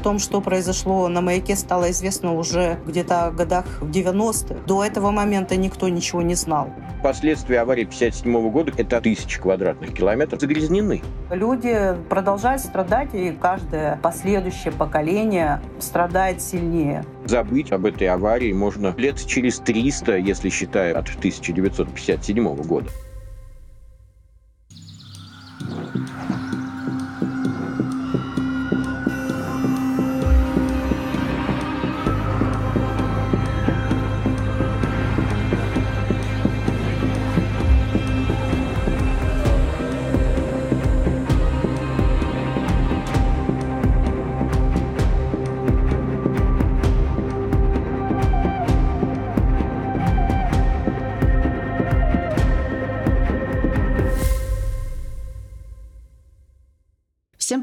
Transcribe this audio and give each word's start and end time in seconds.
том, 0.00 0.18
что 0.18 0.40
произошло 0.40 1.08
на 1.08 1.20
маяке, 1.20 1.56
стало 1.56 1.90
известно 1.90 2.34
уже 2.34 2.78
где-то 2.86 3.30
в 3.32 3.36
годах 3.36 3.66
в 3.80 3.90
90-х. 3.90 4.66
До 4.66 4.84
этого 4.84 5.10
момента 5.10 5.56
никто 5.56 5.88
ничего 5.88 6.22
не 6.22 6.34
знал. 6.34 6.70
Последствия 7.02 7.60
аварии 7.60 7.84
57 7.84 8.50
года– 8.50 8.72
это 8.76 9.00
тысячи 9.00 9.40
квадратных 9.40 9.94
километров 9.94 10.40
загрязнены. 10.40 11.02
Люди 11.30 11.96
продолжают 12.08 12.60
страдать, 12.60 13.14
и 13.14 13.30
каждое 13.32 13.98
последующее 14.02 14.72
поколение 14.72 15.60
страдает 15.78 16.42
сильнее. 16.42 17.04
Забыть 17.24 17.72
об 17.72 17.86
этой 17.86 18.08
аварии 18.08 18.52
можно 18.52 18.94
лет 18.96 19.24
через 19.24 19.58
300, 19.60 20.16
если 20.18 20.50
считая 20.50 20.94
от 20.98 21.08
1957 21.08 22.54
года. 22.62 22.88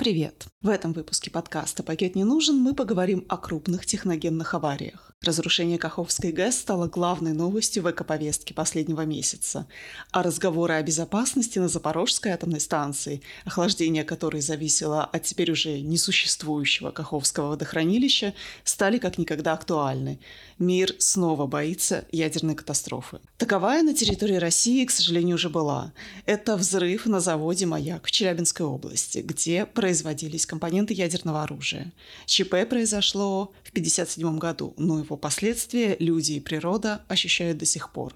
Привет! 0.08 0.48
В 0.62 0.70
этом 0.70 0.94
выпуске 0.94 1.30
подкаста 1.30 1.84
«Пакет 1.84 2.16
не 2.16 2.24
нужен» 2.24 2.56
мы 2.56 2.74
поговорим 2.74 3.26
о 3.28 3.36
крупных 3.36 3.86
техногенных 3.86 4.54
авариях. 4.54 5.12
Разрушение 5.22 5.80
Каховской 5.80 6.32
ГЭС 6.32 6.58
стало 6.58 6.88
главной 6.88 7.34
новостью 7.34 7.82
в 7.84 7.90
экоповестке 7.90 8.54
последнего 8.54 9.02
месяца, 9.02 9.68
а 10.12 10.22
разговоры 10.22 10.76
о 10.76 10.84
безопасности 10.84 11.58
на 11.58 11.68
Запорожской 11.68 12.32
атомной 12.32 12.60
станции, 12.60 13.22
охлаждение 13.44 14.04
которой 14.04 14.42
зависело 14.42 15.04
от 15.04 15.24
теперь 15.24 15.52
уже 15.52 15.82
несуществующего 15.82 16.92
Каховского 16.92 17.50
водохранилища, 17.50 18.36
стали 18.64 19.00
как 19.00 19.18
никогда 19.18 19.54
актуальны. 19.54 20.20
Мир 20.60 20.94
снова 21.00 21.48
боится 21.48 22.06
ядерной 22.12 22.56
катастрофы. 22.56 23.20
Таковая 23.38 23.84
на 23.84 23.96
территории 23.96 24.36
России, 24.36 24.86
к 24.86 24.92
сожалению, 24.92 25.36
уже 25.36 25.50
была. 25.50 25.94
Это 26.26 26.58
взрыв 26.58 27.08
на 27.08 27.20
заводе 27.20 27.66
«Маяк» 27.66 28.06
в 28.06 28.12
Челябинской 28.12 28.66
области, 28.66 29.20
где 29.20 29.66
производились 29.98 30.46
компоненты 30.46 30.94
ядерного 30.94 31.42
оружия. 31.42 31.92
ЧП 32.28 32.70
произошло 32.70 33.52
в 33.64 33.70
1957 33.70 34.38
году, 34.38 34.76
но 34.78 35.00
его 35.00 35.18
последствия 35.18 35.98
люди 36.00 36.34
и 36.34 36.40
природа 36.40 37.02
ощущают 37.08 37.58
до 37.58 37.66
сих 37.66 37.92
пор. 37.92 38.14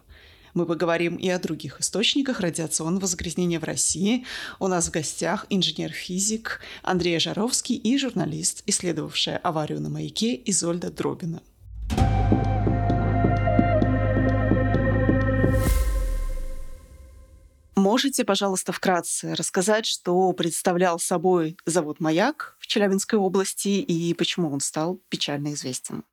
Мы 0.54 0.68
поговорим 0.68 1.16
и 1.16 1.28
о 1.30 1.40
других 1.40 1.82
источниках 1.82 2.40
радиационного 2.40 3.08
загрязнения 3.08 3.60
в 3.60 3.64
России. 3.64 4.26
У 4.60 4.68
нас 4.68 4.90
в 4.90 4.92
гостях 4.92 5.48
инженер-физик 5.50 6.60
Андрей 6.84 7.20
Жаровский 7.20 7.78
и 7.78 7.98
журналист, 7.98 8.62
исследовавшая 8.68 9.38
аварию 9.38 9.82
на 9.82 9.90
маяке 9.90 10.40
Изольда 10.46 10.92
Дробина. 10.92 11.42
Можете, 17.82 18.24
пожалуйста, 18.24 18.74
вкратце 18.74 19.34
рассказать, 19.34 19.88
что 19.88 20.32
представлял 20.34 21.00
собой 21.00 21.58
завод 21.66 22.00
«Маяк» 22.00 22.56
в 22.60 22.68
Челябинской 22.68 23.18
области 23.18 23.70
и 23.70 24.14
почему 24.14 24.52
он 24.54 24.60
стал 24.60 25.02
печально 25.10 25.54
известен? 25.54 26.04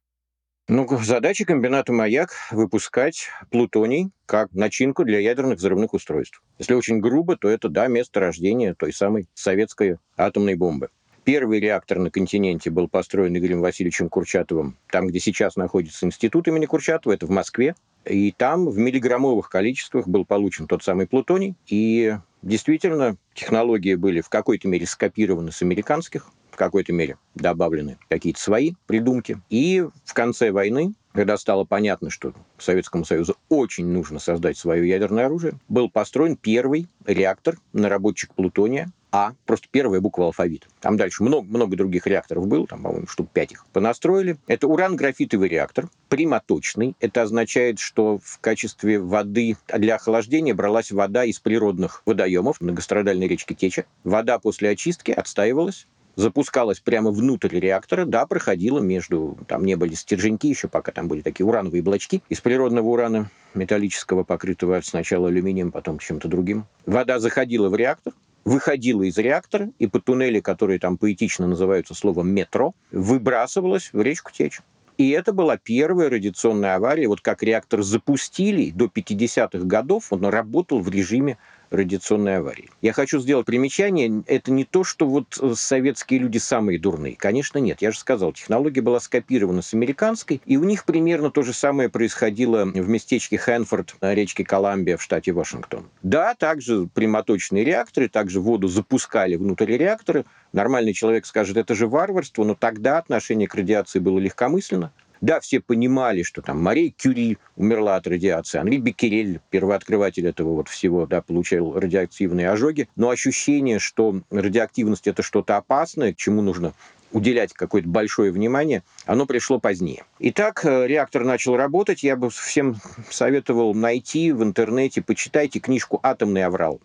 Ну, 0.67 0.89
задача 1.03 1.45
комбината 1.45 1.93
«Маяк»— 1.93 2.31
выпускать 2.53 3.29
плутоний 3.51 4.13
как 4.25 4.51
начинку 4.53 5.05
для 5.05 5.19
ядерных 5.19 5.59
взрывных 5.59 5.93
устройств. 5.93 6.43
Если 6.59 6.73
очень 6.73 7.01
грубо, 7.01 7.37
то 7.37 7.51
это, 7.51 7.69
да, 7.69 7.87
место 7.87 8.21
рождения 8.21 8.73
той 8.73 8.95
самой 8.95 9.29
советской 9.35 9.99
атомной 10.17 10.55
бомбы. 10.55 10.89
Первый 11.29 11.61
реактор 11.61 11.99
на 11.99 12.11
континенте 12.11 12.71
был 12.71 12.89
построен 12.89 13.37
Игорем 13.37 13.61
Васильевичем 13.61 14.09
Курчатовым, 14.09 14.79
там, 14.91 15.09
где 15.09 15.21
сейчас 15.21 15.57
находится 15.57 16.07
институт 16.07 16.49
имени 16.49 16.65
Курчатова, 16.65 17.13
это 17.13 17.27
в 17.27 17.29
Москве. 17.29 17.75
И 18.07 18.33
там 18.33 18.67
в 18.67 18.79
миллиграммовых 18.79 19.51
количествах 19.51 20.09
был 20.09 20.25
получен 20.25 20.67
тот 20.67 20.83
самый 20.83 21.07
плутоний. 21.07 21.55
И 21.67 22.17
действительно, 22.41 23.19
технологии 23.35 23.95
были 23.95 24.23
в 24.23 24.31
какой-то 24.31 24.69
мере 24.69 24.87
скопированы 24.87 25.53
с 25.53 25.61
американских, 25.61 26.31
какой-то 26.59 26.93
мере 26.93 27.17
добавлены 27.35 27.97
какие-то 28.11 28.41
свои 28.41 28.73
придумки. 28.87 29.41
И 29.49 29.85
в 30.05 30.13
конце 30.13 30.51
войны, 30.51 30.93
когда 31.13 31.39
стало 31.39 31.65
понятно, 31.65 32.11
что 32.11 32.35
Советскому 32.59 33.05
Союзу 33.05 33.37
очень 33.49 33.87
нужно 33.87 34.19
создать 34.19 34.59
свое 34.59 34.87
ядерное 34.87 35.27
оружие, 35.27 35.55
был 35.69 35.89
построен 35.89 36.37
первый 36.37 36.89
реактор, 37.07 37.57
наработчик 37.73 38.35
плутония, 38.35 38.91
а, 39.11 39.33
просто 39.47 39.69
первая 39.71 40.01
буква 40.01 40.27
алфавита. 40.27 40.67
Там 40.81 40.97
дальше 40.97 41.23
много-много 41.23 41.77
других 41.77 42.07
реакторов 42.07 42.47
было, 42.47 42.67
там, 42.67 42.83
по-моему, 42.83 43.07
штук 43.07 43.31
пять 43.33 43.53
их 43.53 43.67
понастроили. 43.73 44.37
Это 44.47 44.69
уран-графитовый 44.69 45.49
реактор, 45.49 45.89
прямоточный. 46.09 46.95
Это 47.01 47.23
означает, 47.23 47.79
что 47.79 48.19
в 48.23 48.39
качестве 48.41 48.99
воды 48.99 49.57
для 49.69 49.97
охлаждения 49.97 50.55
бралась 50.55 50.93
вода 50.93 51.25
из 51.25 51.39
природных 51.41 52.03
водоемов 52.05 52.61
многострадальной 52.61 53.29
речки 53.29 53.55
Теча. 53.55 53.85
Вода 54.05 54.39
после 54.39 54.71
очистки 54.71 55.11
отстаивалась, 55.11 55.87
запускалась 56.17 56.81
прямо 56.81 57.11
внутрь 57.11 57.59
реактора, 57.61 58.05
да, 58.05 58.27
проходила 58.27 58.81
между, 58.81 59.39
там 59.47 59.65
не 59.65 59.77
были 59.77 59.95
стерженьки 59.95 60.49
еще, 60.49 60.69
пока 60.69 60.91
там 60.93 61.07
были 61.09 61.23
такие 61.23 61.47
урановые 61.47 61.83
блочки 61.83 62.23
из 62.29 62.41
природного 62.41 62.89
урана 62.89 63.31
металлического, 63.55 64.25
покрытого 64.25 64.81
сначала 64.83 65.29
алюминием, 65.29 65.71
потом 65.71 65.99
чем-то 65.99 66.29
другим. 66.29 66.67
Вода 66.87 67.21
заходила 67.21 67.69
в 67.69 67.77
реактор, 67.77 68.13
выходила 68.49 69.03
из 69.03 69.19
реактора, 69.19 69.71
и 69.79 69.87
по 69.87 70.01
туннели, 70.01 70.41
которые 70.41 70.79
там 70.79 70.97
поэтично 70.97 71.47
называются 71.47 71.95
словом 71.95 72.31
«метро», 72.31 72.75
выбрасывалась 72.91 73.91
в 73.93 74.01
речку 74.01 74.33
Течь. 74.33 74.61
И 74.97 75.11
это 75.11 75.33
была 75.33 75.57
первая 75.57 76.11
радиационная 76.11 76.75
авария. 76.75 77.07
Вот 77.07 77.21
как 77.21 77.45
реактор 77.45 77.83
запустили 77.83 78.71
до 78.71 78.87
50-х 78.87 79.65
годов, 79.65 80.13
он 80.13 80.25
работал 80.27 80.81
в 80.81 80.89
режиме 80.89 81.39
радиационной 81.71 82.39
аварии. 82.39 82.71
Я 82.83 82.93
хочу 82.93 83.21
сделать 83.21 83.47
примечание. 83.47 84.23
Это 84.27 84.51
не 84.51 84.65
то, 84.65 84.85
что 84.85 85.07
вот 85.07 85.39
э, 85.41 85.53
советские 85.55 86.21
люди 86.21 86.39
самые 86.39 86.79
дурные. 86.79 87.17
Конечно, 87.17 87.59
нет. 87.59 87.83
Я 87.83 87.93
же 87.93 87.99
сказал, 87.99 88.33
технология 88.33 88.81
была 88.81 89.01
скопирована 89.01 89.63
с 89.63 89.75
американской, 89.75 90.41
и 90.47 90.57
у 90.57 90.65
них 90.65 90.85
примерно 90.85 91.31
то 91.31 91.43
же 91.43 91.53
самое 91.53 91.89
происходило 91.89 92.65
в 92.65 92.89
местечке 92.89 93.39
Хэнфорд 93.39 93.97
на 94.01 94.15
речке 94.15 94.45
Коламбия 94.45 94.97
в 94.97 95.03
штате 95.03 95.33
Вашингтон. 95.33 95.89
Да, 96.03 96.35
также 96.35 96.89
прямоточные 96.93 97.65
реакторы, 97.65 98.09
также 98.09 98.41
воду 98.41 98.69
запускали 98.69 99.37
внутрь 99.37 99.77
реактора. 99.77 100.25
Нормальный 100.53 100.93
человек 100.93 101.27
скажет, 101.27 101.57
это 101.57 101.75
же 101.75 101.87
варварство, 101.87 102.45
но 102.45 102.55
тогда 102.55 102.99
отношение 102.99 103.49
к 103.49 103.55
радиации 103.55 103.99
было 103.99 104.19
легкомысленно. 104.19 104.93
Да, 105.21 105.41
все 105.41 105.61
понимали, 105.61 106.23
что 106.23 106.43
там 106.43 106.63
Мария 106.63 106.93
Кюри 106.97 107.39
умерла 107.57 107.97
от 107.97 108.07
радиации, 108.07 108.59
Анри 108.59 108.79
Беккерель, 108.79 109.41
первооткрыватель 109.51 110.27
этого 110.27 110.55
вот 110.55 110.69
всего, 110.69 111.07
да, 111.07 111.23
получил 111.23 111.79
радиоактивные 111.79 112.51
ожоги, 112.51 112.89
но 112.97 113.11
ощущение, 113.11 113.79
что 113.79 114.21
радиоактивность– 114.31 115.07
это 115.09 115.23
что-то 115.23 115.57
опасное, 115.57 116.15
чему 116.15 116.43
нужно 116.43 116.73
уделять 117.13 117.53
какое-то 117.53 117.89
большое 117.89 118.31
внимание, 118.31 118.83
оно 119.07 119.27
пришло 119.27 119.59
позднее. 119.59 120.05
Итак, 120.19 120.65
э, 120.65 120.87
реактор 120.87 121.25
начал 121.25 121.57
работать. 121.57 122.03
Я 122.03 122.17
бы 122.17 122.31
всем 122.31 122.77
советовал 123.11 123.75
найти 123.75 124.33
в 124.33 124.43
интернете, 124.43 125.03
почитайте 125.03 125.59
книжку 125.59 125.99
«Атомный 126.03 126.45
аврал» 126.45 126.81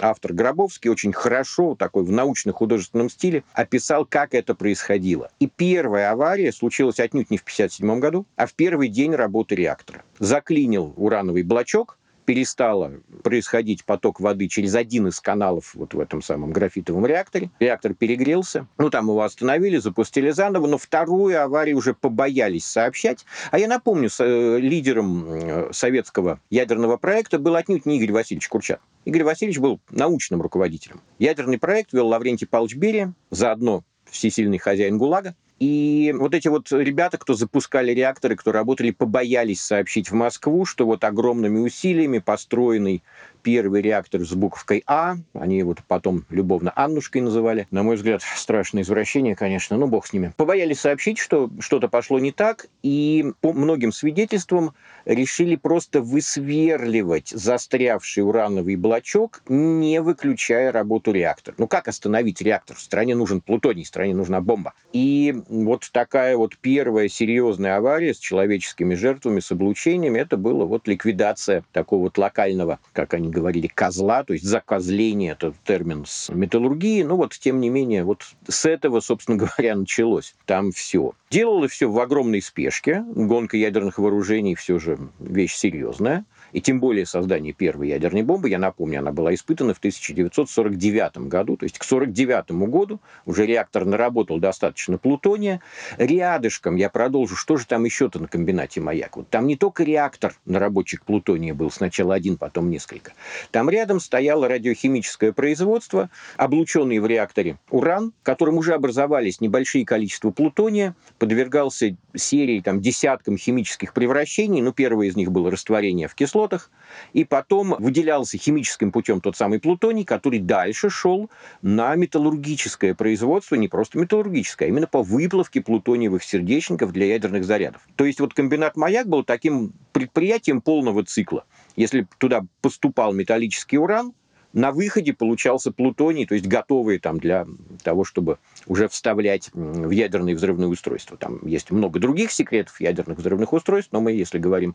автор 0.00 0.32
Гробовский 0.32 0.90
очень 0.90 1.12
хорошо, 1.12 1.74
такой 1.74 2.04
в 2.04 2.10
научно-художественном 2.10 3.10
стиле, 3.10 3.44
описал, 3.52 4.04
как 4.04 4.34
это 4.34 4.54
происходило. 4.54 5.30
И 5.40 5.46
первая 5.46 6.10
авария 6.12 6.52
случилась 6.52 7.00
отнюдь 7.00 7.30
не 7.30 7.36
в 7.36 7.42
1957 7.42 8.00
году, 8.00 8.26
а 8.36 8.46
в 8.46 8.54
первый 8.54 8.88
день 8.88 9.14
работы 9.14 9.54
реактора. 9.54 10.02
Заклинил 10.18 10.94
урановый 10.96 11.42
блочок, 11.42 11.97
перестало 12.28 12.92
происходить 13.22 13.86
поток 13.86 14.20
воды 14.20 14.48
через 14.48 14.74
один 14.74 15.06
из 15.06 15.18
каналов 15.18 15.74
вот 15.74 15.94
в 15.94 15.98
этом 15.98 16.20
самом 16.20 16.52
графитовом 16.52 17.06
реакторе. 17.06 17.50
Реактор 17.58 17.94
перегрелся. 17.94 18.66
Ну, 18.76 18.90
там 18.90 19.06
его 19.06 19.22
остановили, 19.22 19.78
запустили 19.78 20.28
заново, 20.28 20.66
но 20.66 20.76
вторую 20.76 21.42
аварию 21.42 21.78
уже 21.78 21.94
побоялись 21.94 22.66
сообщать. 22.66 23.24
А 23.50 23.58
я 23.58 23.66
напомню, 23.66 24.10
с, 24.10 24.22
э, 24.22 24.58
лидером 24.60 25.24
э, 25.26 25.68
советского 25.72 26.38
ядерного 26.50 26.98
проекта 26.98 27.38
был 27.38 27.56
отнюдь 27.56 27.86
не 27.86 27.96
Игорь 27.96 28.12
Васильевич 28.12 28.46
Курчат. 28.48 28.82
Игорь 29.06 29.24
Васильевич 29.24 29.58
был 29.58 29.80
научным 29.90 30.42
руководителем. 30.42 31.00
Ядерный 31.18 31.58
проект 31.58 31.94
вел 31.94 32.08
Лаврентий 32.08 32.46
Павлович 32.46 32.76
Берия, 32.76 33.14
заодно 33.30 33.84
всесильный 34.04 34.58
хозяин 34.58 34.98
ГУЛАГа. 34.98 35.34
И 35.58 36.14
вот 36.16 36.34
эти 36.34 36.46
вот 36.48 36.70
ребята, 36.70 37.18
кто 37.18 37.34
запускали 37.34 37.92
реакторы, 37.92 38.36
кто 38.36 38.52
работали, 38.52 38.92
побоялись 38.92 39.60
сообщить 39.60 40.10
в 40.10 40.14
Москву, 40.14 40.64
что 40.64 40.86
вот 40.86 41.02
огромными 41.02 41.58
усилиями 41.58 42.18
построенный 42.18 43.02
первый 43.42 43.82
реактор 43.82 44.24
с 44.24 44.32
буковкой 44.32 44.82
А. 44.86 45.16
Они 45.34 45.58
его 45.58 45.74
потом 45.86 46.24
любовно 46.30 46.72
Аннушкой 46.74 47.22
называли. 47.22 47.66
На 47.70 47.82
мой 47.82 47.96
взгляд, 47.96 48.22
страшное 48.22 48.82
извращение, 48.82 49.34
конечно, 49.34 49.76
но 49.76 49.86
бог 49.86 50.06
с 50.06 50.12
ними. 50.12 50.32
Побоялись 50.36 50.80
сообщить, 50.80 51.18
что 51.18 51.50
что-то 51.60 51.88
пошло 51.88 52.18
не 52.18 52.32
так, 52.32 52.66
и 52.82 53.32
по 53.40 53.52
многим 53.52 53.92
свидетельствам 53.92 54.74
решили 55.04 55.56
просто 55.56 56.00
высверливать 56.00 57.28
застрявший 57.28 58.22
урановый 58.24 58.76
блочок, 58.76 59.42
не 59.48 60.00
выключая 60.00 60.72
работу 60.72 61.12
реактора. 61.12 61.54
Ну 61.58 61.66
как 61.66 61.88
остановить 61.88 62.40
реактор? 62.42 62.76
В 62.76 62.80
стране 62.80 63.14
нужен 63.14 63.40
плутоний, 63.40 63.84
в 63.84 63.88
стране 63.88 64.14
нужна 64.14 64.40
бомба. 64.40 64.74
И 64.92 65.34
вот 65.48 65.88
такая 65.92 66.36
вот 66.36 66.56
первая 66.58 67.08
серьезная 67.08 67.76
авария 67.76 68.14
с 68.14 68.18
человеческими 68.18 68.94
жертвами, 68.94 69.40
с 69.40 69.50
облучениями, 69.50 70.18
это 70.18 70.36
было 70.36 70.64
вот 70.64 70.86
ликвидация 70.88 71.64
такого 71.72 72.02
вот 72.02 72.18
локального, 72.18 72.78
как 72.92 73.14
они 73.14 73.27
говорили, 73.30 73.66
козла, 73.66 74.24
то 74.24 74.32
есть 74.32 74.44
закозление, 74.44 75.32
это 75.32 75.54
термин 75.64 76.04
с 76.06 76.28
металлургии. 76.32 77.02
Ну 77.02 77.16
вот, 77.16 77.32
тем 77.32 77.60
не 77.60 77.68
менее, 77.68 78.04
вот 78.04 78.26
с 78.48 78.66
этого, 78.66 79.00
собственно 79.00 79.36
говоря, 79.56 79.76
началось. 79.76 80.34
Там 80.46 80.72
все. 80.72 81.12
Делалось 81.30 81.72
все 81.72 81.90
в 81.90 81.98
огромной 81.98 82.42
спешке. 82.42 83.04
Гонка 83.14 83.56
ядерных 83.56 83.98
вооружений 83.98 84.54
все 84.54 84.78
же 84.78 84.98
вещь 85.18 85.54
серьезная 85.54 86.24
и 86.52 86.60
тем 86.60 86.80
более 86.80 87.06
создание 87.06 87.52
первой 87.52 87.88
ядерной 87.88 88.22
бомбы, 88.22 88.48
я 88.48 88.58
напомню, 88.58 89.00
она 89.00 89.12
была 89.12 89.34
испытана 89.34 89.74
в 89.74 89.78
1949 89.78 91.28
году, 91.28 91.56
то 91.56 91.64
есть 91.64 91.78
к 91.78 91.84
1949 91.84 92.68
году 92.70 93.00
уже 93.26 93.46
реактор 93.46 93.84
наработал 93.84 94.38
достаточно 94.38 94.98
плутония. 94.98 95.60
Рядышком, 95.98 96.76
я 96.76 96.88
продолжу, 96.88 97.36
что 97.36 97.56
же 97.56 97.66
там 97.66 97.84
еще-то 97.84 98.18
на 98.18 98.28
комбинате 98.28 98.80
«Маяк»? 98.80 99.16
Вот 99.16 99.28
там 99.28 99.46
не 99.46 99.56
только 99.56 99.84
реактор 99.84 100.34
наработчик 100.44 101.04
плутония 101.04 101.54
был, 101.54 101.70
сначала 101.70 102.14
один, 102.14 102.36
потом 102.36 102.70
несколько. 102.70 103.12
Там 103.50 103.68
рядом 103.70 104.00
стояло 104.00 104.48
радиохимическое 104.48 105.32
производство, 105.32 106.10
облученный 106.36 106.98
в 106.98 107.06
реакторе 107.06 107.58
уран, 107.70 108.12
в 108.22 108.24
котором 108.24 108.56
уже 108.58 108.74
образовались 108.74 109.40
небольшие 109.40 109.84
количества 109.84 110.30
плутония, 110.30 110.94
подвергался 111.18 111.96
серии, 112.14 112.60
там, 112.60 112.80
десяткам 112.80 113.36
химических 113.36 113.92
превращений. 113.92 114.60
Ну, 114.62 114.72
первое 114.72 115.08
из 115.08 115.16
них 115.16 115.30
было 115.30 115.50
растворение 115.50 116.08
в 116.08 116.14
кислоте, 116.14 116.37
кислотах, 116.38 116.70
и 117.12 117.24
потом 117.24 117.74
выделялся 117.78 118.38
химическим 118.38 118.92
путем 118.92 119.20
тот 119.20 119.36
самый 119.36 119.60
плутоний, 119.60 120.04
который 120.04 120.38
дальше 120.38 120.90
шел 120.90 121.30
на 121.62 121.94
металлургическое 121.96 122.94
производство, 122.94 123.56
не 123.56 123.68
просто 123.68 123.98
металлургическое, 123.98 124.68
а 124.68 124.70
именно 124.70 124.86
по 124.86 125.02
выплавке 125.02 125.60
плутониевых 125.60 126.22
сердечников 126.22 126.92
для 126.92 127.06
ядерных 127.06 127.44
зарядов. 127.44 127.82
То 127.96 128.04
есть 128.04 128.20
вот 128.20 128.34
комбинат 128.34 128.76
«Маяк» 128.76 129.08
был 129.08 129.24
таким 129.24 129.72
предприятием 129.92 130.60
полного 130.60 131.04
цикла. 131.04 131.44
Если 131.76 132.06
туда 132.18 132.44
поступал 132.60 133.12
металлический 133.12 133.78
уран, 133.78 134.12
на 134.52 134.72
выходе 134.72 135.12
получался 135.12 135.72
плутоний, 135.72 136.26
то 136.26 136.34
есть 136.34 136.46
готовые 136.46 136.98
там 136.98 137.18
для 137.18 137.46
того, 137.82 138.04
чтобы 138.04 138.38
уже 138.66 138.88
вставлять 138.88 139.50
в 139.52 139.90
ядерные 139.90 140.34
взрывные 140.34 140.68
устройства. 140.68 141.16
Там 141.16 141.46
есть 141.46 141.70
много 141.70 142.00
других 142.00 142.32
секретов 142.32 142.80
ядерных 142.80 143.18
взрывных 143.18 143.52
устройств, 143.52 143.92
но 143.92 144.00
мы, 144.00 144.12
если 144.12 144.38
говорим 144.38 144.74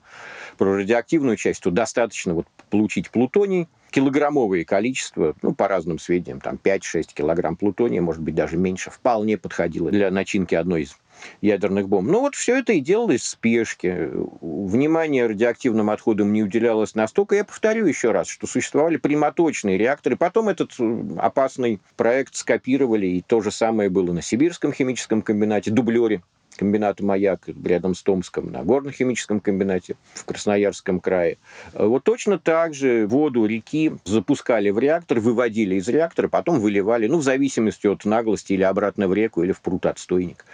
про 0.57 0.75
радиоактивную 0.75 1.37
часть, 1.37 1.63
то 1.63 1.71
достаточно 1.71 2.33
вот 2.33 2.47
получить 2.69 3.09
плутоний, 3.09 3.67
килограммовые 3.89 4.65
количества, 4.65 5.35
ну, 5.41 5.53
по 5.53 5.67
разным 5.67 5.99
сведениям, 5.99 6.41
там 6.41 6.59
5-6 6.61 7.13
килограмм 7.13 7.55
плутония, 7.55 8.01
может 8.01 8.21
быть, 8.21 8.35
даже 8.35 8.57
меньше, 8.57 8.89
вполне 8.89 9.37
подходило 9.37 9.91
для 9.91 10.09
начинки 10.09 10.55
одной 10.55 10.83
из 10.83 10.97
ядерных 11.41 11.87
бомб. 11.89 12.09
Ну 12.09 12.21
вот 12.21 12.35
все 12.35 12.59
это 12.59 12.73
и 12.73 12.79
делалось 12.79 13.21
в 13.21 13.27
спешке. 13.27 14.09
Внимание 14.41 15.27
радиоактивным 15.27 15.89
отходам 15.89 16.33
не 16.33 16.43
уделялось 16.43 16.95
настолько. 16.95 17.35
Я 17.35 17.43
повторю 17.43 17.85
еще 17.85 18.11
раз, 18.11 18.27
что 18.27 18.47
существовали 18.47 18.97
прямоточные 18.97 19.77
реакторы. 19.77 20.15
Потом 20.15 20.49
этот 20.49 20.71
э, 20.79 21.03
опасный 21.17 21.79
проект 21.97 22.35
скопировали, 22.35 23.07
и 23.07 23.21
то 23.21 23.41
же 23.41 23.51
самое 23.51 23.89
было 23.89 24.11
на 24.11 24.21
Сибирском 24.21 24.73
химическом 24.73 25.21
комбинате, 25.21 25.71
дублере 25.71 26.21
комбината 26.55 27.03
«Маяк» 27.03 27.47
рядом 27.63 27.95
с 27.95 28.03
Томском, 28.03 28.51
на 28.51 28.63
горно-химическом 28.63 29.39
комбинате 29.39 29.95
в 30.13 30.25
Красноярском 30.25 30.99
крае. 30.99 31.37
Вот 31.73 32.03
точно 32.03 32.39
так 32.39 32.73
же 32.73 33.07
воду 33.07 33.45
реки 33.45 33.93
запускали 34.05 34.69
в 34.69 34.79
реактор, 34.79 35.19
выводили 35.19 35.75
из 35.75 35.87
реактора, 35.87 36.27
потом 36.27 36.59
выливали, 36.59 37.07
ну, 37.07 37.17
в 37.17 37.23
зависимости 37.23 37.87
от 37.87 38.05
наглости, 38.05 38.53
или 38.53 38.63
обратно 38.63 39.07
в 39.07 39.13
реку, 39.13 39.43
или 39.43 39.51
в 39.51 39.61
пруд 39.61 39.85
отстойник. 39.85 40.45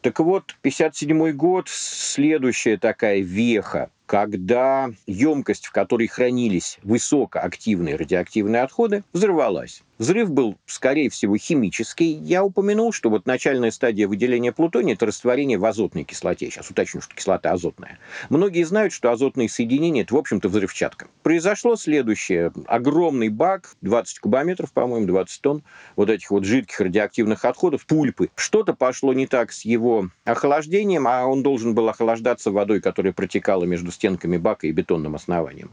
Так 0.00 0.20
вот, 0.20 0.56
57 0.62 1.32
год, 1.32 1.68
следующая 1.68 2.76
такая 2.76 3.20
веха 3.20 3.90
когда 4.08 4.90
емкость, 5.06 5.66
в 5.66 5.70
которой 5.70 6.06
хранились 6.06 6.78
высокоактивные 6.82 7.94
радиоактивные 7.94 8.62
отходы, 8.62 9.04
взорвалась. 9.12 9.82
Взрыв 9.98 10.30
был, 10.30 10.56
скорее 10.64 11.10
всего, 11.10 11.36
химический. 11.36 12.12
Я 12.12 12.44
упомянул, 12.44 12.92
что 12.92 13.10
вот 13.10 13.26
начальная 13.26 13.72
стадия 13.72 14.06
выделения 14.06 14.52
плутония– 14.52 14.94
это 14.94 15.06
растворение 15.06 15.58
в 15.58 15.64
азотной 15.64 16.04
кислоте. 16.04 16.48
Сейчас 16.50 16.70
уточню, 16.70 17.00
что 17.00 17.16
кислота 17.16 17.50
азотная. 17.50 17.98
Многие 18.28 18.62
знают, 18.62 18.92
что 18.92 19.10
азотные 19.10 19.48
соединения– 19.48 20.02
это, 20.04 20.14
в 20.14 20.18
общем-то, 20.18 20.48
взрывчатка. 20.48 21.08
Произошло 21.24 21.74
следующее. 21.74 22.52
Огромный 22.66 23.28
бак, 23.28 23.74
20 23.82 24.20
кубометров, 24.20 24.72
по-моему, 24.72 25.06
20 25.06 25.42
тонн, 25.42 25.62
вот 25.96 26.10
этих 26.10 26.30
вот 26.30 26.44
жидких 26.44 26.78
радиоактивных 26.78 27.44
отходов, 27.44 27.84
пульпы. 27.84 28.30
Что-то 28.36 28.74
пошло 28.74 29.12
не 29.12 29.26
так 29.26 29.50
с 29.50 29.64
его 29.64 30.10
охлаждением, 30.24 31.08
а 31.08 31.26
он 31.26 31.42
должен 31.42 31.74
был 31.74 31.88
охлаждаться 31.88 32.52
водой, 32.52 32.80
которая 32.80 33.12
протекала 33.12 33.64
между 33.64 33.90
стенками 33.98 34.36
бака 34.36 34.68
и 34.68 34.72
бетонным 34.72 35.16
основанием. 35.16 35.70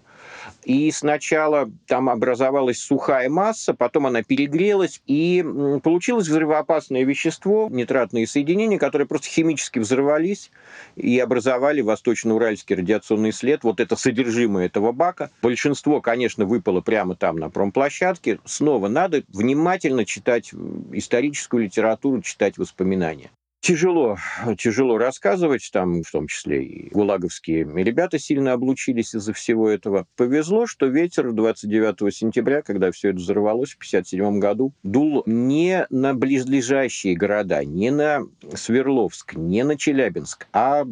И 0.64 0.92
сначала 0.92 1.70
там 1.86 2.10
образовалась 2.10 2.80
сухая 2.80 3.30
масса, 3.30 3.74
потом 3.74 4.08
она 4.08 4.24
перегрелась, 4.24 5.02
и 5.06 5.46
получилось 5.84 6.28
взрывоопасное 6.28 7.04
вещество, 7.04 7.70
нитратные 7.72 8.26
соединения, 8.26 8.80
которые 8.80 9.08
просто 9.08 9.28
химически 9.28 9.78
взорвались 9.80 10.52
и 10.96 11.20
образовали 11.20 11.82
восточно-уральский 11.82 12.76
радиационный 12.76 13.32
след. 13.32 13.64
Вот 13.64 13.80
это 13.80 13.96
содержимое 13.96 14.66
этого 14.66 14.92
бака. 14.92 15.30
Большинство, 15.44 16.02
конечно, 16.02 16.46
выпало 16.46 16.82
прямо 16.82 17.16
там 17.16 17.38
на 17.38 17.50
промплощадке. 17.50 18.40
Снова 18.46 18.88
надо 18.88 19.24
внимательно 19.28 20.04
читать 20.06 20.52
историческую 20.92 21.64
литературу, 21.64 22.22
читать 22.22 22.58
воспоминания. 22.58 23.30
Тяжело, 23.66 24.20
тяжело 24.60 25.00
рассказывать, 25.00 25.72
там 25.74 26.04
в 26.04 26.12
том 26.12 26.28
числе 26.28 26.64
и 26.64 26.90
гулаговские 26.92 27.64
ребята 27.84 28.20
сильно 28.20 28.54
облучились 28.54 29.16
из-за 29.16 29.34
всего 29.34 29.68
этого. 29.68 30.06
Повезло, 30.16 30.68
что 30.68 30.86
ветер 30.86 31.32
29 31.32 32.14
сентября, 32.14 32.62
когда 32.62 32.92
все 32.92 33.10
это 33.10 33.18
взорвалось 33.18 33.72
в 33.72 33.78
1957 33.78 34.40
году, 34.40 34.72
дул 34.84 35.24
не 35.26 35.88
на 35.90 36.14
близлежащие 36.14 37.16
города, 37.16 37.66
не 37.66 37.90
на 37.90 38.22
Свердловск, 38.54 39.34
не 39.34 39.64
на 39.64 39.80
Челябинск, 39.80 40.46
а 40.54 40.86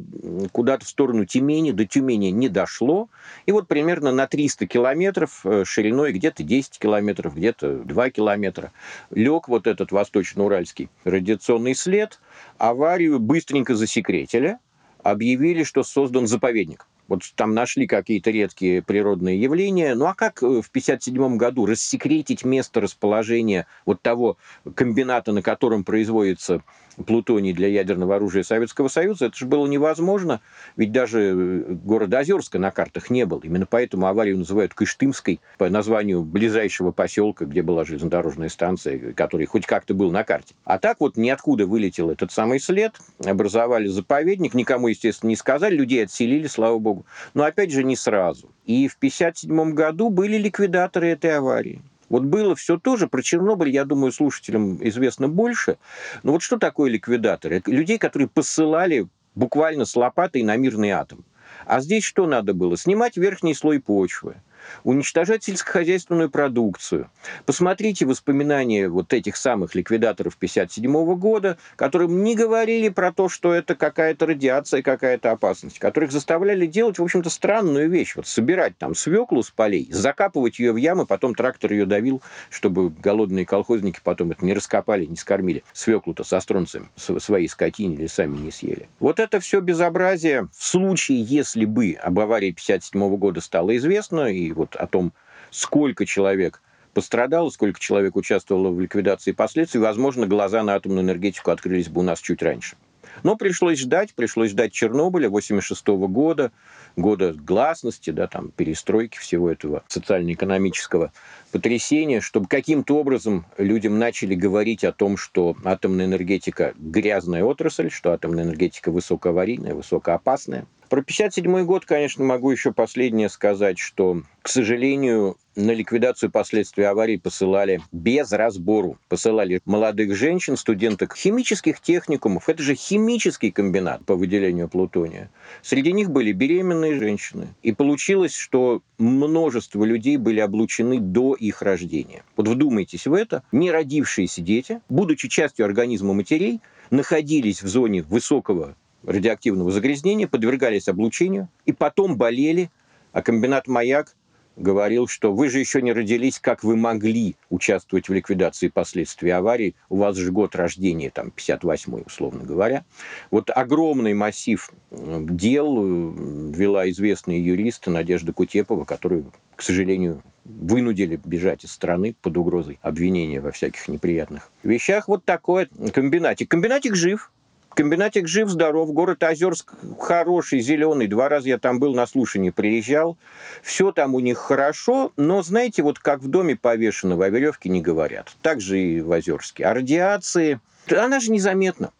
куда-то 0.51 0.83
в 0.83 0.89
сторону 0.89 1.25
Тюмени, 1.25 1.73
до 1.73 1.85
Тюмени 1.85 2.31
не 2.31 2.49
дошло. 2.49 3.07
И 3.45 3.51
вот 3.51 3.67
примерно 3.67 4.11
на 4.11 4.25
300 4.25 4.65
километров 4.65 5.45
э, 5.45 5.63
шириной, 5.63 6.11
где-то 6.11 6.41
10 6.41 6.79
километров, 6.79 7.35
где-то 7.35 7.83
2 7.83 8.09
километра, 8.09 8.71
лег 9.11 9.47
вот 9.47 9.67
этот 9.67 9.91
восточно-уральский 9.91 10.89
радиационный 11.05 11.75
след– 11.75 12.19
аварию 12.69 13.19
быстренько 13.19 13.75
засекретили, 13.75 14.57
объявили, 15.03 15.63
что 15.63 15.83
создан 15.83 16.27
заповедник. 16.27 16.87
Вот 17.09 17.23
там 17.35 17.53
нашли 17.53 17.85
какие-то 17.87 18.31
редкие 18.31 18.81
природные 18.81 19.41
явления. 19.41 19.93
Ну 19.95 20.05
а 20.05 20.15
как 20.15 20.41
э, 20.41 20.45
в 20.45 20.69
1957 20.69 21.35
году 21.35 21.65
рассекретить 21.65 22.45
место 22.45 22.79
расположения 22.79 23.67
вот 23.85 24.01
того 24.01 24.37
комбината, 24.75 25.33
на 25.33 25.41
котором 25.41 25.83
производится 25.83 26.63
плутоний 27.05 27.53
для 27.53 27.67
ядерного 27.67 28.15
оружия 28.15 28.43
Советского 28.43 28.87
Союза, 28.87 29.25
это 29.27 29.37
же 29.37 29.45
было 29.45 29.67
невозможно, 29.67 30.41
ведь 30.75 30.91
даже 30.91 31.19
э, 31.21 31.73
города 31.73 32.19
Озерска 32.19 32.59
на 32.59 32.71
картах 32.71 33.09
не 33.09 33.25
было. 33.25 33.41
Именно 33.43 33.65
поэтому 33.65 34.07
аварию 34.07 34.37
называют 34.37 34.73
Кыштымской 34.73 35.39
по 35.57 35.69
названию 35.69 36.23
ближайшего 36.23 36.91
поселка, 36.91 37.45
где 37.45 37.61
была 37.61 37.85
железнодорожная 37.85 38.49
станция, 38.49 39.13
который 39.13 39.45
хоть 39.45 39.65
как-то 39.65 39.93
был 39.93 40.11
на 40.11 40.23
карте. 40.23 40.55
А 40.63 40.77
так 40.77 40.97
вот 40.99 41.17
ниоткуда 41.17 41.65
вылетел 41.65 42.09
этот 42.09 42.31
самый 42.31 42.59
след, 42.59 42.93
образовали 43.23 43.87
заповедник, 43.87 44.53
никому, 44.53 44.87
естественно, 44.87 45.29
не 45.29 45.35
сказали, 45.35 45.75
людей 45.75 46.03
отселили, 46.03 46.47
слава 46.47 46.79
богу. 46.79 47.05
Но 47.33 47.43
опять 47.43 47.71
же 47.71 47.83
не 47.83 47.95
сразу. 47.95 48.49
И 48.65 48.87
в 48.87 48.95
1957 48.95 49.73
году 49.73 50.09
были 50.09 50.37
ликвидаторы 50.37 51.09
этой 51.09 51.37
аварии. 51.37 51.81
Вот 52.13 52.25
было 52.25 52.55
все 52.55 52.77
тоже. 52.77 53.07
Про 53.07 53.23
Чернобыль, 53.23 53.71
я 53.71 53.85
думаю, 53.85 54.11
слушателям 54.11 54.77
известно 54.87 55.27
больше. 55.27 55.77
Но 56.21 56.33
вот 56.33 56.43
что 56.43 56.59
такое 56.59 56.91
ликвидаторы? 56.91 57.55
Это 57.55 57.71
людей, 57.71 57.97
которые 57.97 58.27
посылали 58.27 59.07
буквально 59.33 59.85
с 59.85 59.95
лопатой 59.95 60.43
на 60.43 60.55
мирный 60.55 60.91
атом. 60.91 61.25
А 61.65 61.81
здесь 61.81 62.03
что 62.03 62.27
надо 62.27 62.53
было? 62.53 62.77
Снимать 62.77 63.17
верхний 63.17 63.55
слой 63.55 63.79
почвы, 63.79 64.35
уничтожать 64.83 65.43
сельскохозяйственную 65.43 66.29
продукцию. 66.29 67.09
Посмотрите 67.45 68.05
воспоминания 68.05 68.87
вот 68.89 69.13
этих 69.13 69.35
самых 69.35 69.75
ликвидаторов 69.75 70.35
1957 70.35 71.15
года, 71.15 71.57
которым 71.75 72.23
не 72.23 72.35
говорили 72.35 72.89
про 72.89 73.11
то, 73.11 73.29
что 73.29 73.53
это 73.53 73.75
какая-то 73.75 74.25
радиация, 74.25 74.81
какая-то 74.81 75.31
опасность, 75.31 75.79
которых 75.79 76.11
заставляли 76.11 76.65
делать, 76.65 76.99
в 76.99 77.03
общем-то, 77.03 77.29
странную 77.29 77.89
вещь. 77.89 78.15
Вот 78.15 78.27
собирать 78.27 78.77
там 78.77 78.95
свеклу 78.95 79.43
с 79.43 79.51
полей, 79.51 79.87
закапывать 79.91 80.59
ее 80.59 80.71
в 80.71 80.77
ямы, 80.77 81.05
потом 81.05 81.35
трактор 81.35 81.71
ее 81.71 81.85
давил, 81.85 82.21
чтобы 82.49 82.89
голодные 82.89 83.45
колхозники 83.45 83.99
потом 84.03 84.31
это 84.31 84.45
не 84.45 84.53
раскопали, 84.53 85.05
не 85.05 85.15
скормили 85.15 85.63
свеклу-то 85.73 86.23
со 86.23 86.39
стронцем 86.39 86.89
своей 86.95 87.47
скотине 87.47 87.95
или 87.95 88.07
сами 88.07 88.37
не 88.37 88.51
съели. 88.51 88.87
Вот 88.99 89.19
это 89.19 89.39
все 89.39 89.59
безобразие 89.59 90.47
в 90.55 90.63
случае, 90.63 91.21
если 91.21 91.65
бы 91.65 91.97
об 92.01 92.19
аварии 92.19 92.51
1957 92.51 93.15
года 93.17 93.41
стало 93.41 93.75
известно, 93.77 94.31
и 94.31 94.51
вот 94.53 94.75
о 94.75 94.87
том, 94.87 95.13
сколько 95.51 96.05
человек 96.05 96.61
пострадало, 96.93 97.49
сколько 97.49 97.79
человек 97.79 98.15
участвовало 98.15 98.69
в 98.69 98.79
ликвидации 98.79 99.31
последствий, 99.31 99.79
возможно, 99.79 100.27
глаза 100.27 100.63
на 100.63 100.75
атомную 100.75 101.03
энергетику 101.03 101.51
открылись 101.51 101.89
бы 101.89 102.01
у 102.01 102.03
нас 102.03 102.19
чуть 102.19 102.41
раньше. 102.41 102.75
Но 103.21 103.35
пришлось 103.35 103.79
ждать, 103.79 104.13
пришлось 104.15 104.51
ждать 104.51 104.71
Чернобыля 104.71 105.29
86 105.29 105.87
года, 105.87 106.51
года 106.95 107.33
гласности, 107.33 108.09
да, 108.09 108.27
там, 108.27 108.49
перестройки 108.49 109.17
всего 109.17 109.51
этого 109.51 109.83
социально-экономического 109.87 111.11
потрясения, 111.51 112.21
чтобы 112.21 112.47
каким-то 112.47 112.97
образом 112.97 113.45
людям 113.57 113.99
начали 113.99 114.33
говорить 114.33 114.83
о 114.83 114.91
том, 114.91 115.17
что 115.17 115.55
атомная 115.63 116.05
энергетика– 116.05 116.73
грязная 116.77 117.43
отрасль, 117.43 117.91
что 117.91 118.11
атомная 118.11 118.45
энергетика 118.45 118.91
высокоаварийная, 118.91 119.75
высокоопасная. 119.75 120.65
Про 120.93 121.01
57 121.01 121.65
год, 121.65 121.85
конечно, 121.85 122.23
могу 122.23 122.51
еще 122.51 122.71
последнее 122.71 123.27
сказать, 123.27 123.79
что, 123.79 124.21
к 124.43 124.47
сожалению, 124.47 125.37
на 125.55 125.71
ликвидацию 125.71 126.29
последствий 126.29 126.83
аварии 126.83 127.17
посылали 127.17 127.81
без 127.91 128.31
разбору. 128.31 128.99
Посылали 129.09 129.59
молодых 129.65 130.15
женщин, 130.15 130.55
студенток 130.55 131.15
химических 131.15 131.79
техникумов. 131.79 132.47
Это 132.47 132.61
же 132.61 132.75
химический 132.75 133.49
комбинат 133.49 134.05
по 134.05 134.15
выделению 134.15 134.69
плутония. 134.69 135.31
Среди 135.63 135.93
них 135.93 136.11
были 136.11 136.31
беременные 136.31 136.99
женщины. 136.99 137.47
И 137.63 137.71
получилось, 137.71 138.35
что 138.35 138.83
множество 138.99 139.83
людей 139.85 140.17
были 140.17 140.41
облучены 140.41 140.99
до 140.99 141.33
их 141.33 141.63
рождения. 141.63 142.23
Вот 142.37 142.47
вдумайтесь 142.47 143.07
в 143.07 143.15
это. 143.15 143.41
Не 143.51 143.71
родившиеся 143.71 144.41
дети, 144.41 144.79
будучи 144.89 145.27
частью 145.27 145.65
организма 145.65 146.13
матерей, 146.13 146.61
находились 146.91 147.63
в 147.63 147.67
зоне 147.67 148.03
высокого 148.03 148.75
радиоактивного 149.05 149.71
загрязнения, 149.71 150.27
подвергались 150.27 150.87
облучению 150.87 151.49
и 151.65 151.71
потом 151.71 152.17
болели, 152.17 152.69
а 153.11 153.21
комбинат 153.21 153.67
«Маяк» 153.67 154.15
говорил, 154.55 155.07
что 155.07 155.33
вы 155.33 155.49
же 155.49 155.59
еще 155.59 155.81
не 155.81 155.93
родились, 155.93 156.39
как 156.39 156.63
вы 156.63 156.75
могли 156.75 157.35
участвовать 157.49 158.09
в 158.09 158.13
ликвидации 158.13 158.67
последствий 158.67 159.31
аварии. 159.31 159.75
У 159.89 159.97
вас 159.97 160.15
же 160.15 160.31
год 160.31 160.55
рождения, 160.55 161.09
там, 161.09 161.31
58-й, 161.35 162.03
условно 162.05 162.43
говоря. 162.43 162.85
Вот 163.31 163.49
огромный 163.49 164.13
массив 164.13 164.71
дел 164.91 165.77
э, 165.77 166.51
вела 166.55 166.89
известная 166.89 167.37
юрист 167.37 167.87
Надежда 167.87 168.33
Кутепова, 168.33 168.85
которую, 168.85 169.31
к 169.55 169.61
сожалению, 169.61 170.21
вынудили 170.45 171.19
бежать 171.23 171.63
из 171.63 171.71
страны 171.71 172.15
под 172.21 172.37
угрозой 172.37 172.77
обвинения 172.81 173.39
во 173.39 173.51
всяких 173.51 173.87
неприятных 173.87 174.51
вещах. 174.61 175.07
Вот 175.07 175.23
такой 175.25 175.67
комбинатик. 175.93 176.49
Комбинатик 176.49 176.95
жив, 176.95 177.31
Комбинатик 177.75 178.27
жив-здоров, 178.27 178.93
город 178.93 179.23
Озерск 179.23 179.73
хороший, 179.99 180.59
зеленый. 180.59 181.07
Два 181.07 181.27
раза 181.27 181.49
я 181.49 181.57
там 181.57 181.79
был 181.79 181.95
на 181.95 182.05
слушании, 182.05 182.51
приезжал. 182.51 183.17
Все 183.63 183.91
там 183.91 184.13
у 184.13 184.19
них 184.19 184.37
хорошо, 184.37 185.11
но, 185.17 185.41
знаете, 185.41 185.81
вот 185.81 185.97
как 185.97 186.21
в 186.21 186.27
доме 186.27 186.55
повешенного, 186.55 187.25
о 187.25 187.29
веревке 187.29 187.69
не 187.69 187.81
говорят. 187.81 188.35
Так 188.43 188.61
же 188.61 188.79
и 188.79 189.01
в 189.01 189.11
Озерске. 189.11 189.65
О 189.65 189.73
радиации, 189.73 190.59
она 190.91 191.19
же 191.19 191.31
незаметна. 191.31 191.91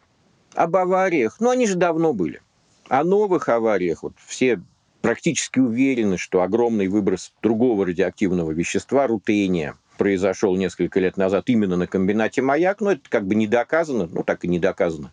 Об 0.53 0.75
авариях, 0.75 1.37
ну, 1.39 1.49
они 1.49 1.65
же 1.65 1.75
давно 1.75 2.13
были. 2.13 2.41
О 2.87 3.03
новых 3.03 3.49
авариях, 3.49 4.03
вот 4.03 4.13
все 4.27 4.61
практически 5.01 5.57
уверены, 5.57 6.19
что 6.19 6.43
огромный 6.43 6.87
выброс 6.87 7.33
другого 7.41 7.87
радиоактивного 7.87 8.51
вещества, 8.51 9.07
рутения, 9.07 9.75
произошел 9.97 10.55
несколько 10.55 10.99
лет 10.99 11.17
назад 11.17 11.45
именно 11.47 11.77
на 11.77 11.87
комбинате 11.87 12.43
«Маяк», 12.43 12.79
но 12.79 12.91
это 12.91 13.01
как 13.09 13.25
бы 13.25 13.33
не 13.33 13.47
доказано, 13.47 14.07
ну 14.11 14.23
так 14.23 14.43
и 14.43 14.47
не 14.47 14.59
доказано 14.59 15.11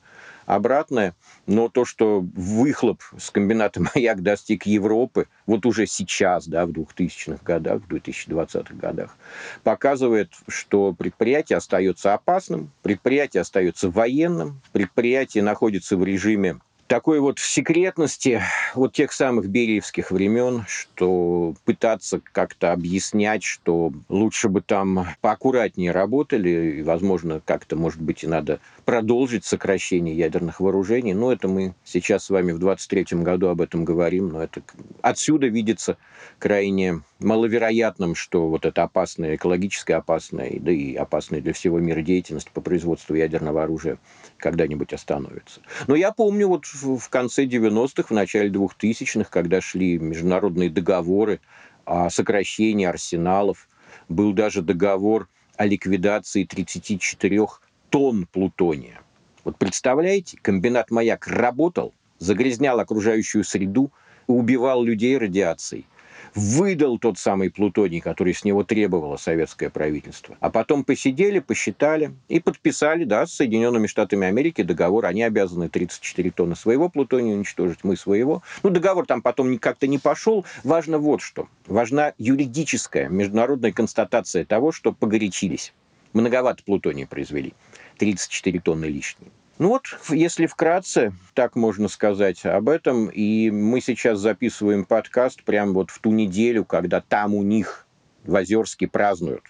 обратное. 0.55 1.15
Но 1.47 1.69
то, 1.69 1.85
что 1.85 2.21
выхлоп 2.21 3.03
с 3.19 3.31
комбината 3.31 3.81
«Маяк» 3.95 4.23
достиг 4.23 4.67
Европы, 4.67 5.27
вот 5.47 5.67
уже 5.67 5.87
сейчас, 5.87 6.47
да, 6.47 6.67
в 6.67 6.71
2000-х 6.71 7.41
годах, 7.45 7.83
в 7.83 7.93
2020-х 7.93 8.75
годах, 8.75 9.17
показывает, 9.63 10.31
что 10.49 10.93
предприятие 10.93 11.57
остается 11.59 12.15
опасным, 12.15 12.71
предприятие 12.83 13.43
остается 13.43 13.91
военным, 13.91 14.61
предприятие 14.73 15.43
находится 15.43 15.97
в 15.97 16.05
режиме 16.05 16.61
такой 16.91 17.21
вот 17.21 17.39
секретности 17.39 18.43
вот 18.75 18.93
тех 18.93 19.13
самых 19.13 19.47
бериевских 19.47 20.11
времен, 20.11 20.65
что 20.67 21.55
пытаться 21.65 22.21
как-то 22.33 22.73
объяснять, 22.73 23.45
что 23.45 23.93
лучше 24.09 24.49
бы 24.49 24.61
там 24.61 25.07
поаккуратнее 25.21 25.93
работали, 25.93 26.79
и, 26.79 26.83
возможно, 26.83 27.41
как-то, 27.45 27.77
может 27.77 28.01
быть, 28.01 28.25
и 28.25 28.27
надо 28.27 28.59
продолжить 28.85 29.45
сокращение 29.45 30.17
ядерных 30.17 30.59
вооружений. 30.59 31.15
Но 31.15 31.33
это 31.33 31.47
мы 31.47 31.77
сейчас 31.85 32.25
с 32.25 32.31
вами 32.31 32.51
в 32.51 32.59
23 32.59 33.19
году 33.23 33.47
об 33.47 33.61
этом 33.61 33.85
говорим, 33.85 34.31
но 34.31 34.43
это 34.43 34.61
отсюда 35.01 35.47
видится 35.47 35.97
крайне 36.41 37.03
маловероятным, 37.21 38.15
что 38.15 38.49
вот 38.49 38.65
эта 38.65 38.83
опасная, 38.83 39.37
экологически 39.37 39.93
опасная, 39.93 40.59
да 40.59 40.73
и 40.73 40.95
опасная 40.95 41.41
для 41.41 41.53
всего 41.53 41.79
мира 41.79 42.01
деятельность 42.01 42.51
по 42.51 42.61
производству 42.61 43.15
ядерного 43.15 43.63
оружия 43.63 43.99
когда-нибудь 44.39 44.93
остановится. 44.93 45.61
Но 45.87 45.95
я 45.95 46.13
помню 46.13 46.49
вот 46.49 46.65
в 46.65 47.09
конце 47.09 47.45
90-х, 47.45 48.05
в 48.09 48.11
начале 48.11 48.51
2000-х, 48.51 49.29
когда 49.31 49.61
шли 49.61 49.99
международные 49.99 50.71
договоры 50.71 51.41
о 51.85 52.11
сокращении 52.11 52.87
арсеналов, 52.87 53.69
был 54.09 54.33
даже 54.33 54.63
договор 54.63 55.29
о 55.57 55.67
ликвидации 55.67 56.45
34 56.45 57.47
тонн 57.91 58.27
плутония. 58.27 59.01
Вот 59.45 59.59
представляете, 59.59 60.39
комбинат 60.41 60.91
«Маяк» 60.91 61.27
работал, 61.27 61.93
загрязнял 62.19 62.79
окружающую 62.79 63.45
среду, 63.45 63.91
убивал 64.27 64.83
людей 64.83 65.19
радиацией 65.19 65.87
выдал 66.35 66.99
тот 66.99 67.19
самый 67.19 67.51
плутоний, 67.51 68.01
который 68.01 68.35
с 68.35 68.45
него 68.45 68.65
требовало 68.65 69.17
советское 69.17 69.71
правительство. 69.71 70.37
А 70.41 70.51
потом 70.51 70.85
посидели, 70.85 71.39
посчитали 71.39 72.13
и 72.29 72.41
подписали, 72.41 73.05
да, 73.05 73.27
с 73.27 73.35
Соединенными 73.35 73.87
Штатами 73.87 74.27
Америки 74.27 74.63
договор. 74.63 75.07
Они 75.07 75.23
обязаны 75.23 75.69
34 75.69 76.31
тонны 76.31 76.57
своего 76.57 76.89
плутония 76.89 77.35
уничтожить, 77.35 77.81
мы 77.83 77.97
своего. 77.97 78.43
Ну, 78.63 78.71
договор 78.71 79.07
там 79.07 79.23
потом 79.23 79.59
как-то 79.59 79.87
не 79.87 79.99
пошел. 79.99 80.45
Важно 80.65 80.99
вот 80.99 81.21
что. 81.21 81.49
Важна 81.67 82.15
юридическая 82.19 83.09
международная 83.09 83.73
констатация 83.73 84.45
того, 84.45 84.73
что 84.73 84.93
погорячились. 84.93 85.73
Многовато 86.13 86.63
плутония 86.65 87.07
произвели. 87.07 87.55
34 87.99 88.61
тонны 88.61 88.87
лишние. 88.87 89.31
Ну 89.61 89.69
вот, 89.69 89.83
если 90.09 90.47
вкратце, 90.47 91.13
так 91.35 91.55
можно 91.55 91.89
сказать 91.89 92.47
об 92.47 92.71
этом, 92.71 93.09
и 93.09 93.51
мы 93.51 93.83
сейчас 93.83 94.19
записываем 94.19 94.87
подкаст 94.87 95.45
прямо 95.45 95.73
вот 95.73 95.91
в 95.91 95.99
ту 95.99 96.13
неделю, 96.13 96.65
когда 96.65 97.03
там 97.03 97.35
у 97.35 97.43
них 97.43 97.87
в 98.25 98.35
Озерске 98.35 98.89
празднуют. 98.89 99.43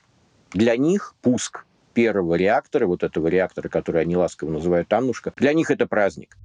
Для 0.51 0.77
них 0.77 1.15
пуск 1.23 1.65
первого 1.95 2.35
реактора, 2.35 2.89
вот 2.89 3.05
этого 3.05 3.29
реактора, 3.29 3.69
который 3.69 4.03
они 4.03 4.17
ласково 4.17 4.51
называют 4.51 4.93
Аннушка, 4.93 5.33
для 5.37 5.53
них 5.53 5.71
это 5.71 5.87
праздник. 5.87 6.37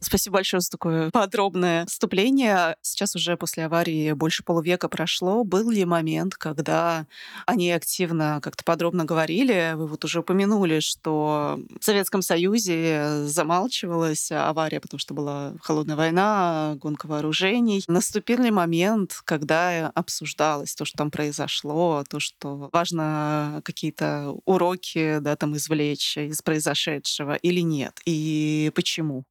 Спасибо 0.00 0.34
большое 0.34 0.60
за 0.60 0.70
такое 0.70 1.10
подробное 1.10 1.84
вступление. 1.86 2.76
Сейчас 2.82 3.16
уже 3.16 3.36
после 3.36 3.64
аварии 3.64 4.12
больше 4.12 4.44
полувека 4.44 4.88
прошло. 4.88 5.42
Был 5.42 5.70
ли 5.70 5.84
момент, 5.84 6.36
когда 6.36 7.06
они 7.46 7.72
активно 7.72 8.40
как-то 8.40 8.62
подробно 8.62 9.04
говорили? 9.04 9.72
Вы 9.74 9.88
вот 9.88 10.04
уже 10.04 10.20
упомянули, 10.20 10.78
что 10.78 11.58
в 11.80 11.84
Советском 11.84 12.22
Союзе 12.22 13.24
замалчивалась 13.24 14.30
авария, 14.30 14.78
потому 14.80 15.00
что 15.00 15.14
была 15.14 15.54
холодная 15.62 15.96
война, 15.96 16.76
гонка 16.76 17.06
вооружений. 17.06 17.82
Наступил 17.88 18.40
ли 18.42 18.52
момент, 18.52 19.20
когда 19.24 19.88
обсуждалось 19.88 20.76
то, 20.76 20.84
что 20.84 20.96
там 20.96 21.10
произошло, 21.10 22.04
то, 22.08 22.20
что 22.20 22.70
важно 22.72 23.62
какие-то 23.64 24.36
уроки 24.44 25.18
да, 25.18 25.34
там 25.34 25.56
извлечь 25.56 26.16
из 26.16 26.40
произошедшего 26.40 27.34
или 27.34 27.60
нет? 27.60 28.00
И 28.04 28.70
почему? 28.76 29.24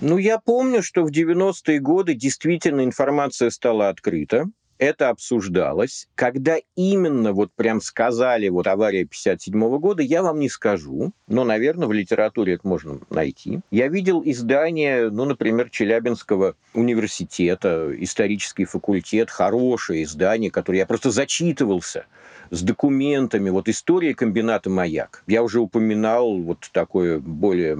Ну, 0.00 0.16
я 0.16 0.38
помню, 0.38 0.82
что 0.82 1.04
в 1.04 1.10
90-е 1.10 1.80
годы 1.80 2.14
действительно 2.14 2.84
информация 2.84 3.50
стала 3.50 3.88
открыта. 3.88 4.46
Это 4.78 5.10
обсуждалось. 5.10 6.08
Когда 6.14 6.56
именно 6.76 7.32
вот 7.32 7.52
прям 7.52 7.80
сказали 7.80 8.48
вот 8.48 8.66
авария 8.66 9.04
57 9.04 9.78
года, 9.78 10.02
я 10.02 10.22
вам 10.22 10.38
не 10.38 10.48
скажу, 10.48 11.12
но, 11.26 11.44
наверное, 11.44 11.88
в 11.88 11.92
литературе 11.92 12.54
это 12.54 12.66
можно 12.66 13.00
найти. 13.10 13.60
Я 13.70 13.88
видел 13.88 14.22
издание, 14.24 15.10
ну, 15.10 15.24
например, 15.24 15.70
Челябинского 15.70 16.54
университета, 16.74 17.92
исторический 17.98 18.64
факультет, 18.64 19.30
хорошее 19.30 20.04
издание, 20.04 20.50
которое 20.50 20.78
я 20.78 20.86
просто 20.86 21.10
зачитывался 21.10 22.06
с 22.50 22.62
документами, 22.62 23.50
вот 23.50 23.68
история 23.68 24.14
комбината 24.14 24.70
«Маяк». 24.70 25.22
Я 25.26 25.42
уже 25.42 25.60
упоминал 25.60 26.38
вот 26.38 26.70
такое 26.72 27.18
более 27.18 27.76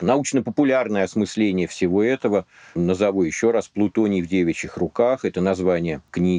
научно-популярное 0.00 1.04
осмысление 1.04 1.66
всего 1.66 2.02
этого. 2.02 2.46
Назову 2.74 3.22
еще 3.22 3.52
раз 3.52 3.68
«Плутоний 3.68 4.20
в 4.20 4.28
девичьих 4.28 4.76
руках». 4.76 5.24
Это 5.24 5.40
название 5.40 6.02
книги 6.10 6.31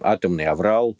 «Атомный 0.00 0.46
аврал», 0.46 0.96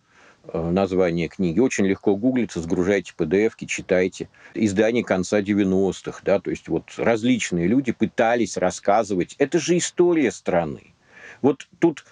э, 0.52 0.70
название 0.70 1.28
книги. 1.28 1.60
Очень 1.60 1.86
легко 1.86 2.16
гуглится, 2.16 2.60
сгружайте 2.60 3.12
PDF-ки, 3.16 3.64
читайте. 3.64 4.28
Издание 4.54 5.04
конца 5.04 5.40
90-х, 5.40 6.20
да, 6.24 6.40
то 6.40 6.50
есть 6.50 6.68
вот 6.68 6.84
различные 6.96 7.66
люди 7.66 7.92
пытались 7.92 8.56
рассказывать. 8.56 9.36
Это 9.38 9.58
же 9.58 9.76
история 9.78 10.30
страны. 10.30 10.94
Вот 11.42 11.68
тут 11.78 12.04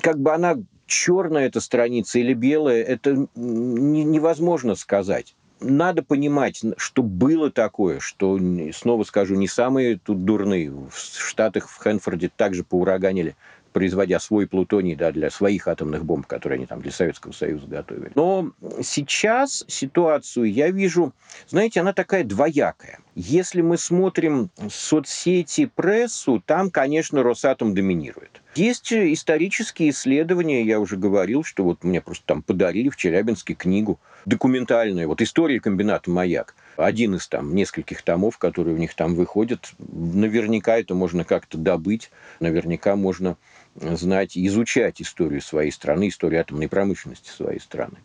как 0.00 0.20
бы 0.20 0.32
она 0.32 0.56
черная 0.86 1.46
эта 1.46 1.60
страница 1.60 2.18
или 2.18 2.32
белая, 2.32 2.82
это 2.82 3.26
невозможно 3.34 4.74
сказать. 4.74 5.34
Надо 5.58 6.02
понимать, 6.02 6.62
что 6.76 7.02
было 7.02 7.50
такое, 7.50 7.98
что, 7.98 8.38
снова 8.74 9.04
скажу, 9.04 9.36
не 9.36 9.48
самые 9.48 9.98
тут 9.98 10.24
дурные. 10.24 10.70
В 10.70 10.92
Штатах, 10.94 11.68
в 11.68 11.78
Хэнфорде 11.78 12.30
также 12.34 12.62
поураганили 12.62 13.36
производя 13.76 14.18
свой 14.20 14.46
плутоний 14.46 14.94
да, 14.94 15.12
для 15.12 15.28
своих 15.28 15.68
атомных 15.68 16.02
бомб, 16.02 16.26
которые 16.26 16.56
они 16.56 16.64
там 16.64 16.80
для 16.80 16.90
Советского 16.90 17.32
Союза 17.32 17.66
готовили. 17.66 18.10
Но 18.14 18.52
сейчас 18.80 19.66
ситуацию 19.68 20.50
я 20.50 20.70
вижу, 20.70 21.12
знаете, 21.46 21.80
она 21.80 21.92
такая 21.92 22.24
двоякая. 22.24 23.00
Если 23.18 23.62
мы 23.62 23.78
смотрим 23.78 24.50
соцсети, 24.70 25.64
прессу, 25.74 26.42
там, 26.44 26.70
конечно, 26.70 27.22
Росатом 27.22 27.74
доминирует. 27.74 28.42
Есть 28.54 28.92
исторические 28.92 29.88
исследования, 29.88 30.62
я 30.62 30.78
уже 30.78 30.98
говорил, 30.98 31.42
что 31.42 31.64
вот 31.64 31.82
мне 31.82 32.02
просто 32.02 32.26
там 32.26 32.42
подарили 32.42 32.90
в 32.90 32.96
Челябинске 32.96 33.54
книгу 33.54 33.98
документальную, 34.26 35.08
вот 35.08 35.22
«История 35.22 35.60
комбината 35.60 36.10
«Маяк». 36.10 36.54
Один 36.76 37.14
из 37.14 37.26
там 37.26 37.54
нескольких 37.54 38.02
томов, 38.02 38.36
которые 38.36 38.76
у 38.76 38.78
них 38.78 38.92
там 38.94 39.14
выходят. 39.14 39.72
Наверняка 39.78 40.76
это 40.76 40.94
можно 40.94 41.24
как-то 41.24 41.56
добыть, 41.56 42.10
наверняка 42.38 42.96
можно 42.96 43.38
знать, 43.76 44.36
изучать 44.36 45.00
историю 45.00 45.40
своей 45.40 45.70
страны, 45.70 46.08
историю 46.08 46.42
атомной 46.42 46.68
промышленности 46.68 47.30
своей 47.30 47.60
страны. 47.60 47.96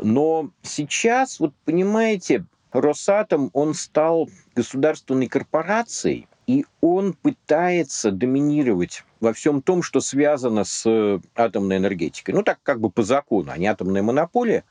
Но 0.00 0.50
сейчас, 0.62 1.40
вот 1.40 1.54
понимаете, 1.64 2.44
Росатом, 2.72 3.50
он 3.52 3.74
стал 3.74 4.28
государственной 4.54 5.26
корпорацией, 5.26 6.28
и 6.46 6.64
он 6.80 7.12
пытается 7.12 8.10
доминировать 8.10 9.04
во 9.20 9.32
всем 9.32 9.60
том, 9.60 9.82
что 9.82 10.00
связано 10.00 10.64
с 10.64 11.20
атомной 11.36 11.76
энергетикой. 11.76 12.34
Ну, 12.34 12.42
так 12.42 12.58
как 12.62 12.80
бы 12.80 12.90
по 12.90 13.02
закону, 13.02 13.50
а 13.52 13.58
не 13.58 13.66
атомная 13.66 14.02
монополия, 14.02 14.64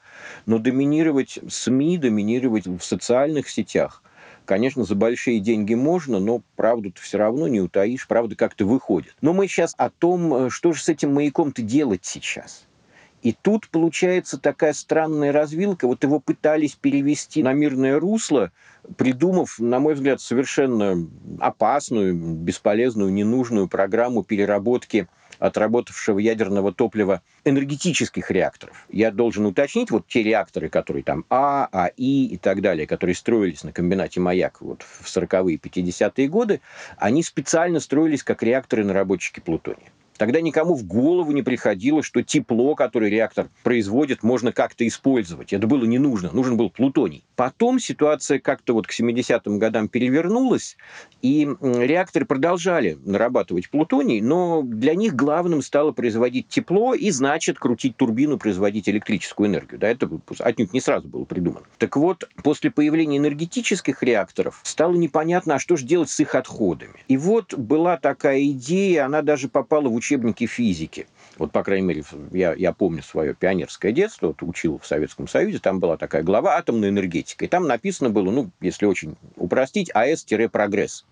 но 0.46 0.58
доминировать 0.58 1.39
СМИ, 1.48 1.98
доминировать 1.98 2.66
в 2.66 2.82
социальных 2.82 3.50
сетях. 3.50 4.01
Конечно, 4.46 4.86
за 4.86 4.96
большие 4.96 5.39
деньги 5.42 5.74
можно, 5.74 6.20
но 6.20 6.42
правду-то 6.56 7.01
все 7.01 7.18
равно 7.18 7.50
не 7.50 7.60
утаишь, 7.60 8.08
правда 8.08 8.36
как-то 8.36 8.66
выходит. 8.66 9.13
Но 9.22 9.34
мы 9.34 9.48
сейчас 9.48 9.75
о 9.77 9.89
том, 9.89 10.34
э, 10.34 10.50
что 10.50 10.72
же 10.72 10.82
с 10.82 10.88
этим 10.88 11.13
маяком-то 11.13 11.62
делать 11.62 12.06
сейчас. 12.06 12.67
И 13.28 13.36
тут 13.42 13.68
получается 13.68 14.38
такая 14.38 14.72
странная 14.72 15.34
развилка. 15.34 15.86
Вот 15.86 16.02
его 16.02 16.22
пытались 16.22 16.76
перевести 16.76 17.44
на 17.44 17.52
мирное 17.52 18.00
русло, 18.00 18.54
придумав, 18.96 19.60
на 19.60 19.82
мой 19.82 19.96
взгляд, 19.96 20.22
совершенно 20.22 21.06
опасную, 21.38 22.16
бесполезную, 22.16 23.12
ненужную 23.12 23.68
программу 23.68 24.24
переработки 24.24 25.10
отработавшего 25.40 26.20
ядерного 26.20 26.74
топлива 26.74 27.22
энергетических 27.44 28.32
реакторов. 28.32 28.86
Я 28.90 29.12
должен 29.12 29.46
уточнить, 29.46 29.92
вот 29.92 30.08
те 30.08 30.24
реакторы, 30.24 30.70
которые 30.70 31.04
там 31.04 31.26
А, 31.30 31.68
АИ 31.74 32.28
и 32.28 32.38
так 32.38 32.62
далее, 32.62 32.88
которые 32.88 33.14
строились 33.14 33.66
на 33.66 33.74
комбинате 33.74 34.22
«Маяк» 34.22 34.62
вот 34.62 34.84
в 34.84 35.06
40-е, 35.06 35.58
50-е 35.58 36.30
годы, 36.30 36.62
они 36.96 37.24
специально 37.24 37.82
строились 37.82 38.24
как 38.24 38.42
реакторы 38.42 38.86
наработчики 38.86 39.42
плутония. 39.42 39.92
Тогда 40.18 40.42
никому 40.42 40.76
в 40.76 40.84
голову 40.84 41.32
не 41.32 41.44
приходило, 41.44 42.04
что 42.04 42.24
тепло, 42.24 42.76
которое 42.76 43.10
реактор 43.10 43.50
производит, 43.64 44.24
можно 44.24 44.52
как-то 44.52 44.88
использовать. 44.88 45.54
Это 45.54 45.68
было 45.68 45.86
не 45.86 46.00
нужно. 46.00 46.32
Нужен 46.34 46.58
был 46.58 46.70
плутоний. 46.70 47.24
Потом 47.36 47.80
ситуация 47.80 48.40
как-то 48.40 48.74
вот 48.74 48.88
к 48.88 48.92
70-м 48.92 49.60
годам 49.60 49.88
перевернулась, 49.88 50.78
и 51.22 51.48
реакторы 51.62 52.26
продолжали 52.26 52.98
нарабатывать 53.06 53.70
плутоний, 53.70 54.22
но 54.22 54.62
для 54.63 54.96
них 54.96 55.15
главным 55.15 55.62
стало 55.62 55.91
производить 55.91 56.48
тепло 56.48 56.94
и, 56.94 57.12
значит, 57.12 57.60
крутить 57.60 57.96
турбину, 57.96 58.38
производить 58.38 58.89
электрическую 58.89 59.48
энергию. 59.48 59.80
Да, 59.80 59.88
это 59.88 60.10
отнюдь 60.39 60.74
не 60.74 60.82
сразу 60.82 61.08
было 61.08 61.26
придумано. 61.26 61.65
Так 61.78 61.96
вот, 61.96 62.28
после 62.44 62.72
появления 62.72 63.18
энергетических 63.18 64.02
реакторов 64.04 64.60
стало 64.63 64.96
непонятно, 64.96 65.56
а 65.56 65.60
что 65.60 65.76
же 65.78 65.86
делать 65.86 66.10
с 66.10 66.20
их 66.20 66.36
отходами. 66.36 67.04
И 67.08 67.18
вот 67.18 67.54
была 67.54 67.98
такая 67.98 68.44
идея, 68.46 69.06
она 69.06 69.22
даже 69.22 69.48
попала 69.48 69.89
в 69.89 69.96
учебники 70.08 70.46
физики. 70.46 71.08
Вот, 71.38 71.52
по 71.52 71.63
крайней 71.63 71.86
мере, 71.86 72.04
я, 72.32 72.54
я 72.54 72.72
помню 72.72 73.04
свое 73.04 73.34
пионерское 73.34 73.91
детство, 73.91 74.28
вот, 74.28 74.41
учил 74.41 74.80
в 74.82 74.88
Советском 74.88 75.28
Союзе, 75.28 75.60
там 75.60 75.80
была 75.80 75.98
такая 75.98 76.24
глава 76.24 76.56
атомной 76.56 76.89
энергетики. 76.89 77.43
И 77.43 77.48
там 77.48 77.67
написано 77.67 78.10
было, 78.10 78.32
ну, 78.32 78.50
если 78.62 78.86
очень 78.86 79.15
упростить, 79.36 79.91
АС-прогресс 79.93 81.06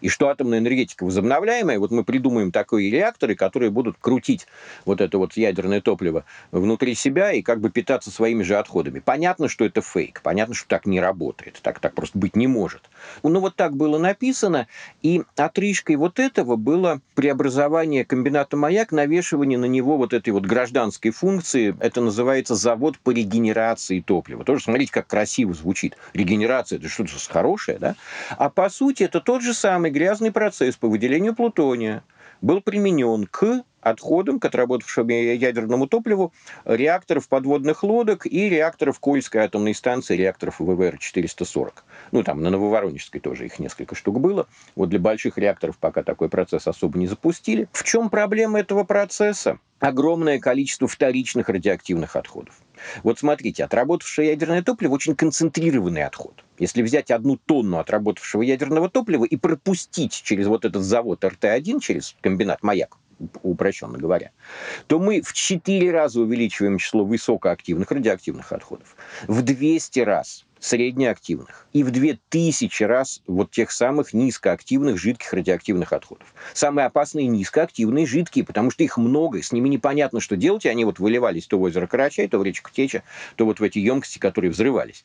и 0.00 0.08
что 0.08 0.28
атомная 0.28 0.58
энергетика 0.58 1.04
возобновляемая, 1.04 1.78
вот 1.78 1.90
мы 1.90 2.04
придумаем 2.04 2.52
такие 2.52 2.90
реакторы, 2.90 3.34
которые 3.34 3.70
будут 3.70 3.96
крутить 4.00 4.46
вот 4.84 5.00
это 5.00 5.18
вот 5.18 5.36
ядерное 5.36 5.80
топливо 5.80 6.24
внутри 6.52 6.94
себя 6.94 7.32
и 7.32 7.42
как 7.42 7.60
бы 7.60 7.70
питаться 7.70 8.10
своими 8.10 8.42
же 8.42 8.56
отходами. 8.56 9.00
Понятно, 9.00 9.48
что 9.48 9.64
это 9.64 9.80
фейк, 9.80 10.20
понятно, 10.22 10.54
что 10.54 10.68
так 10.68 10.86
не 10.86 11.00
работает, 11.00 11.58
так, 11.62 11.80
так 11.80 11.94
просто 11.94 12.18
быть 12.18 12.36
не 12.36 12.46
может. 12.46 12.82
Ну 13.22 13.40
вот 13.40 13.56
так 13.56 13.76
было 13.76 13.98
написано, 13.98 14.66
и 15.02 15.22
отрыжкой 15.36 15.96
вот 15.96 16.18
этого 16.18 16.56
было 16.56 17.00
преобразование 17.14 18.04
комбината 18.04 18.56
«Маяк», 18.56 18.92
навешивание 18.92 19.58
на 19.58 19.66
него 19.66 19.96
вот 19.96 20.12
этой 20.12 20.30
вот 20.30 20.44
гражданской 20.44 21.10
функции, 21.10 21.76
это 21.80 22.00
называется 22.00 22.54
завод 22.54 22.98
по 22.98 23.10
регенерации 23.10 24.00
топлива. 24.00 24.44
Тоже 24.44 24.64
смотрите, 24.64 24.92
как 24.92 25.06
красиво 25.06 25.54
звучит. 25.54 25.96
Регенерация– 26.14 26.78
это 26.80 26.88
что-то 26.88 27.12
хорошее, 27.28 27.78
да? 27.78 27.96
А 28.36 28.50
по 28.50 28.68
сути 28.68 29.02
это 29.02 29.20
тот 29.20 29.42
же 29.42 29.54
самый 29.54 29.89
самый 29.90 29.92
грязный 29.92 30.30
процесс 30.30 30.76
по 30.76 30.88
выделению 30.88 31.34
плутония 31.34 32.02
был 32.40 32.60
применен 32.60 33.26
к 33.26 33.64
отходам 33.80 34.38
к 34.38 34.44
отработавшему 34.44 35.10
ядерному 35.10 35.86
топливу 35.86 36.32
реакторов 36.64 37.28
подводных 37.28 37.82
лодок 37.82 38.26
и 38.26 38.48
реакторов 38.48 39.00
Кольской 39.00 39.42
атомной 39.42 39.74
станции, 39.74 40.16
реакторов 40.16 40.60
ВВР-440. 40.60 41.72
Ну, 42.12 42.22
там 42.22 42.42
на 42.42 42.50
Нововоронежской 42.50 43.20
тоже 43.20 43.46
их 43.46 43.58
несколько 43.58 43.94
штук 43.94 44.20
было. 44.20 44.46
Вот 44.76 44.90
для 44.90 44.98
больших 44.98 45.38
реакторов 45.38 45.76
пока 45.78 46.02
такой 46.02 46.28
процесс 46.28 46.66
особо 46.68 46.98
не 46.98 47.06
запустили. 47.06 47.68
В 47.72 47.82
чем 47.82 48.10
проблема 48.10 48.60
этого 48.60 48.84
процесса? 48.84 49.58
Огромное 49.80 50.38
количество 50.38 50.86
вторичных 50.86 51.48
радиоактивных 51.48 52.16
отходов. 52.16 52.54
Вот 53.02 53.18
смотрите, 53.18 53.64
отработавшее 53.64 54.30
ядерное 54.30 54.62
топливо 54.62 54.94
очень 54.94 55.14
концентрированный 55.14 56.04
отход. 56.04 56.44
Если 56.58 56.82
взять 56.82 57.10
одну 57.10 57.36
тонну 57.36 57.78
отработавшего 57.78 58.42
ядерного 58.42 58.88
топлива 58.88 59.24
и 59.24 59.36
пропустить 59.36 60.12
через 60.12 60.46
вот 60.46 60.64
этот 60.64 60.82
завод 60.82 61.24
РТ-1, 61.24 61.80
через 61.80 62.16
комбинат 62.20 62.62
«Маяк», 62.62 62.96
упрощенно 63.42 63.98
говоря, 63.98 64.30
то 64.86 64.98
мы 64.98 65.20
в 65.22 65.32
4 65.32 65.90
раза 65.90 66.20
увеличиваем 66.20 66.78
число 66.78 67.04
высокоактивных 67.04 67.90
радиоактивных 67.90 68.52
отходов, 68.52 68.96
в 69.26 69.42
200 69.42 70.00
раз 70.00 70.46
среднеактивных 70.60 71.66
и 71.72 71.82
в 71.82 71.90
2000 71.90 72.82
раз 72.84 73.22
вот 73.26 73.50
тех 73.50 73.70
самых 73.70 74.12
низкоактивных 74.12 74.98
жидких 74.98 75.32
радиоактивных 75.32 75.92
отходов. 75.92 76.34
Самые 76.52 76.86
опасные 76.86 77.26
низкоактивные 77.26 78.06
жидкие, 78.06 78.44
потому 78.44 78.70
что 78.70 78.84
их 78.84 78.98
много, 78.98 79.42
с 79.42 79.52
ними 79.52 79.68
непонятно, 79.68 80.20
что 80.20 80.36
делать, 80.36 80.66
и 80.66 80.68
они 80.68 80.84
вот 80.84 80.98
выливались 80.98 81.46
то 81.46 81.58
в 81.58 81.62
озеро 81.62 81.86
Карачай, 81.86 82.28
то 82.28 82.38
в 82.38 82.44
речку 82.44 82.70
Теча, 82.70 83.02
то 83.36 83.46
вот 83.46 83.60
в 83.60 83.62
эти 83.62 83.78
емкости, 83.78 84.18
которые 84.18 84.50
взрывались. 84.50 85.02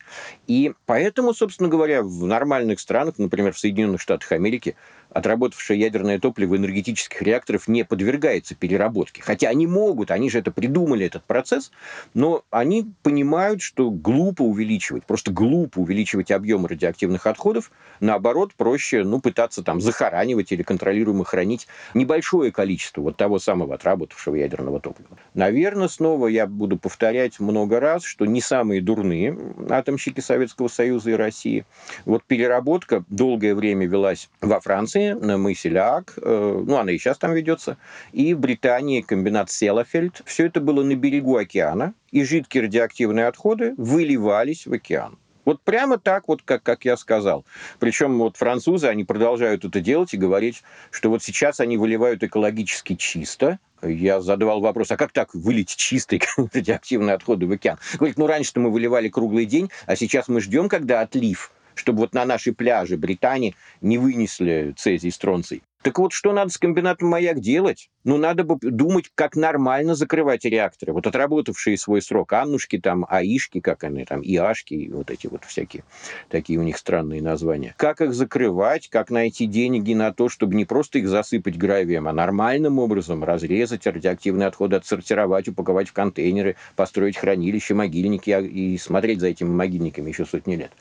И 0.48 0.74
поэтому, 0.86 1.34
собственно 1.34 1.70
говоря, 1.70 2.04
в 2.04 2.26
нормальных 2.26 2.80
странах, 2.80 3.16
например, 3.18 3.54
в 3.54 3.60
Соединенных 3.60 4.02
Штатах 4.02 4.34
Америки, 4.34 4.76
отработавшее 5.16 5.80
ядерное 5.80 6.20
топливо 6.20 6.58
энергетических 6.58 7.22
реакторов 7.22 7.70
не 7.70 7.86
подвергается 7.86 8.54
переработке. 8.54 9.22
Хотя 9.22 9.48
они 9.48 9.66
могут, 9.66 10.12
они 10.12 10.30
же 10.30 10.40
это 10.40 10.52
придумали, 10.52 11.06
этот 11.06 11.24
процесс, 11.24 11.72
но 12.14 12.44
они 12.52 12.92
понимают, 13.02 13.62
что 13.62 13.90
глупо 13.92 14.42
увеличивать, 14.42 15.06
просто 15.06 15.32
глупо 15.32 15.80
увеличивать 15.80 16.32
объем 16.32 16.66
радиоактивных 16.66 17.28
отходов. 17.28 17.72
Наоборот, 18.02 18.54
проще 18.58 19.06
ну, 19.06 19.22
пытаться 19.22 19.64
там 19.64 19.80
захоранивать 19.80 20.52
или 20.52 20.64
контролируемо 20.64 21.24
хранить 21.24 21.68
небольшое 21.94 22.52
количество 22.52 23.00
вот 23.00 23.16
того 23.16 23.40
самого 23.40 23.76
отработавшего 23.76 24.36
ядерного 24.36 24.82
топлива. 24.82 25.18
Наверное, 25.34 25.88
снова 25.88 26.28
я 26.28 26.46
буду 26.46 26.78
повторять 26.78 27.40
много 27.40 27.80
раз, 27.80 28.04
что 28.04 28.26
не 28.26 28.42
самые 28.42 28.82
дурные 28.82 29.38
атомщики 29.70 30.20
Советского 30.20 30.68
Союза 30.68 31.12
и 31.12 31.14
России. 31.14 31.64
Вот 32.04 32.26
переработка 32.26 33.06
долгое 33.08 33.56
время 33.56 33.88
велась 33.88 34.30
во 34.42 34.60
Франции, 34.60 35.05
мысе 35.14 35.70
Ляак, 35.70 36.14
э, 36.18 36.64
ну, 36.66 36.78
она 36.78 36.92
и 36.92 36.98
сейчас 36.98 37.18
там 37.18 37.34
ведется, 37.34 37.78
и 38.12 38.34
в 38.34 38.40
Британии 38.40 39.02
комбинат 39.02 39.52
Селафельд. 39.52 40.22
Все 40.26 40.48
это 40.48 40.62
было 40.62 40.84
на 40.84 40.96
берегу 40.96 41.38
океана, 41.38 41.94
и 42.12 42.24
жидкие 42.24 42.64
радиоактивные 42.64 43.28
отходы 43.28 43.76
выливались 43.78 44.66
в 44.66 44.74
океан. 44.74 45.18
Вот 45.46 45.62
прямо 45.62 46.00
так, 46.00 46.28
вот 46.28 46.42
как, 46.44 46.64
как 46.64 46.86
я 46.86 46.98
сказал. 46.98 47.46
Причем 47.80 48.18
вот 48.18 48.36
французы, 48.36 48.88
они 48.88 49.04
продолжают 49.04 49.64
это 49.64 49.80
делать 49.80 50.14
и 50.14 50.18
говорить, 50.18 50.64
что 50.90 51.10
вот 51.10 51.24
сейчас 51.24 51.60
они 51.60 51.78
выливают 51.78 52.24
экологически 52.24 52.96
чисто. 52.96 53.60
Я 53.84 54.22
задавал 54.22 54.62
вопрос, 54.62 54.90
а 54.92 54.98
как 54.98 55.12
так 55.12 55.36
вылить 55.36 55.76
чистые 55.76 56.22
радиоактивные 56.54 57.14
отходы 57.14 57.46
в 57.46 57.52
океан? 57.52 57.78
Говорит, 57.94 58.18
ну 58.18 58.26
раньше-то 58.26 58.60
мы 58.60 58.72
выливали 58.72 59.10
круглый 59.10 59.46
день, 59.46 59.70
а 59.86 59.96
сейчас 59.96 60.28
мы 60.28 60.42
ждем, 60.42 60.68
когда 60.68 61.02
отлив 61.02 61.52
чтобы 61.76 62.00
вот 62.00 62.14
на 62.14 62.26
наши 62.26 62.54
пляжи 62.54 62.98
Британии 62.98 63.56
не 63.82 63.98
вынесли 63.98 64.74
цезий, 64.78 65.12
стронций. 65.12 65.62
Так 65.86 66.00
вот, 66.00 66.14
что 66.14 66.34
надо 66.34 66.50
с 66.50 66.58
комбинатом 66.58 67.10
«Маяк» 67.10 67.40
делать? 67.40 67.92
Ну, 68.06 68.18
надо 68.18 68.44
бы 68.44 68.58
думать, 68.60 69.12
как 69.14 69.36
нормально 69.36 69.94
закрывать 69.94 70.44
реакторы. 70.44 70.94
Вот 70.94 71.06
отработавшие 71.06 71.78
свой 71.78 72.02
срок 72.02 72.34
Аннушки, 72.34 72.80
там, 72.80 73.06
АИшки, 73.08 73.60
как 73.60 73.84
они 73.84 74.04
там, 74.04 74.22
ИАшки, 74.24 74.90
вот 74.92 75.12
эти 75.12 75.28
вот 75.28 75.44
всякие, 75.44 75.84
такие 76.30 76.58
у 76.58 76.64
них 76.64 76.78
странные 76.78 77.22
названия. 77.22 77.76
Как 77.78 78.02
их 78.02 78.16
закрывать, 78.16 78.90
как 78.90 79.12
найти 79.12 79.46
деньги 79.46 79.94
на 79.94 80.12
то, 80.12 80.28
чтобы 80.28 80.56
не 80.56 80.66
просто 80.66 80.98
их 80.98 81.08
засыпать 81.08 81.56
гравием, 81.56 82.08
а 82.08 82.14
нормальным 82.14 82.80
образом 82.80 83.24
разрезать 83.24 83.86
радиоактивные 83.86 84.48
отходы, 84.48 84.78
отсортировать, 84.78 85.50
упаковать 85.50 85.90
в 85.90 85.94
контейнеры, 85.94 86.56
построить 86.76 87.18
хранилища, 87.18 87.76
могильники 87.76 88.32
а, 88.32 88.40
и 88.40 88.76
смотреть 88.80 89.20
за 89.20 89.28
этими 89.28 89.50
могильниками 89.50 90.10
еще 90.10 90.26
сотни 90.26 90.56
лет. 90.56 90.72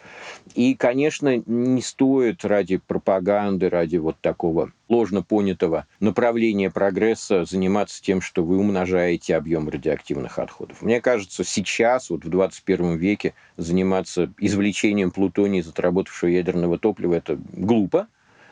И, 0.55 0.75
конечно, 0.75 1.37
не 1.45 1.83
стоит 1.83 2.43
ради 2.43 2.79
пропаганды, 2.79 3.69
ради 3.69 3.99
вот 3.99 4.17
такого 4.23 4.73
ложно 4.95 5.23
понятого 5.23 5.87
направления 5.99 6.71
прогресса 6.71 7.45
заниматься 7.45 8.01
тем, 8.03 8.21
что 8.21 8.45
вы 8.45 8.59
умножаете 8.59 9.37
объем 9.37 9.69
радиоактивных 9.69 10.39
отходов. 10.39 10.83
Мне 10.83 11.01
кажется, 11.01 11.43
сейчас, 11.45 12.11
вот 12.11 12.25
в 12.25 12.29
21 12.29 12.97
веке, 12.97 13.35
заниматься 13.57 14.33
извлечением 14.39 15.11
плутония 15.11 15.61
из 15.61 15.69
отработавшего 15.69 16.31
ядерного 16.31 16.79
топлива– 16.79 17.15
это 17.15 17.39
глупо. 17.53 18.07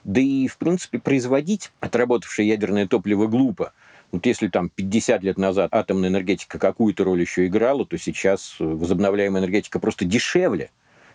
Да 0.04 0.20
и, 0.20 0.48
в 0.48 0.58
принципе, 0.58 0.98
производить 0.98 1.70
отработавшее 1.78 2.48
ядерное 2.48 2.88
топливо 2.88 3.28
глупо. 3.28 3.72
Вот 4.10 4.26
если 4.26 4.48
там 4.48 4.68
50 4.68 5.22
лет 5.22 5.38
назад 5.38 5.72
атомная 5.72 6.08
энергетика 6.08 6.58
какую-то 6.58 7.04
роль 7.04 7.20
еще 7.20 7.46
играла, 7.46 7.86
то 7.86 7.96
сейчас 7.96 8.56
возобновляемая 8.58 9.40
энергетика 9.40 9.78
просто 9.78 10.04
дешевле, 10.04 10.70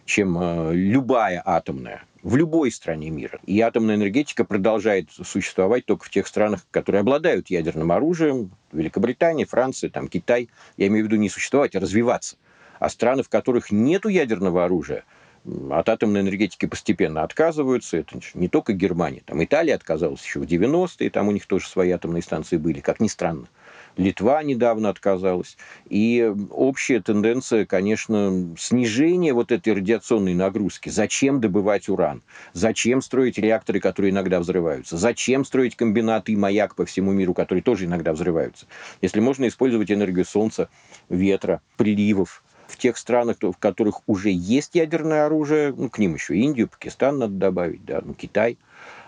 чем 0.05 0.37
э, 0.39 0.73
любая 0.73 1.43
атомная 1.45 2.03
в 2.27 2.35
любой 2.35 2.71
стране 2.71 3.09
мира. 3.09 3.39
И 3.45 3.61
атомная 3.61 3.95
энергетика 3.95 4.43
продолжает 4.43 5.09
существовать 5.11 5.85
только 5.85 6.03
в 6.03 6.09
тех 6.09 6.27
странах, 6.27 6.67
которые 6.71 6.99
обладают 6.99 7.49
ядерным 7.49 7.89
оружием. 7.93 8.51
Великобритания, 8.73 9.45
Франция, 9.45 9.89
там, 9.89 10.09
Китай. 10.09 10.49
Я 10.75 10.87
имею 10.87 11.05
в 11.05 11.07
виду 11.07 11.15
не 11.15 11.29
существовать, 11.29 11.73
а 11.77 11.79
развиваться. 11.79 12.35
А 12.79 12.89
страны, 12.89 13.23
в 13.23 13.29
которых 13.29 13.71
нет 13.71 14.03
ядерного 14.03 14.65
оружия, 14.65 15.05
от 15.71 15.87
атомной 15.87 16.19
энергетики 16.19 16.65
постепенно 16.65 17.23
отказываются. 17.23 17.95
Это 17.95 18.19
не 18.33 18.49
только 18.49 18.73
Германия. 18.73 19.23
Там 19.25 19.41
Италия 19.41 19.75
отказалась 19.75 20.21
еще 20.21 20.41
в 20.41 20.43
90-е, 20.43 21.09
там 21.09 21.29
у 21.29 21.31
них 21.31 21.45
тоже 21.45 21.69
свои 21.69 21.91
атомные 21.91 22.23
станции 22.23 22.57
были, 22.57 22.81
как 22.81 22.99
ни 22.99 23.07
странно. 23.07 23.47
Литва 23.97 24.43
недавно 24.43 24.89
отказалась. 24.89 25.57
И 25.89 26.31
общая 26.51 27.01
тенденция, 27.01 27.65
конечно, 27.65 28.55
снижение 28.57 29.33
вот 29.33 29.51
этой 29.51 29.73
радиационной 29.73 30.36
нагрузки. 30.36 30.89
Зачем 30.89 31.41
добывать 31.41 31.89
уран? 31.89 32.21
Зачем 32.53 33.01
строить 33.01 33.38
реакторы, 33.39 33.79
которые 33.79 34.12
иногда 34.12 34.39
взрываются? 34.39 34.97
Зачем 34.97 35.43
строить 35.43 35.75
комбинаты 35.75 36.31
и 36.31 36.36
маяк 36.36 36.75
по 36.75 36.86
всему 36.86 37.12
миру, 37.12 37.33
которые 37.33 37.63
тоже 37.63 37.86
иногда 37.86 38.13
взрываются? 38.13 38.67
Если 39.01 39.19
можно 39.19 39.47
использовать 39.47 39.91
энергию 39.91 40.25
солнца, 40.25 40.69
ветра, 41.10 41.62
приливов, 41.75 42.43
в 42.67 42.77
тех 42.77 42.97
странах, 42.97 43.38
в 43.41 43.53
которых 43.53 44.01
уже 44.07 44.29
есть 44.29 44.75
ядерное 44.75 45.25
оружие, 45.25 45.73
ну, 45.75 45.89
к 45.89 45.99
ним 45.99 46.15
еще 46.15 46.36
Индию, 46.36 46.67
Пакистан 46.67 47.17
надо 47.17 47.33
добавить, 47.33 47.86
да, 47.86 48.01
ну, 48.03 48.13
Китай– 48.13 48.57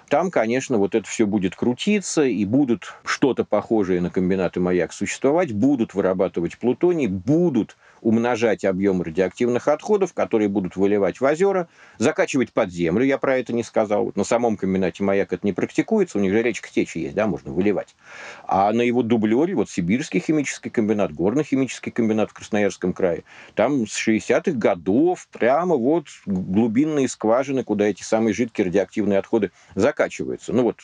там, 0.09 0.31
конечно, 0.31 0.77
вот 0.77 0.95
это 0.95 1.07
все 1.07 1.25
будет 1.25 1.55
крутиться, 1.55 2.23
и 2.23 2.43
будут 2.43 2.95
что-то 3.05 3.45
похожее 3.45 4.01
на 4.01 4.09
комбинаты 4.09 4.59
«Маяк» 4.59 4.91
существовать, 4.91 5.53
будут 5.53 5.93
вырабатывать 5.93 6.57
плутоний, 6.57 7.07
будут 7.07 7.77
умножать 8.01 8.65
объем 8.65 9.01
радиоактивных 9.01 9.67
отходов, 9.67 10.13
которые 10.13 10.49
будут 10.49 10.75
выливать 10.75 11.19
в 11.19 11.23
озера, 11.23 11.67
закачивать 11.97 12.51
под 12.53 12.71
землю, 12.71 13.05
я 13.05 13.17
про 13.17 13.37
это 13.37 13.53
не 13.53 13.63
сказал. 13.63 14.11
На 14.15 14.23
самом 14.23 14.57
комбинате 14.57 15.03
«Маяк» 15.03 15.33
это 15.33 15.45
не 15.45 15.53
практикуется, 15.53 16.17
у 16.17 16.21
них 16.21 16.31
же 16.31 16.41
речка 16.41 16.69
Течи 16.71 16.99
есть, 16.99 17.15
да, 17.15 17.27
можно 17.27 17.51
выливать. 17.51 17.95
А 18.47 18.71
на 18.73 18.81
его 18.81 19.03
дублере, 19.03 19.55
вот 19.55 19.69
Сибирский 19.69 20.19
химический 20.19 20.71
комбинат, 20.71 21.13
Горный 21.13 21.43
химический 21.43 21.91
комбинат 21.91 22.31
в 22.31 22.33
Красноярском 22.33 22.93
крае, 22.93 23.23
там 23.55 23.87
с 23.87 24.07
60-х 24.07 24.51
годов 24.51 25.27
прямо 25.31 25.75
вот 25.75 26.07
глубинные 26.25 27.07
скважины, 27.07 27.63
куда 27.63 27.85
эти 27.85 28.03
самые 28.03 28.33
жидкие 28.33 28.67
радиоактивные 28.67 29.19
отходы 29.19 29.51
закачиваются. 29.75 30.53
Ну 30.53 30.63
вот 30.63 30.77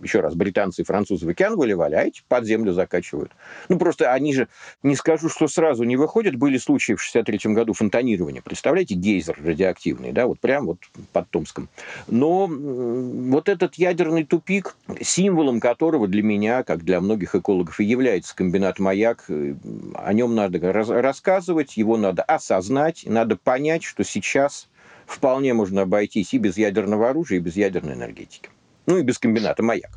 еще 0.00 0.20
раз, 0.20 0.34
британцы 0.34 0.82
и 0.82 0.84
французы 0.84 1.26
в 1.26 1.28
океан 1.28 1.56
выливали, 1.56 1.94
а 1.94 2.02
эти 2.02 2.22
под 2.28 2.44
землю 2.44 2.72
закачивают. 2.72 3.32
Ну, 3.68 3.78
просто 3.78 4.12
они 4.12 4.34
же, 4.34 4.48
не 4.82 4.96
скажу, 4.96 5.28
что 5.28 5.48
сразу 5.48 5.84
не 5.84 5.96
выходят. 5.96 6.36
Были 6.36 6.58
случаи 6.58 6.94
в 6.94 7.02
63 7.02 7.52
году 7.54 7.72
фонтанирования. 7.72 8.42
Представляете, 8.42 8.94
гейзер 8.94 9.38
радиоактивный, 9.42 10.12
да, 10.12 10.26
вот 10.26 10.40
прям 10.40 10.66
вот 10.66 10.78
под 11.12 11.28
Томском. 11.30 11.68
Но 12.06 12.46
вот 12.46 13.48
этот 13.48 13.74
ядерный 13.76 14.24
тупик, 14.24 14.76
символом 15.00 15.60
которого 15.60 16.08
для 16.08 16.22
меня, 16.22 16.62
как 16.62 16.84
для 16.84 17.00
многих 17.00 17.34
экологов, 17.34 17.80
и 17.80 17.84
является 17.84 18.34
комбинат 18.34 18.78
«Маяк», 18.78 19.24
э, 19.28 19.54
о 19.94 20.12
нем 20.12 20.34
надо 20.34 20.72
рассказывать, 20.72 21.76
его 21.76 21.96
надо 21.96 22.22
осознать, 22.22 23.02
надо 23.06 23.36
понять, 23.36 23.82
что 23.82 24.04
сейчас 24.04 24.68
вполне 25.06 25.54
можно 25.54 25.82
обойтись 25.82 26.34
и 26.34 26.38
без 26.38 26.56
ядерного 26.56 27.10
оружия, 27.10 27.38
и 27.38 27.42
без 27.42 27.56
ядерной 27.56 27.94
энергетики. 27.94 28.50
Ну 28.88 28.96
и 28.96 29.02
без 29.02 29.18
комбината 29.18 29.62
«Маяк». 29.62 29.90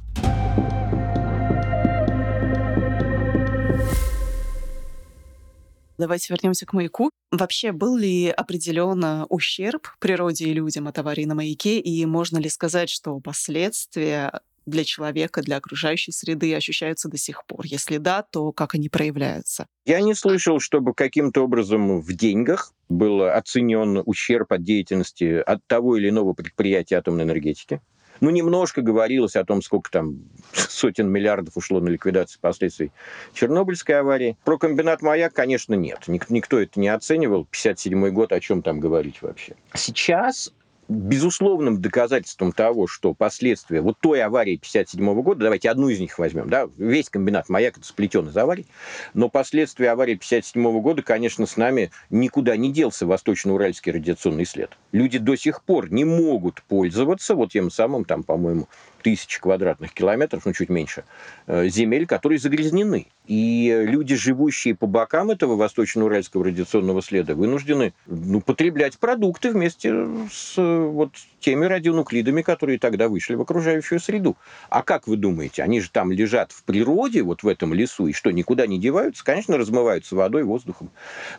Давайте 5.97 6.33
вернемся 6.33 6.65
к 6.65 6.73
маяку. 6.73 7.09
Вообще, 7.31 7.71
был 7.71 7.95
ли 7.95 8.27
определенно 8.27 9.25
ущерб 9.29 9.87
природе 9.99 10.49
и 10.49 10.53
людям 10.53 10.89
от 10.89 10.99
аварии 10.99 11.23
на 11.23 11.35
маяке, 11.35 11.79
и 11.79 12.05
можно 12.05 12.37
ли 12.37 12.49
сказать, 12.49 12.89
что 12.89 13.17
последствия 13.21 14.41
для 14.65 14.83
человека, 14.83 15.41
для 15.41 15.55
окружающей 15.55 16.11
среды 16.11 16.53
ощущаются 16.53 17.07
до 17.07 17.17
сих 17.17 17.45
пор? 17.45 17.61
Если 17.63 17.95
да, 17.95 18.23
то 18.23 18.51
как 18.51 18.75
они 18.75 18.89
проявляются? 18.89 19.67
Я 19.85 20.01
не 20.01 20.15
слышал, 20.15 20.59
чтобы 20.59 20.93
каким-то 20.93 21.43
образом 21.43 22.01
в 22.01 22.13
деньгах 22.13 22.73
был 22.89 23.23
оценен 23.23 24.01
ущерб 24.05 24.51
от 24.51 24.63
деятельности 24.63 25.35
от 25.35 25.65
того 25.65 25.95
или 25.95 26.09
иного 26.09 26.33
предприятия 26.33 26.97
атомной 26.97 27.23
энергетики. 27.23 27.79
Ну, 28.21 28.29
немножко 28.29 28.81
говорилось 28.81 29.35
о 29.35 29.43
том, 29.43 29.61
сколько 29.61 29.91
там 29.91 30.19
сотен 30.53 31.09
миллиардов 31.09 31.57
ушло 31.57 31.79
на 31.79 31.89
ликвидацию 31.89 32.39
последствий 32.39 32.91
Чернобыльской 33.33 33.99
аварии. 33.99 34.37
Про 34.45 34.57
комбинат 34.57 35.01
«Маяк», 35.01 35.33
конечно, 35.33 35.73
нет. 35.73 36.07
Никто 36.07 36.59
это 36.59 36.79
не 36.79 36.87
оценивал. 36.87 37.45
57 37.45 38.09
год, 38.11 38.31
о 38.31 38.39
чем 38.39 38.61
там 38.61 38.79
говорить 38.79 39.21
вообще. 39.21 39.55
Сейчас 39.73 40.53
безусловным 40.91 41.81
доказательством 41.81 42.51
того, 42.51 42.85
что 42.85 43.13
последствия 43.13 43.81
вот 43.81 43.97
той 43.99 44.21
аварии 44.21 44.57
57 44.57 45.21
года, 45.21 45.43
давайте 45.43 45.69
одну 45.69 45.89
из 45.89 45.99
них 45.99 46.19
возьмем, 46.19 46.49
да, 46.49 46.67
весь 46.77 47.09
комбинат 47.09 47.47
«Маяк» 47.49 47.77
это 47.77 47.87
сплетен 47.87 48.27
из 48.27 48.35
аварий, 48.35 48.65
но 49.13 49.29
последствия 49.29 49.91
аварии 49.91 50.15
57 50.15 50.81
года, 50.81 51.01
конечно, 51.01 51.45
с 51.45 51.55
нами 51.55 51.91
никуда 52.09 52.57
не 52.57 52.71
делся 52.71 53.05
Восточно-Уральский 53.05 53.93
радиационный 53.93 54.45
след. 54.45 54.77
Люди 54.91 55.17
до 55.17 55.35
сих 55.37 55.63
пор 55.63 55.91
не 55.91 56.03
могут 56.03 56.61
пользоваться 56.63 57.35
вот 57.35 57.51
тем 57.51 57.71
самым, 57.71 58.03
там, 58.03 58.23
по-моему, 58.23 58.67
тысяч 59.01 59.39
квадратных 59.39 59.93
километров, 59.93 60.43
ну 60.45 60.53
чуть 60.53 60.69
меньше, 60.69 61.03
э, 61.47 61.67
земель, 61.67 62.05
которые 62.05 62.39
загрязнены. 62.39 63.07
И 63.27 63.85
люди, 63.85 64.15
живущие 64.15 64.75
по 64.75 64.87
бокам 64.87 65.31
этого 65.31 65.55
восточно-уральского 65.55 66.45
радиационного 66.45 67.01
следа, 67.01 67.35
вынуждены 67.35 67.93
ну, 68.07 68.41
потреблять 68.41 68.97
продукты 68.97 69.51
вместе 69.51 70.07
с 70.31 70.55
вот 70.57 71.11
теми 71.39 71.65
радионуклидами, 71.65 72.41
которые 72.41 72.79
тогда 72.79 73.07
вышли 73.07 73.35
в 73.35 73.41
окружающую 73.41 73.99
среду. 73.99 74.37
А 74.69 74.83
как 74.83 75.07
вы 75.07 75.17
думаете, 75.17 75.63
они 75.63 75.81
же 75.81 75.89
там 75.91 76.11
лежат 76.11 76.51
в 76.51 76.63
природе, 76.63 77.23
вот 77.23 77.43
в 77.43 77.47
этом 77.47 77.73
лесу, 77.73 78.07
и 78.07 78.13
что, 78.13 78.31
никуда 78.31 78.67
не 78.67 78.79
деваются? 78.79 79.23
Конечно, 79.23 79.57
размываются 79.57 80.15
водой, 80.15 80.43
воздухом. 80.43 80.89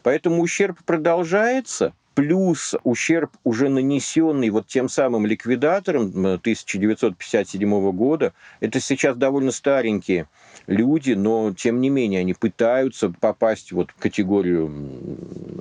Поэтому 0.03 0.41
ущерб 0.43 0.83
продолжается, 0.85 1.93
плюс 2.15 2.75
ущерб, 2.85 3.31
уже 3.45 3.69
нанесенный 3.69 4.51
вот 4.51 4.67
тем 4.67 4.89
самым 4.89 5.27
ликвидатором 5.27 6.09
1957 6.09 7.93
года. 7.93 8.33
Это 8.61 8.81
сейчас 8.81 9.17
довольно 9.17 9.51
старенькие 9.51 10.29
люди, 10.67 11.13
но 11.13 11.53
тем 11.53 11.81
не 11.81 11.91
менее 11.91 12.21
они 12.21 12.35
пытаются 12.35 13.11
попасть 13.11 13.73
вот 13.73 13.91
в 13.91 13.95
категорию 13.97 14.71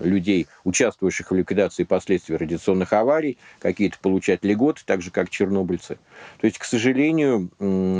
людей, 0.02 0.48
участвующих 0.64 1.32
в 1.32 1.36
ликвидации 1.36 1.84
последствий 1.84 2.36
радиационных 2.36 2.94
аварий, 2.94 3.38
какие-то 3.60 3.98
получать 4.00 4.44
льготы, 4.44 4.82
так 4.86 5.02
же 5.02 5.12
как 5.12 5.30
чернобыльцы. 5.30 5.98
То 6.40 6.46
есть, 6.46 6.58
к 6.58 6.66
сожалению, 6.66 7.50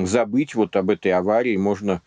забыть 0.06 0.56
вот 0.56 0.76
об 0.76 0.90
этой 0.90 1.12
аварии 1.12 1.58
можно 1.58 2.02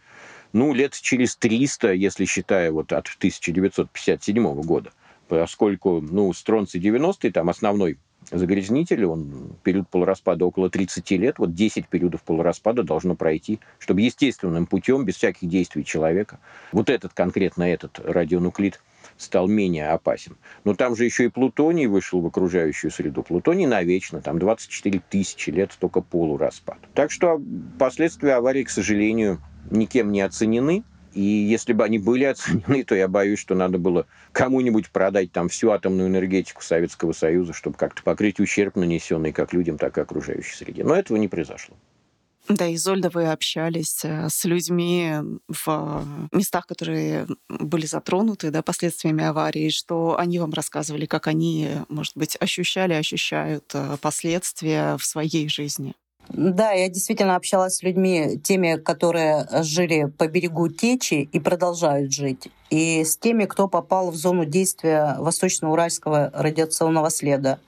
ну, 0.52 0.72
лет 0.72 0.92
через 0.92 1.36
300, 1.36 1.94
если 1.94 2.26
считая 2.26 2.70
вот 2.70 2.92
от 2.92 3.08
1957 3.18 4.62
года 4.62 4.92
поскольку 5.28 6.00
ну, 6.00 6.32
стронций-90, 6.32 7.30
там 7.32 7.48
основной 7.48 7.98
загрязнитель, 8.30 9.04
он 9.04 9.56
период 9.62 9.88
полураспада 9.88 10.44
около 10.44 10.70
30 10.70 11.10
лет, 11.12 11.38
вот 11.38 11.54
10 11.54 11.88
периодов 11.88 12.22
полураспада 12.22 12.82
должно 12.82 13.14
пройти, 13.14 13.60
чтобы 13.78 14.00
естественным 14.00 14.66
путем, 14.66 15.04
без 15.04 15.16
всяких 15.16 15.48
действий 15.48 15.84
человека, 15.84 16.38
вот 16.72 16.90
этот 16.90 17.12
конкретно 17.12 17.64
этот 17.64 17.98
радионуклид 17.98 18.80
стал 19.16 19.46
менее 19.46 19.90
опасен. 19.90 20.36
Но 20.64 20.74
там 20.74 20.96
же 20.96 21.04
еще 21.04 21.26
и 21.26 21.28
плутоний 21.28 21.86
вышел 21.86 22.20
в 22.20 22.26
окружающую 22.26 22.90
среду. 22.90 23.22
Плутоний 23.22 23.66
навечно, 23.66 24.20
там 24.20 24.38
24 24.38 25.02
тысячи 25.10 25.50
лет 25.50 25.76
только 25.78 26.00
полураспад. 26.00 26.78
Так 26.94 27.10
что 27.10 27.40
последствия 27.78 28.34
аварии, 28.34 28.64
к 28.64 28.70
сожалению, 28.70 29.40
никем 29.70 30.10
не 30.12 30.20
оценены. 30.20 30.84
И 31.14 31.22
если 31.22 31.72
бы 31.72 31.84
они 31.84 31.98
были 31.98 32.24
оценены, 32.24 32.84
то 32.84 32.94
я 32.94 33.08
боюсь, 33.08 33.38
что 33.38 33.54
надо 33.54 33.78
было 33.78 34.06
кому-нибудь 34.32 34.90
продать 34.90 35.32
там 35.32 35.48
всю 35.48 35.70
атомную 35.70 36.08
энергетику 36.08 36.62
Советского 36.62 37.12
Союза, 37.12 37.52
чтобы 37.52 37.76
как-то 37.76 38.02
покрыть 38.02 38.40
ущерб, 38.40 38.76
нанесенный 38.76 39.32
как 39.32 39.52
людям, 39.52 39.78
так 39.78 39.96
и 39.98 40.00
окружающей 40.00 40.54
среде. 40.54 40.84
Но 40.84 40.94
этого 40.94 41.16
не 41.16 41.28
произошло. 41.28 41.76
Да, 42.46 42.72
Изольда, 42.74 43.08
вы 43.08 43.28
общались 43.28 44.04
э, 44.04 44.28
с 44.28 44.44
людьми 44.44 45.14
в 45.48 46.28
местах, 46.30 46.66
которые 46.66 47.26
были 47.48 47.86
затронуты 47.86 48.50
да, 48.50 48.62
последствиями 48.62 49.24
аварии, 49.24 49.70
что 49.70 50.18
они 50.18 50.38
вам 50.38 50.52
рассказывали, 50.52 51.06
как 51.06 51.26
они, 51.26 51.70
может 51.88 52.14
быть, 52.16 52.36
ощущали, 52.38 52.92
ощущают 52.92 53.70
э, 53.72 53.96
последствия 54.02 54.98
в 54.98 55.04
своей 55.06 55.48
жизни. 55.48 55.94
Да, 56.28 56.72
я 56.72 56.88
действительно 56.88 57.36
общалась 57.36 57.76
с 57.76 57.82
людьми, 57.82 58.40
теми, 58.42 58.76
которые 58.76 59.46
жили 59.62 60.04
по 60.04 60.26
берегу 60.26 60.68
Течи 60.68 61.28
и 61.30 61.38
продолжают 61.38 62.12
жить, 62.12 62.48
и 62.70 63.04
с 63.04 63.16
теми, 63.16 63.44
кто 63.44 63.68
попал 63.68 64.10
в 64.10 64.16
зону 64.16 64.44
действия 64.44 65.16
Восточно-Уральского 65.18 66.30
радиационного 66.34 67.10
следа. 67.10 67.58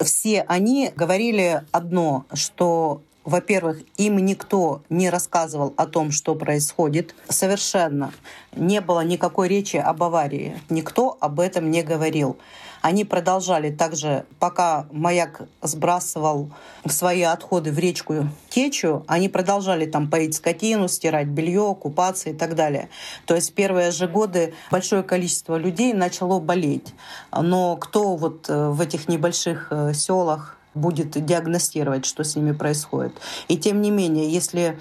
Все 0.00 0.42
они 0.42 0.90
говорили 0.96 1.62
одно, 1.72 2.24
что 2.32 3.02
во-первых, 3.24 3.78
им 3.96 4.16
никто 4.18 4.82
не 4.88 5.10
рассказывал 5.10 5.74
о 5.76 5.86
том, 5.86 6.10
что 6.10 6.34
происходит. 6.34 7.14
Совершенно 7.28 8.12
не 8.56 8.80
было 8.80 9.00
никакой 9.00 9.48
речи 9.48 9.76
об 9.76 10.02
аварии. 10.02 10.58
Никто 10.70 11.16
об 11.20 11.38
этом 11.40 11.70
не 11.70 11.82
говорил. 11.82 12.38
Они 12.82 13.04
продолжали 13.04 13.70
также, 13.70 14.24
пока 14.38 14.86
маяк 14.90 15.42
сбрасывал 15.60 16.50
свои 16.86 17.22
отходы 17.22 17.72
в 17.72 17.78
речку 17.78 18.28
Течу, 18.48 19.04
они 19.06 19.28
продолжали 19.28 19.84
там 19.84 20.08
поить 20.08 20.34
скотину, 20.34 20.88
стирать 20.88 21.26
белье, 21.26 21.76
купаться 21.78 22.30
и 22.30 22.32
так 22.32 22.54
далее. 22.54 22.88
То 23.26 23.34
есть 23.34 23.54
первые 23.54 23.90
же 23.90 24.08
годы 24.08 24.54
большое 24.70 25.02
количество 25.02 25.56
людей 25.56 25.92
начало 25.92 26.40
болеть. 26.40 26.94
Но 27.32 27.76
кто 27.76 28.16
вот 28.16 28.48
э, 28.48 28.70
в 28.70 28.80
этих 28.80 29.08
небольших 29.08 29.68
э, 29.70 29.92
селах 29.92 30.56
будет 30.74 31.24
диагностировать, 31.24 32.04
что 32.04 32.24
с 32.24 32.36
ними 32.36 32.52
происходит. 32.52 33.12
И 33.48 33.56
тем 33.56 33.80
не 33.80 33.90
менее, 33.90 34.30
если 34.30 34.78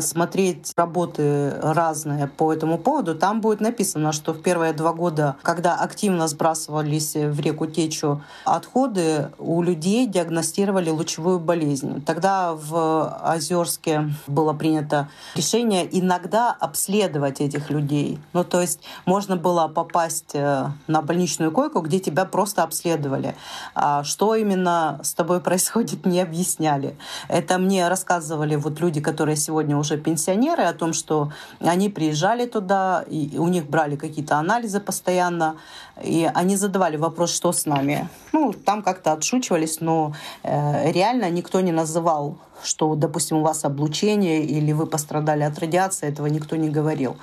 смотреть 0.00 0.72
работы 0.76 1.54
разные 1.62 2.26
по 2.26 2.52
этому 2.52 2.78
поводу, 2.78 3.14
там 3.14 3.40
будет 3.40 3.60
написано, 3.60 4.12
что 4.12 4.32
в 4.32 4.42
первые 4.42 4.72
два 4.72 4.92
года, 4.92 5.36
когда 5.42 5.74
активно 5.74 6.28
сбрасывались 6.28 7.14
в 7.14 7.40
реку 7.40 7.66
Течу 7.66 8.22
отходы, 8.44 9.30
у 9.38 9.62
людей 9.62 10.06
диагностировали 10.06 10.90
лучевую 10.90 11.38
болезнь. 11.38 12.02
Тогда 12.04 12.54
в 12.54 13.18
Озерске 13.24 14.10
было 14.26 14.52
принято 14.52 15.08
решение 15.34 15.88
иногда 15.90 16.50
обследовать 16.50 17.40
этих 17.40 17.70
людей. 17.70 18.18
Ну, 18.32 18.44
то 18.44 18.60
есть 18.60 18.80
можно 19.06 19.36
было 19.36 19.68
попасть 19.68 20.34
э, 20.34 20.66
на 20.86 21.02
больничную 21.02 21.50
койку, 21.50 21.80
где 21.80 21.98
тебя 21.98 22.24
просто 22.24 22.62
обследовали. 22.62 23.34
А 23.74 24.04
что 24.04 24.34
именно 24.34 25.00
с 25.12 25.14
тобой 25.14 25.42
происходит, 25.42 26.06
не 26.06 26.22
объясняли. 26.22 26.96
Это 27.28 27.58
мне 27.58 27.86
рассказывали 27.88 28.56
вот 28.56 28.80
люди, 28.80 29.02
которые 29.02 29.36
сегодня 29.36 29.76
уже 29.76 29.98
пенсионеры, 29.98 30.62
о 30.62 30.72
том, 30.72 30.94
что 30.94 31.30
они 31.60 31.90
приезжали 31.90 32.46
туда, 32.46 33.04
и 33.06 33.36
у 33.36 33.48
них 33.48 33.68
брали 33.68 33.96
какие-то 33.96 34.38
анализы 34.38 34.80
постоянно, 34.80 35.56
и 36.02 36.30
они 36.34 36.56
задавали 36.56 36.96
вопрос, 36.96 37.30
что 37.30 37.52
с 37.52 37.66
нами. 37.66 38.08
Ну, 38.32 38.54
там 38.54 38.82
как-то 38.82 39.12
отшучивались, 39.12 39.82
но 39.82 40.14
э, 40.42 40.90
реально 40.92 41.28
никто 41.30 41.60
не 41.60 41.72
называл 41.72 42.38
что, 42.64 42.94
допустим, 42.94 43.38
у 43.38 43.42
вас 43.42 43.64
облучение 43.64 44.44
или 44.44 44.70
вы 44.70 44.86
пострадали 44.86 45.42
от 45.42 45.58
радиации, 45.58 46.08
этого 46.08 46.28
никто 46.28 46.54
не 46.54 46.68
говорил. 46.68 47.16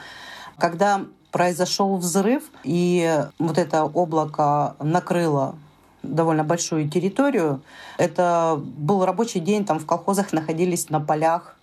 Когда 0.57 1.05
произошел 1.31 1.95
взрыв, 1.95 2.43
и 2.65 3.23
вот 3.39 3.57
это 3.57 3.85
облако 3.85 4.75
накрыло 4.79 5.55
довольно 6.03 6.43
большую 6.43 6.89
территорию. 6.89 7.61
Это 7.97 8.59
был 8.59 9.05
рабочий 9.05 9.39
день, 9.39 9.65
там 9.65 9.79
в 9.79 9.85
колхозах 9.85 10.33
находились 10.33 10.89
на 10.89 10.99
полях. 10.99 11.55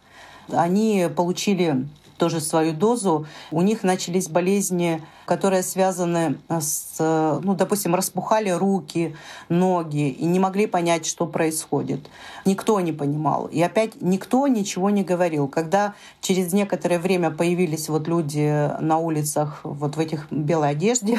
Они 0.52 1.08
получили 1.14 1.86
тоже 2.18 2.40
свою 2.40 2.72
дозу. 2.72 3.26
У 3.50 3.62
них 3.62 3.82
начались 3.82 4.28
болезни 4.28 5.02
которые 5.26 5.62
связаны 5.62 6.38
э, 6.48 6.60
с, 6.60 6.96
ну, 6.98 7.54
допустим, 7.54 7.94
распухали 7.94 8.48
руки, 8.50 9.14
ноги 9.48 10.08
и 10.08 10.24
не 10.24 10.38
могли 10.38 10.66
понять, 10.66 11.04
что 11.04 11.26
происходит. 11.26 12.08
Никто 12.46 12.80
не 12.80 12.92
понимал. 12.92 13.46
И 13.46 13.60
опять 13.60 14.00
никто 14.00 14.46
ничего 14.46 14.88
не 14.88 15.02
говорил. 15.02 15.48
Когда 15.48 15.94
через 16.20 16.52
некоторое 16.52 16.98
время 16.98 17.30
появились 17.30 17.88
вот 17.88 18.08
люди 18.08 18.70
на 18.80 18.98
улицах 18.98 19.60
вот 19.64 19.96
в 19.96 20.00
этих 20.00 20.30
белой 20.30 20.70
одежде, 20.70 21.18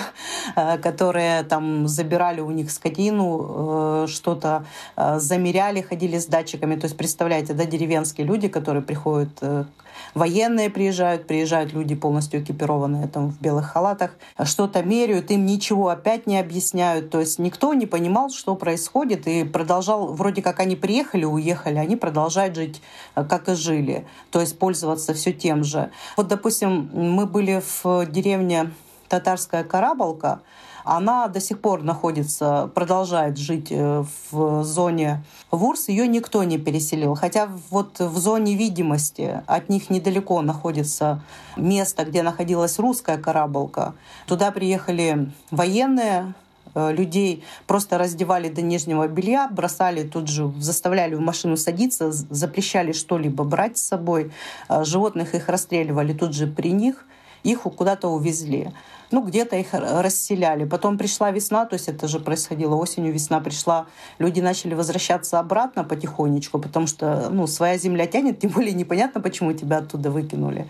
э, 0.56 0.78
которые 0.78 1.44
там 1.44 1.88
забирали 1.88 2.40
у 2.40 2.52
них 2.52 2.72
скотину, 2.72 4.06
э, 4.06 4.08
что-то 4.08 4.66
замеряли, 4.96 5.82
ходили 5.82 6.18
с 6.18 6.28
датчиками. 6.28 6.76
То 6.76 6.86
есть, 6.86 6.98
представляете, 6.98 7.54
да, 7.54 7.66
деревенские 7.66 8.26
люди, 8.26 8.48
которые 8.48 8.82
приходят 8.82 9.68
военные 10.14 10.70
приезжают, 10.70 11.28
приезжают 11.28 11.74
люди 11.74 11.96
полностью 11.96 12.42
экипированные 12.42 13.08
там 13.08 13.32
в 13.32 13.42
белых 13.42 13.68
халатах, 13.68 13.97
аппаратах, 13.98 14.12
что-то 14.48 14.84
меряют, 14.84 15.32
им 15.32 15.46
ничего 15.46 15.90
опять 15.90 16.28
не 16.28 16.40
объясняют. 16.40 17.10
То 17.10 17.20
есть 17.20 17.40
никто 17.40 17.74
не 17.74 17.86
понимал, 17.86 18.30
что 18.30 18.56
происходит, 18.56 19.28
и 19.28 19.44
продолжал, 19.44 20.14
вроде 20.14 20.42
как 20.42 20.60
они 20.60 20.76
приехали, 20.76 21.26
уехали, 21.26 21.78
они 21.78 21.96
продолжают 21.96 22.56
жить, 22.56 22.82
э, 23.16 23.24
как 23.24 23.50
и 23.50 23.56
жили. 23.56 24.06
То 24.32 24.42
есть 24.42 24.58
пользоваться 24.60 25.14
все 25.14 25.34
тем 25.34 25.64
же. 25.64 25.92
Вот, 26.16 26.28
допустим, 26.28 26.90
мы 26.94 27.26
были 27.26 27.62
в 27.84 28.06
деревне 28.06 28.72
Татарская 29.08 29.64
Карабалка, 29.64 30.42
она 30.88 31.28
до 31.28 31.42
сих 31.42 31.60
пор 31.60 31.84
находится, 31.84 32.72
продолжает 32.74 33.38
жить 33.38 33.68
э, 33.72 34.04
в 34.32 34.64
зоне 34.64 35.24
ВУРС, 35.52 35.90
ее 35.90 36.08
никто 36.08 36.44
не 36.44 36.58
переселил. 36.58 37.16
Хотя 37.16 37.50
вот 37.70 38.00
в 38.00 38.18
зоне 38.18 38.56
видимости 38.56 39.42
от 39.48 39.68
них 39.70 39.90
недалеко 39.90 40.42
находится 40.42 41.22
место, 41.58 42.06
где 42.06 42.24
находилась 42.24 42.80
русская 42.80 43.18
кораблка. 43.18 43.96
Туда 44.28 44.52
приехали 44.52 45.30
военные, 45.52 46.34
э, 46.74 46.94
людей 46.94 47.44
просто 47.66 47.98
раздевали 47.98 48.48
до 48.48 48.62
нижнего 48.62 49.08
белья, 49.08 49.50
бросали 49.52 50.08
тут 50.08 50.30
же, 50.30 50.54
заставляли 50.58 51.16
в 51.16 51.20
машину 51.20 51.58
садиться, 51.58 52.12
запрещали 52.12 52.94
что-либо 52.94 53.44
брать 53.44 53.78
с 53.78 53.86
собой. 53.86 54.32
Э, 54.70 54.86
животных 54.86 55.36
их 55.36 55.50
расстреливали 55.50 56.14
тут 56.14 56.34
же 56.34 56.48
при 56.48 56.72
них– 56.72 57.06
их 57.44 57.62
куда-то 57.62 58.10
увезли. 58.10 58.72
Ну, 59.12 59.24
где-то 59.24 59.56
их 59.56 59.68
расселяли. 59.72 60.66
Потом 60.66 60.98
пришла 60.98 61.32
весна, 61.32 61.66
то 61.66 61.76
есть 61.76 61.88
это 61.88 62.08
же 62.08 62.20
происходило 62.20 62.76
осенью, 62.76 63.14
весна 63.14 63.40
пришла. 63.40 63.88
Люди 64.20 64.42
начали 64.42 64.74
возвращаться 64.74 65.40
обратно 65.40 65.84
потихонечку, 65.84 66.60
потому 66.60 66.88
что 66.88 67.30
ну, 67.30 67.48
своя 67.48 67.78
земля 67.78 68.08
тянет, 68.08 68.40
тем 68.42 68.52
более 68.52 68.74
непонятно, 68.74 69.22
почему 69.22 69.54
тебя 69.54 69.78
оттуда 69.78 70.12
выкинули 70.12 70.68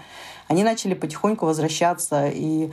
они 0.48 0.64
начали 0.64 0.94
потихоньку 0.94 1.46
возвращаться, 1.46 2.28
и 2.28 2.72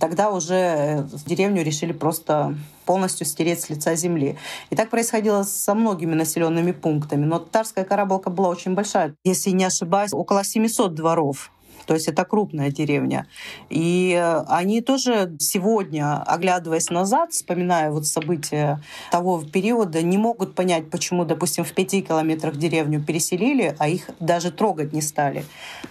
тогда 0.00 0.30
уже 0.30 0.54
э, 0.54 1.04
деревню 1.26 1.62
решили 1.62 1.92
просто 1.92 2.56
полностью 2.84 3.26
стереть 3.26 3.60
с 3.60 3.70
лица 3.70 3.94
земли. 3.94 4.36
И 4.70 4.76
так 4.76 4.90
происходило 4.90 5.44
со 5.44 5.74
многими 5.74 6.14
населенными 6.14 6.72
пунктами. 6.72 7.24
Но 7.24 7.38
татарская 7.38 7.84
Карабалка 7.84 8.30
была 8.30 8.48
очень 8.48 8.74
большая. 8.74 9.14
Если 9.24 9.50
не 9.50 9.64
ошибаюсь, 9.64 10.12
около 10.12 10.44
700 10.44 10.94
дворов. 10.94 11.50
То 11.86 11.94
есть 11.94 12.08
это 12.08 12.24
крупная 12.24 12.70
деревня. 12.70 13.26
И 13.70 14.12
э, 14.18 14.44
они 14.48 14.80
тоже 14.80 15.36
сегодня, 15.38 16.22
оглядываясь 16.22 16.90
назад, 16.90 17.32
вспоминая 17.32 17.90
вот 17.90 18.06
события 18.06 18.80
того 19.10 19.42
периода, 19.42 20.02
не 20.02 20.18
могут 20.18 20.54
понять, 20.54 20.90
почему, 20.90 21.24
допустим, 21.24 21.64
в 21.64 21.72
пяти 21.72 22.02
километрах 22.02 22.56
деревню 22.56 23.02
переселили, 23.02 23.76
а 23.78 23.88
их 23.88 24.10
даже 24.20 24.50
трогать 24.50 24.92
не 24.92 25.02
стали. 25.02 25.44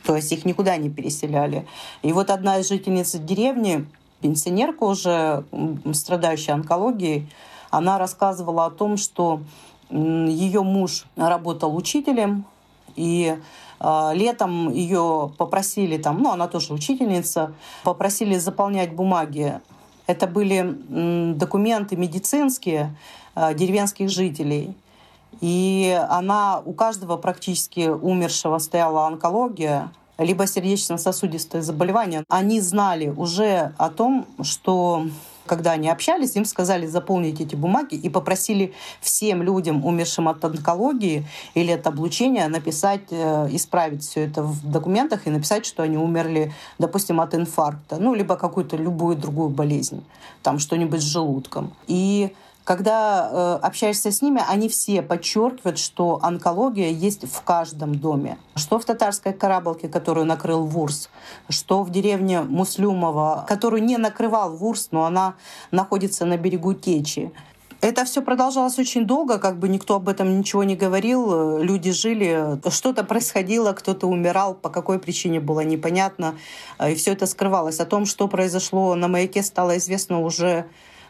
То 0.03 0.15
есть 0.15 0.31
их 0.31 0.45
никуда 0.45 0.77
не 0.77 0.89
переселяли. 0.89 1.65
И 2.01 2.13
вот 2.13 2.29
одна 2.29 2.59
из 2.59 2.69
жительниц 2.69 3.15
деревни, 3.15 3.85
пенсионерка 4.21 4.83
уже, 4.83 5.43
страдающая 5.93 6.53
онкологией, 6.55 7.29
она 7.69 7.97
рассказывала 7.97 8.65
о 8.65 8.69
том, 8.69 8.97
что 8.97 9.41
ее 9.89 10.63
муж 10.63 11.05
работал 11.15 11.75
учителем, 11.75 12.45
и 12.95 13.37
летом 14.13 14.71
ее 14.71 15.31
попросили 15.37 15.97
там, 15.97 16.21
ну 16.21 16.31
она 16.31 16.47
тоже 16.47 16.73
учительница, 16.73 17.53
попросили 17.83 18.37
заполнять 18.37 18.93
бумаги. 18.93 19.59
Это 20.07 20.27
были 20.27 21.33
документы 21.33 21.95
медицинские 21.95 22.95
а, 23.35 23.53
деревенских 23.53 24.09
жителей. 24.09 24.75
И 25.41 25.99
она 26.09 26.61
у 26.63 26.73
каждого 26.73 27.17
практически 27.17 27.87
умершего 27.89 28.59
стояла 28.59 29.07
онкология, 29.07 29.91
либо 30.17 30.45
сердечно-сосудистое 30.45 31.61
заболевание. 31.61 32.23
Они 32.29 32.61
знали 32.61 33.09
уже 33.09 33.73
о 33.77 33.89
том, 33.89 34.27
что 34.41 35.07
когда 35.45 35.71
они 35.71 35.89
общались, 35.89 36.35
им 36.35 36.45
сказали 36.45 36.85
заполнить 36.85 37.41
эти 37.41 37.55
бумаги 37.55 37.95
и 37.95 38.09
попросили 38.09 38.73
всем 39.01 39.43
людям, 39.43 39.85
умершим 39.85 40.27
от 40.27 40.43
онкологии 40.43 41.25
или 41.53 41.71
от 41.71 41.85
облучения, 41.87 42.47
написать, 42.47 43.01
э, 43.11 43.47
исправить 43.51 44.03
все 44.03 44.21
это 44.25 44.43
в 44.43 44.69
документах 44.69 45.27
и 45.27 45.29
написать, 45.29 45.65
что 45.65 45.83
они 45.83 45.97
умерли, 45.97 46.53
допустим, 46.79 47.19
от 47.19 47.35
инфаркта, 47.35 47.97
ну, 47.97 48.13
либо 48.13 48.35
какую-то 48.35 48.77
любую 48.77 49.15
другую 49.15 49.49
болезнь, 49.49 50.03
там 50.41 50.59
что-нибудь 50.59 51.01
с 51.01 51.05
желудком. 51.05 51.73
И 51.87 52.33
когда 52.63 53.29
э, 53.29 53.59
общаешься 53.61 54.11
с 54.11 54.21
ними, 54.21 54.41
они 54.47 54.69
все 54.69 55.01
подчеркивают, 55.01 55.77
что 55.77 56.19
онкология 56.21 56.89
есть 56.89 57.27
в 57.29 57.41
каждом 57.41 57.95
доме. 57.95 58.37
Что 58.55 58.79
в 58.79 58.85
татарской 58.85 59.33
Карабалке, 59.33 59.89
которую 59.89 60.25
накрыл 60.25 60.65
ВУРС, 60.65 61.09
что 61.49 61.83
в 61.83 61.89
деревне 61.89 62.41
Муслюмова, 62.41 63.45
которую 63.47 63.83
не 63.83 63.97
накрывал 63.97 64.55
ВУРС, 64.55 64.89
но 64.91 65.05
она 65.05 65.35
находится 65.71 66.25
на 66.25 66.37
берегу 66.37 66.73
Течи. 66.73 67.31
Это 67.81 68.05
все 68.05 68.21
продолжалось 68.21 68.79
очень 68.79 69.05
долго, 69.05 69.39
как 69.39 69.59
бы 69.59 69.67
никто 69.67 69.95
об 69.95 70.07
этом 70.07 70.39
ничего 70.39 70.63
не 70.63 70.77
говорил. 70.77 71.57
Люди 71.57 71.91
жили, 71.91 72.61
что-то 72.69 73.03
происходило, 73.03 73.73
кто-то 73.73 74.07
умирал, 74.07 74.53
по 74.53 74.69
какой 74.69 74.99
причине 74.99 75.41
было 75.41 75.59
непонятно. 75.59 76.35
И 76.87 76.95
все 76.95 77.11
это 77.11 77.25
скрывалось. 77.25 77.81
О 77.81 77.85
том, 77.85 78.05
что 78.05 78.29
произошло 78.29 78.95
на 78.95 79.09
маяке, 79.09 79.43
стало 79.43 79.77
известно 79.77 80.21
уже 80.21 80.65
Э, 80.65 80.65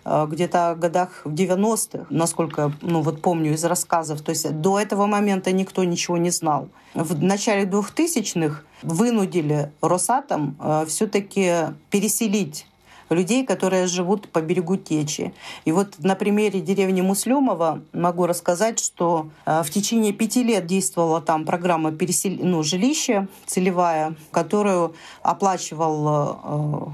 где-то 0.06 0.74
в 0.76 0.80
годах 0.80 1.22
в 1.24 1.34
90-х, 1.34 2.06
насколько 2.10 2.74
ну, 2.82 3.02
вот 3.02 3.22
помню 3.22 3.54
из 3.54 3.64
рассказов. 3.64 4.22
То 4.22 4.32
есть 4.32 4.52
до 4.62 4.80
этого 4.80 5.06
момента 5.06 5.52
никто 5.52 5.84
ничего 5.84 6.18
не 6.18 6.30
знал. 6.30 6.70
В 6.94 7.22
начале 7.24 7.66
2000-х 7.66 8.62
вынудили 8.82 9.72
Росатом 9.82 10.56
э, 10.60 10.86
все-таки 10.88 11.74
переселить 11.90 12.68
людей, 13.10 13.46
которые 13.46 13.88
живут 13.88 14.30
по 14.30 14.42
берегу 14.42 14.76
Течи. 14.76 15.34
И 15.66 15.72
вот 15.72 15.96
на 16.00 16.16
примере 16.16 16.62
деревни 16.62 17.02
Муслюмова 17.02 17.82
могу 17.94 18.26
рассказать, 18.26 18.80
что 18.80 19.30
э, 19.46 19.64
в 19.64 19.70
течение 19.70 20.14
пяти 20.14 20.44
лет 20.44 20.66
действовала 20.66 21.22
там 21.22 21.46
программа 21.46 21.92
пересел... 21.92 22.34
ну, 22.40 22.64
жилища 22.64 23.28
целевая, 23.46 24.16
которую 24.32 24.94
оплачивал 25.22 26.94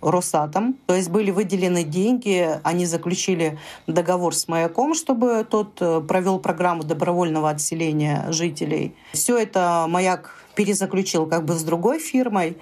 Росатом. 0.00 0.76
То 0.86 0.94
есть 0.94 1.10
были 1.10 1.30
выделены 1.30 1.84
деньги, 1.84 2.48
они 2.62 2.86
заключили 2.86 3.58
договор 3.86 4.34
с 4.34 4.48
маяком, 4.48 4.94
чтобы 4.94 5.46
тот 5.48 5.78
э, 5.80 6.00
провел 6.00 6.38
программу 6.38 6.84
добровольного 6.84 7.50
отселения 7.50 8.26
жителей. 8.30 8.94
Все 9.12 9.36
это 9.36 9.86
маяк 9.88 10.44
перезаключил 10.54 11.26
как 11.26 11.44
бы 11.44 11.54
с 11.54 11.62
другой 11.62 11.98
фирмой. 11.98 12.56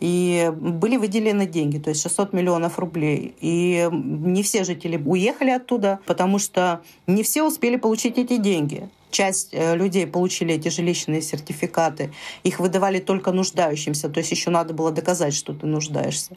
И 0.00 0.50
были 0.56 0.96
выделены 0.96 1.46
деньги, 1.46 1.78
то 1.78 1.90
есть 1.90 2.02
600 2.02 2.32
миллионов 2.32 2.78
рублей. 2.78 3.36
И 3.40 3.88
не 3.92 4.42
все 4.42 4.64
жители 4.64 4.96
уехали 4.96 5.50
оттуда, 5.50 6.00
потому 6.06 6.38
что 6.38 6.82
не 7.06 7.22
все 7.22 7.44
успели 7.44 7.76
получить 7.76 8.18
эти 8.18 8.36
деньги 8.38 8.88
часть 9.14 9.50
э, 9.52 9.76
людей 9.76 10.06
получили 10.06 10.54
эти 10.54 10.68
жилищные 10.68 11.22
сертификаты, 11.22 12.12
их 12.42 12.60
выдавали 12.60 12.98
только 12.98 13.32
нуждающимся, 13.32 14.08
то 14.08 14.18
есть 14.18 14.30
еще 14.32 14.50
надо 14.50 14.74
было 14.74 14.90
доказать, 14.90 15.34
что 15.34 15.54
ты 15.54 15.66
нуждаешься. 15.66 16.36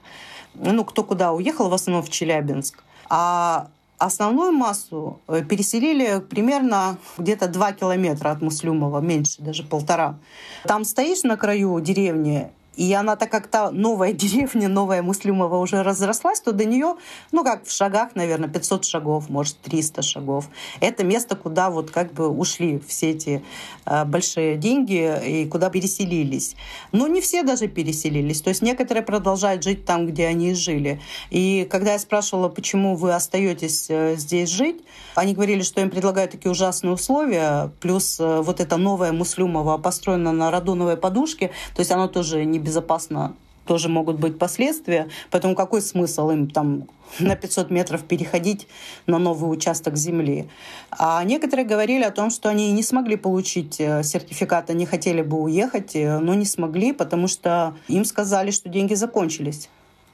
Ну, 0.59 0.83
кто 0.85 1.03
куда 1.03 1.31
уехал, 1.31 1.69
в 1.69 1.73
основном 1.73 2.03
в 2.03 2.09
Челябинск. 2.09 2.83
А 3.09 3.67
основную 3.97 4.51
массу 4.51 5.19
э, 5.27 5.43
переселили 5.43 6.19
примерно 6.19 6.97
где-то 7.17 7.47
2 7.47 7.73
километра 7.73 8.31
от 8.31 8.41
Муслюмова, 8.41 8.99
меньше, 8.99 9.41
даже 9.41 9.63
полтора. 9.63 10.17
Там 10.63 10.83
стоишь 10.83 11.23
на 11.23 11.37
краю 11.37 11.79
деревни, 11.79 12.51
и 12.77 12.93
она, 12.93 13.15
так 13.15 13.31
как 13.31 13.47
та 13.47 13.71
новая 13.71 14.13
деревня, 14.13 14.69
новая 14.69 15.01
Муслюмова 15.01 15.57
уже 15.57 15.83
разрослась, 15.83 16.39
то 16.39 16.53
до 16.53 16.63
нее, 16.63 16.95
ну 17.31 17.43
как 17.43 17.65
в 17.65 17.71
шагах, 17.71 18.15
наверное, 18.15 18.47
500 18.47 18.85
шагов, 18.85 19.29
может 19.29 19.59
300 19.61 20.01
шагов. 20.03 20.47
Это 20.79 21.03
место, 21.03 21.35
куда 21.35 21.69
вот 21.69 21.91
как 21.91 22.13
бы 22.13 22.29
ушли 22.29 22.79
все 22.87 23.11
эти 23.11 23.43
э, 23.85 24.05
большие 24.05 24.57
деньги 24.57 25.11
и 25.25 25.47
куда 25.47 25.69
переселились. 25.69 26.55
Но 26.91 27.07
не 27.07 27.19
все 27.19 27.43
даже 27.43 27.67
переселились. 27.67 28.41
То 28.41 28.49
есть 28.49 28.61
некоторые 28.61 29.03
продолжают 29.03 29.63
жить 29.63 29.85
там, 29.85 30.05
где 30.05 30.27
они 30.27 30.53
жили. 30.53 31.01
И 31.31 31.67
когда 31.69 31.93
я 31.93 31.99
спрашивала, 31.99 32.47
почему 32.47 32.95
вы 32.95 33.13
остаетесь 33.13 33.87
э, 33.89 34.15
здесь 34.17 34.49
жить, 34.49 34.83
они 35.15 35.33
говорили, 35.33 35.63
что 35.63 35.81
им 35.81 35.89
предлагают 35.89 36.31
такие 36.31 36.51
ужасные 36.51 36.93
условия, 36.93 37.71
плюс 37.79 38.19
э, 38.19 38.41
вот 38.41 38.59
эта 38.59 38.77
новая 38.77 39.11
Муслюмова 39.11 39.79
построена 39.79 40.31
на 40.31 40.51
радоновой 40.51 40.95
подушке, 40.95 41.47
то 41.75 41.79
есть 41.79 41.91
она 41.91 42.07
тоже 42.07 42.45
не 42.45 42.59
безопасно 42.67 43.33
тоже 43.65 43.89
могут 43.89 44.17
быть 44.17 44.39
последствия. 44.39 45.09
Поэтому 45.29 45.55
какой 45.55 45.81
смысл 45.81 46.31
им 46.31 46.49
там 46.49 46.87
на 47.19 47.35
500 47.35 47.69
метров 47.69 48.03
переходить 48.03 48.67
на 49.05 49.19
новый 49.19 49.51
участок 49.51 49.97
земли? 49.97 50.49
А 50.89 51.23
некоторые 51.23 51.65
говорили 51.65 52.03
о 52.03 52.11
том, 52.11 52.31
что 52.31 52.49
они 52.49 52.71
не 52.71 52.83
смогли 52.83 53.17
получить 53.17 53.79
э, 53.79 54.03
сертификат, 54.03 54.69
они 54.69 54.85
хотели 54.85 55.21
бы 55.21 55.37
уехать, 55.41 55.95
э, 55.95 56.19
но 56.19 56.33
не 56.33 56.45
смогли, 56.45 56.93
потому 56.93 57.27
что 57.27 57.75
им 57.87 58.05
сказали, 58.05 58.51
что 58.51 58.69
деньги 58.69 58.95
закончились. 58.95 59.69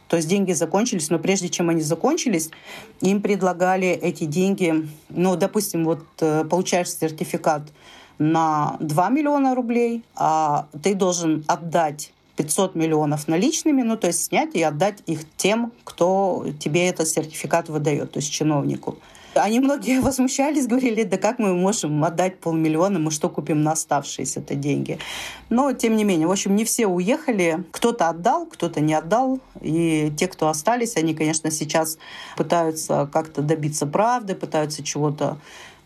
То 0.09 0.17
есть 0.17 0.27
деньги 0.27 0.51
закончились, 0.53 1.09
но 1.09 1.17
прежде 1.17 1.49
чем 1.49 1.69
они 1.69 1.81
закончились, 1.81 2.49
им 3.01 3.21
предлагали 3.21 3.87
эти 3.87 4.25
деньги, 4.25 4.87
ну, 5.09 5.35
допустим, 5.35 5.85
вот 5.85 6.03
э, 6.19 6.43
получаешь 6.43 6.91
сертификат 6.91 7.63
на 8.19 8.77
2 8.79 9.09
миллиона 9.09 9.55
рублей, 9.55 10.03
а 10.15 10.67
ты 10.83 10.93
должен 10.93 11.43
отдать 11.47 12.13
500 12.35 12.75
миллионов 12.75 13.27
наличными, 13.27 13.81
ну, 13.83 13.97
то 13.97 14.07
есть 14.07 14.25
снять 14.25 14.55
и 14.55 14.61
отдать 14.61 14.99
их 15.05 15.21
тем, 15.37 15.71
кто 15.83 16.45
тебе 16.59 16.87
этот 16.87 17.07
сертификат 17.07 17.69
выдает, 17.69 18.11
то 18.11 18.19
есть 18.19 18.31
чиновнику. 18.31 18.97
Они 19.35 19.59
многие 19.59 19.99
возмущались, 20.01 20.67
говорили, 20.67 21.03
да 21.03 21.17
как 21.17 21.39
мы 21.39 21.53
можем 21.53 22.03
отдать 22.03 22.39
полмиллиона, 22.39 22.99
мы 22.99 23.11
что 23.11 23.29
купим 23.29 23.63
на 23.63 23.71
оставшиеся-то 23.71 24.55
деньги. 24.55 24.99
Но, 25.49 25.73
тем 25.73 25.95
не 25.95 26.03
менее, 26.03 26.27
в 26.27 26.31
общем, 26.31 26.55
не 26.55 26.65
все 26.65 26.87
уехали. 26.87 27.63
Кто-то 27.71 28.09
отдал, 28.09 28.45
кто-то 28.45 28.81
не 28.81 28.93
отдал. 28.93 29.39
И 29.61 30.11
те, 30.17 30.27
кто 30.27 30.49
остались, 30.49 30.97
они, 30.97 31.13
конечно, 31.13 31.51
сейчас 31.51 31.97
пытаются 32.37 33.09
как-то 33.11 33.41
добиться 33.41 33.85
правды, 33.85 34.35
пытаются 34.35 34.83
чего-то 34.83 35.37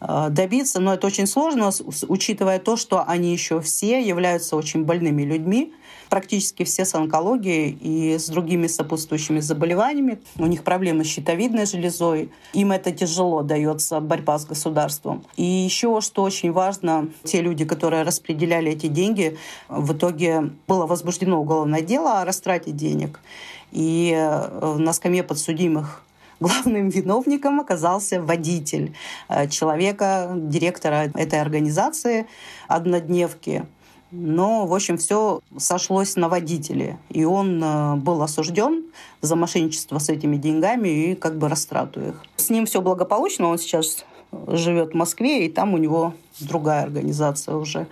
э, 0.02 0.28
добиться, 0.30 0.80
но 0.80 0.94
это 0.94 1.08
очень 1.08 1.28
сложно, 1.28 1.72
учитывая 2.08 2.60
то, 2.60 2.76
что 2.76 3.04
они 3.06 3.32
еще 3.32 3.62
все 3.62 4.02
являются 4.02 4.56
очень 4.56 4.84
больными 4.84 5.24
людьми, 5.24 5.74
практически 6.10 6.64
все 6.64 6.86
с 6.86 6.96
онкологией 6.96 7.70
и 7.70 8.18
с 8.18 8.28
другими 8.30 8.68
сопутствующими 8.68 9.40
заболеваниями. 9.40 10.20
У 10.38 10.46
них 10.46 10.64
проблемы 10.64 11.04
с 11.04 11.08
щитовидной 11.08 11.66
железой. 11.66 12.32
Им 12.54 12.72
это 12.72 12.92
тяжело 12.92 13.44
дается 13.44 14.00
борьба 14.00 14.38
с 14.40 14.46
государством. 14.46 15.24
И 15.36 15.44
еще, 15.44 16.02
что 16.02 16.24
очень 16.24 16.52
важно, 16.52 17.10
те 17.24 17.42
люди, 17.42 17.66
которые 17.66 18.04
распределяли 18.04 18.72
эти 18.72 18.88
деньги, 18.88 19.38
в 19.70 19.94
итоге 19.94 20.52
было 20.68 20.86
возбуждено 20.86 21.42
уголовное 21.42 21.82
дело 21.82 22.22
о 22.22 22.26
растрате 22.26 22.72
денег. 22.72 23.20
И 23.72 24.14
э, 24.16 24.76
на 24.78 24.94
скамье 24.94 25.24
подсудимых 25.24 26.04
главным 26.40 26.90
виновником 26.90 27.60
оказался 27.60 28.22
водитель 28.22 28.94
э, 29.30 29.48
человека, 29.50 30.32
директора 30.36 31.12
этой 31.14 31.42
организации 31.42 32.28
однодневки. 32.68 33.66
Но, 34.12 34.66
в 34.66 34.74
общем, 34.74 34.98
все 34.98 35.42
сошлось 35.58 36.16
на 36.16 36.30
водителе. 36.30 36.98
И 37.10 37.26
он 37.26 37.62
э, 37.62 37.96
был 37.96 38.22
осужден 38.22 38.86
за 39.22 39.36
мошенничество 39.36 40.00
с 40.00 40.10
этими 40.10 40.38
деньгами 40.38 40.88
и 40.88 41.16
как 41.16 41.38
бы 41.38 41.50
растрату 41.50 42.02
их. 42.02 42.24
С 42.38 42.50
ним 42.50 42.66
все 42.66 42.82
благополучно. 42.82 43.48
Он 43.48 43.58
сейчас 43.58 44.06
живет 44.48 44.92
в 44.92 44.96
Москве, 44.96 45.46
и 45.46 45.50
там 45.50 45.74
у 45.74 45.78
него 45.78 46.14
другая 46.40 46.84
организация 46.84 47.56
уже. 47.56 47.88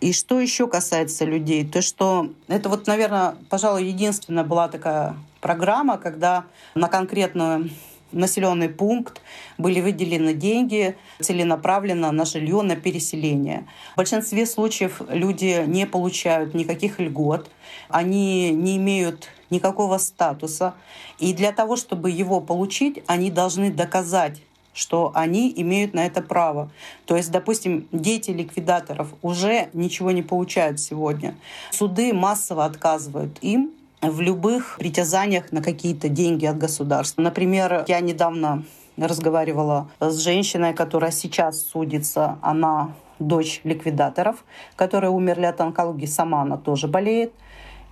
И 0.00 0.12
что 0.12 0.38
еще 0.38 0.68
касается 0.68 1.24
людей, 1.24 1.66
то 1.66 1.82
что 1.82 2.30
это 2.46 2.68
вот, 2.68 2.86
наверное, 2.86 3.34
пожалуй, 3.50 3.84
единственная 3.84 4.44
была 4.44 4.68
такая 4.68 5.16
программа, 5.40 5.98
когда 5.98 6.44
на 6.74 6.88
конкретную 6.88 7.70
населенный 8.12 8.68
пункт, 8.68 9.20
были 9.58 9.80
выделены 9.80 10.34
деньги 10.34 10.96
целенаправленно 11.20 12.12
на 12.12 12.24
жилье, 12.24 12.62
на 12.62 12.76
переселение. 12.76 13.66
В 13.94 13.96
большинстве 13.98 14.46
случаев 14.46 15.02
люди 15.08 15.64
не 15.66 15.86
получают 15.86 16.54
никаких 16.54 17.00
льгот, 17.00 17.50
они 17.88 18.50
не 18.50 18.76
имеют 18.76 19.28
никакого 19.50 19.98
статуса. 19.98 20.74
И 21.18 21.32
для 21.32 21.52
того, 21.52 21.76
чтобы 21.76 22.10
его 22.10 22.40
получить, 22.40 23.02
они 23.06 23.30
должны 23.30 23.70
доказать 23.70 24.40
что 24.74 25.10
они 25.12 25.52
имеют 25.56 25.92
на 25.92 26.06
это 26.06 26.22
право. 26.22 26.70
То 27.04 27.16
есть, 27.16 27.32
допустим, 27.32 27.88
дети 27.90 28.30
ликвидаторов 28.30 29.08
уже 29.22 29.70
ничего 29.72 30.12
не 30.12 30.22
получают 30.22 30.78
сегодня. 30.78 31.34
Суды 31.72 32.12
массово 32.12 32.64
отказывают 32.64 33.38
им 33.40 33.72
в 34.02 34.20
любых 34.20 34.76
притязаниях 34.78 35.52
на 35.52 35.62
какие-то 35.62 36.08
деньги 36.08 36.46
от 36.46 36.58
государства. 36.58 37.22
Например, 37.22 37.84
я 37.88 38.00
недавно 38.00 38.64
разговаривала 38.96 39.88
с 40.00 40.18
женщиной, 40.18 40.74
которая 40.74 41.10
сейчас 41.10 41.62
судится. 41.62 42.38
Она 42.42 42.92
дочь 43.18 43.60
ликвидаторов, 43.64 44.44
которые 44.76 45.10
умерли 45.10 45.46
от 45.46 45.60
онкологии. 45.60 46.06
Сама 46.06 46.42
она 46.42 46.56
тоже 46.56 46.88
болеет. 46.88 47.32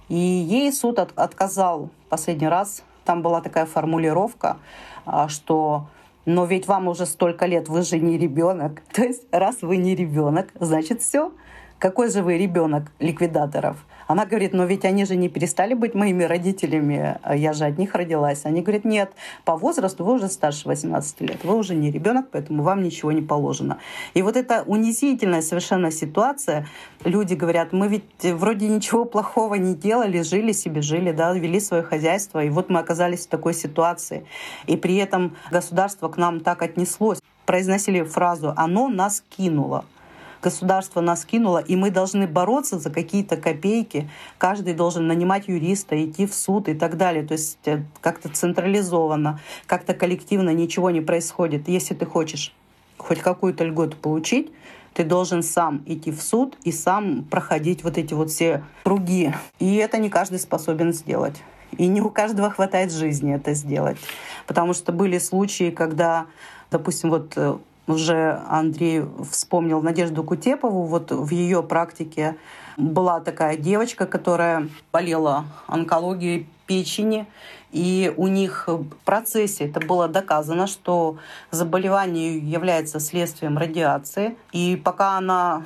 И 0.09 0.15
ей 0.15 0.73
суд 0.73 0.99
от, 0.99 1.13
отказал 1.17 1.91
последний 2.09 2.49
раз. 2.49 2.83
Там 3.05 3.23
была 3.23 3.41
такая 3.41 3.67
формулировка, 3.67 4.57
а, 5.05 5.29
что 5.29 5.87
но 6.27 6.45
ведь 6.45 6.67
вам 6.67 6.89
уже 6.89 7.07
столько 7.07 7.47
лет, 7.47 7.69
вы 7.69 7.83
же 7.83 8.01
не 8.01 8.19
ребенок. 8.19 8.83
То 8.93 9.03
есть, 9.03 9.23
раз 9.31 9.63
вы 9.63 9.77
не 9.77 9.95
ребенок, 9.95 10.49
значит 10.59 11.01
все. 11.01 11.33
Какой 11.79 12.11
же 12.11 12.23
вы 12.23 12.37
ребенок 12.37 12.91
ликвидаторов? 12.99 13.77
Она 14.07 14.25
говорит, 14.25 14.53
но 14.53 14.65
ведь 14.65 14.85
они 14.85 15.05
же 15.05 15.17
не 15.17 15.29
перестали 15.29 15.75
быть 15.75 15.95
моими 15.95 16.25
родителями, 16.25 17.19
я 17.35 17.53
же 17.53 17.65
от 17.65 17.79
них 17.79 17.95
родилась. 17.95 18.45
Они 18.45 18.63
говорят, 18.63 18.85
нет, 18.85 19.13
по 19.45 19.57
возрасту 19.57 20.05
вы 20.05 20.15
уже 20.15 20.29
старше 20.29 20.69
18 20.69 21.21
лет, 21.23 21.45
вы 21.45 21.57
уже 21.57 21.75
не 21.75 21.91
ребенок, 21.91 22.27
поэтому 22.31 22.63
вам 22.63 22.83
ничего 22.83 23.13
не 23.13 23.23
положено. 23.23 23.79
И 24.15 24.23
вот 24.23 24.37
эта 24.37 24.63
унизительная 24.67 25.43
совершенно 25.43 25.91
ситуация, 25.91 26.67
люди 27.05 27.35
говорят, 27.35 27.73
мы 27.73 27.89
ведь 27.89 28.05
вроде 28.23 28.69
ничего 28.69 29.05
плохого 29.05 29.55
не 29.55 29.75
делали, 29.75 30.23
жили 30.23 30.53
себе, 30.53 30.83
жили, 30.83 31.13
да, 31.13 31.33
вели 31.33 31.61
свое 31.61 31.83
хозяйство, 31.83 32.45
и 32.45 32.49
вот 32.49 32.71
мы 32.71 32.79
оказались 32.79 33.27
в 33.27 33.29
такой 33.29 33.55
ситуации. 33.55 34.25
И 34.67 34.77
при 34.77 34.97
этом 34.97 35.37
государство 35.51 36.09
к 36.09 36.17
нам 36.17 36.41
так 36.41 36.63
отнеслось. 36.63 37.19
Произносили 37.45 38.03
фразу 38.03 38.53
«оно 38.57 38.89
нас 38.89 39.23
кинуло» 39.37 39.85
государство 40.43 41.01
нас 41.01 41.25
кинуло, 41.25 41.59
и 41.59 41.77
мы 41.77 41.91
должны 41.91 42.27
бороться 42.27 42.79
за 42.79 42.91
какие-то 42.91 43.37
копейки. 43.37 44.11
Каждый 44.39 44.75
должен 44.75 45.07
нанимать 45.07 45.49
юриста, 45.49 46.03
идти 46.05 46.27
в 46.27 46.35
суд 46.35 46.69
и 46.69 46.75
так 46.75 46.97
далее. 46.97 47.25
То 47.25 47.33
есть 47.33 47.59
э, 47.67 47.83
как-то 48.01 48.29
централизованно, 48.29 49.41
как-то 49.67 49.95
коллективно 49.95 50.51
ничего 50.51 50.91
не 50.91 51.01
происходит. 51.01 51.69
Если 51.69 51.95
ты 51.95 52.07
хочешь 52.07 52.55
хоть 52.99 53.21
какую-то 53.21 53.65
льготу 53.65 53.97
получить, 53.97 54.51
ты 54.95 55.05
должен 55.05 55.43
сам 55.43 55.83
идти 55.85 56.11
в 56.11 56.23
суд 56.23 56.57
и 56.65 56.73
сам 56.73 57.25
проходить 57.25 57.85
вот 57.85 57.99
эти 57.99 58.15
вот 58.15 58.31
все 58.31 58.65
круги. 58.83 59.35
И 59.59 59.77
это 59.77 59.99
не 59.99 60.09
каждый 60.09 60.39
способен 60.39 60.95
сделать. 60.95 61.37
И 61.77 61.87
не 61.87 62.01
у 62.01 62.09
каждого 62.09 62.51
хватает 62.51 62.93
жизни 62.93 63.35
это 63.35 63.53
сделать. 63.53 63.99
Потому 64.47 64.73
что 64.73 64.93
были 64.93 65.19
случаи, 65.19 65.71
когда, 65.71 66.27
допустим, 66.71 67.11
вот 67.11 67.35
э, 67.37 67.59
уже 67.87 68.43
Андрей 68.49 69.03
вспомнил 69.31 69.81
Надежду 69.83 70.25
Кутепову. 70.25 70.85
Вот 70.85 71.13
в 71.13 71.31
ее 71.31 71.63
практике 71.63 72.37
была 72.77 73.21
такая 73.21 73.57
девочка, 73.57 74.07
которая 74.07 74.69
болела 74.93 75.45
онкологией 75.67 76.49
печени, 76.67 77.27
и 77.77 78.11
у 78.17 78.27
них 78.27 78.69
в 78.69 78.87
процессе 79.05 79.67
это 79.67 79.81
было 79.81 80.09
доказано, 80.09 80.67
что 80.67 81.19
заболевание 81.51 82.39
является 82.39 83.01
следствием 83.01 83.59
радиации. 83.59 84.37
И 84.53 84.81
пока 84.83 85.19
она 85.19 85.65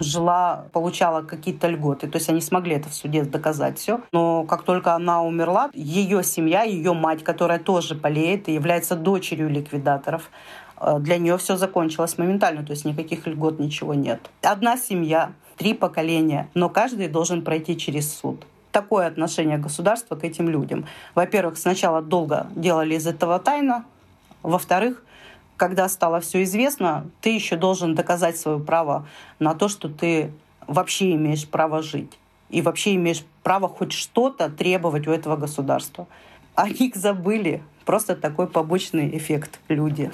жила, 0.00 0.64
получала 0.72 1.22
какие-то 1.22 1.68
льготы. 1.68 2.08
То 2.08 2.16
есть 2.18 2.28
они 2.28 2.40
смогли 2.40 2.74
это 2.74 2.88
в 2.88 2.94
суде 2.94 3.22
доказать 3.22 3.78
все. 3.78 4.00
Но 4.12 4.42
как 4.44 4.64
только 4.64 4.94
она 4.94 5.22
умерла, 5.22 5.70
ее 5.72 6.24
семья, 6.24 6.64
ее 6.64 6.92
мать, 6.92 7.22
которая 7.22 7.60
тоже 7.60 7.94
болеет 7.94 8.48
и 8.48 8.52
является 8.52 8.96
дочерью 8.96 9.48
ликвидаторов, 9.48 10.30
Э, 10.84 10.98
для 10.98 11.18
нее 11.18 11.36
все 11.38 11.56
закончилось 11.56 12.18
моментально, 12.18 12.64
то 12.64 12.72
есть 12.72 12.84
никаких 12.84 13.26
льгот, 13.26 13.58
ничего 13.58 13.94
нет. 13.94 14.30
Одна 14.42 14.76
семья, 14.76 15.32
три 15.56 15.74
поколения, 15.74 16.48
но 16.54 16.68
каждый 16.68 17.08
должен 17.08 17.42
пройти 17.42 17.76
через 17.76 18.12
суд. 18.12 18.44
Такое 18.74 19.06
отношение 19.06 19.56
государства 19.56 20.16
к 20.16 20.24
этим 20.24 20.48
людям. 20.48 20.88
Во-первых, 21.14 21.58
сначала 21.58 22.02
долго 22.02 22.48
делали 22.56 22.96
из 22.96 23.06
этого 23.06 23.38
тайна. 23.38 23.84
Во-вторых, 24.42 25.04
когда 25.56 25.88
стало 25.88 26.20
все 26.20 26.42
известно, 26.42 27.06
ты 27.20 27.30
еще 27.30 27.54
должен 27.54 27.94
доказать 27.94 28.36
свое 28.36 28.58
право 28.58 29.06
на 29.38 29.54
то, 29.54 29.68
что 29.68 29.88
ты 29.88 30.32
вообще 30.66 31.12
имеешь 31.12 31.46
право 31.48 31.82
жить. 31.82 32.18
И 32.50 32.62
вообще 32.62 32.96
имеешь 32.96 33.24
право 33.44 33.68
хоть 33.68 33.92
что-то 33.92 34.50
требовать 34.50 35.06
у 35.06 35.12
этого 35.12 35.36
государства. 35.36 36.08
О 36.56 36.68
них 36.68 36.96
забыли. 36.96 37.62
Просто 37.84 38.16
такой 38.16 38.48
побочный 38.48 39.16
эффект 39.16 39.60
люди. 39.68 40.10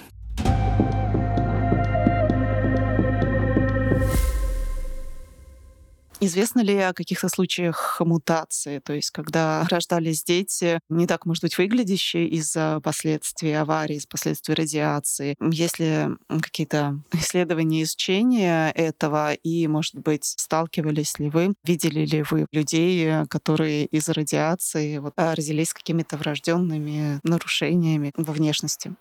Известно 6.23 6.61
ли 6.61 6.77
о 6.77 6.93
каких-то 6.93 7.31
случаях 7.31 7.99
мутации, 8.01 8.79
то 8.81 8.93
есть 8.93 9.11
когда 9.11 9.65
рождались 9.71 10.23
дети, 10.23 10.79
не 10.91 11.07
так, 11.07 11.25
может 11.25 11.43
быть, 11.43 11.57
выглядящие 11.57 12.29
из-за 12.29 12.81
последствий 12.83 13.53
аварии, 13.53 13.97
из 13.97 14.07
последствий 14.07 14.55
радиации? 14.55 15.35
Есть 15.41 15.79
ли 15.79 16.09
какие-то 16.29 17.01
исследования, 17.13 17.83
изучения 17.83 18.71
этого? 18.73 19.33
И, 19.33 19.67
может 19.67 19.95
быть, 19.95 20.25
сталкивались 20.25 21.19
ли 21.19 21.31
вы, 21.31 21.55
видели 21.65 22.05
ли 22.05 22.23
вы 22.23 22.47
людей, 22.53 23.25
которые 23.29 23.87
из-за 23.87 24.13
радиации 24.13 24.99
вот, 24.99 25.15
родились 25.17 25.71
с 25.71 25.75
какими-то 25.75 26.19
врожденными 26.19 27.21
нарушениями 27.23 28.13
во 28.17 28.35
внешности? 28.35 28.95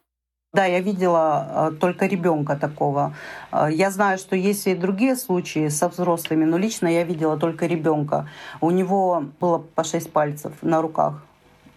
Да, 0.52 0.66
я 0.66 0.80
видела 0.80 1.70
э, 1.70 1.72
только 1.80 2.08
ребенка 2.08 2.56
такого. 2.56 3.14
Э, 3.52 3.68
я 3.72 3.92
знаю, 3.92 4.18
что 4.18 4.36
есть 4.36 4.66
и 4.66 4.74
другие 4.74 5.16
случаи 5.16 5.68
со 5.70 5.88
взрослыми, 5.90 6.44
но 6.44 6.58
лично 6.58 6.88
я 6.88 7.04
видела 7.04 7.38
только 7.38 7.68
ребенка. 7.68 8.28
У 8.60 8.72
него 8.72 9.26
было 9.40 9.60
по 9.60 9.84
шесть 9.84 10.12
пальцев 10.12 10.54
на 10.64 10.82
руках. 10.82 11.24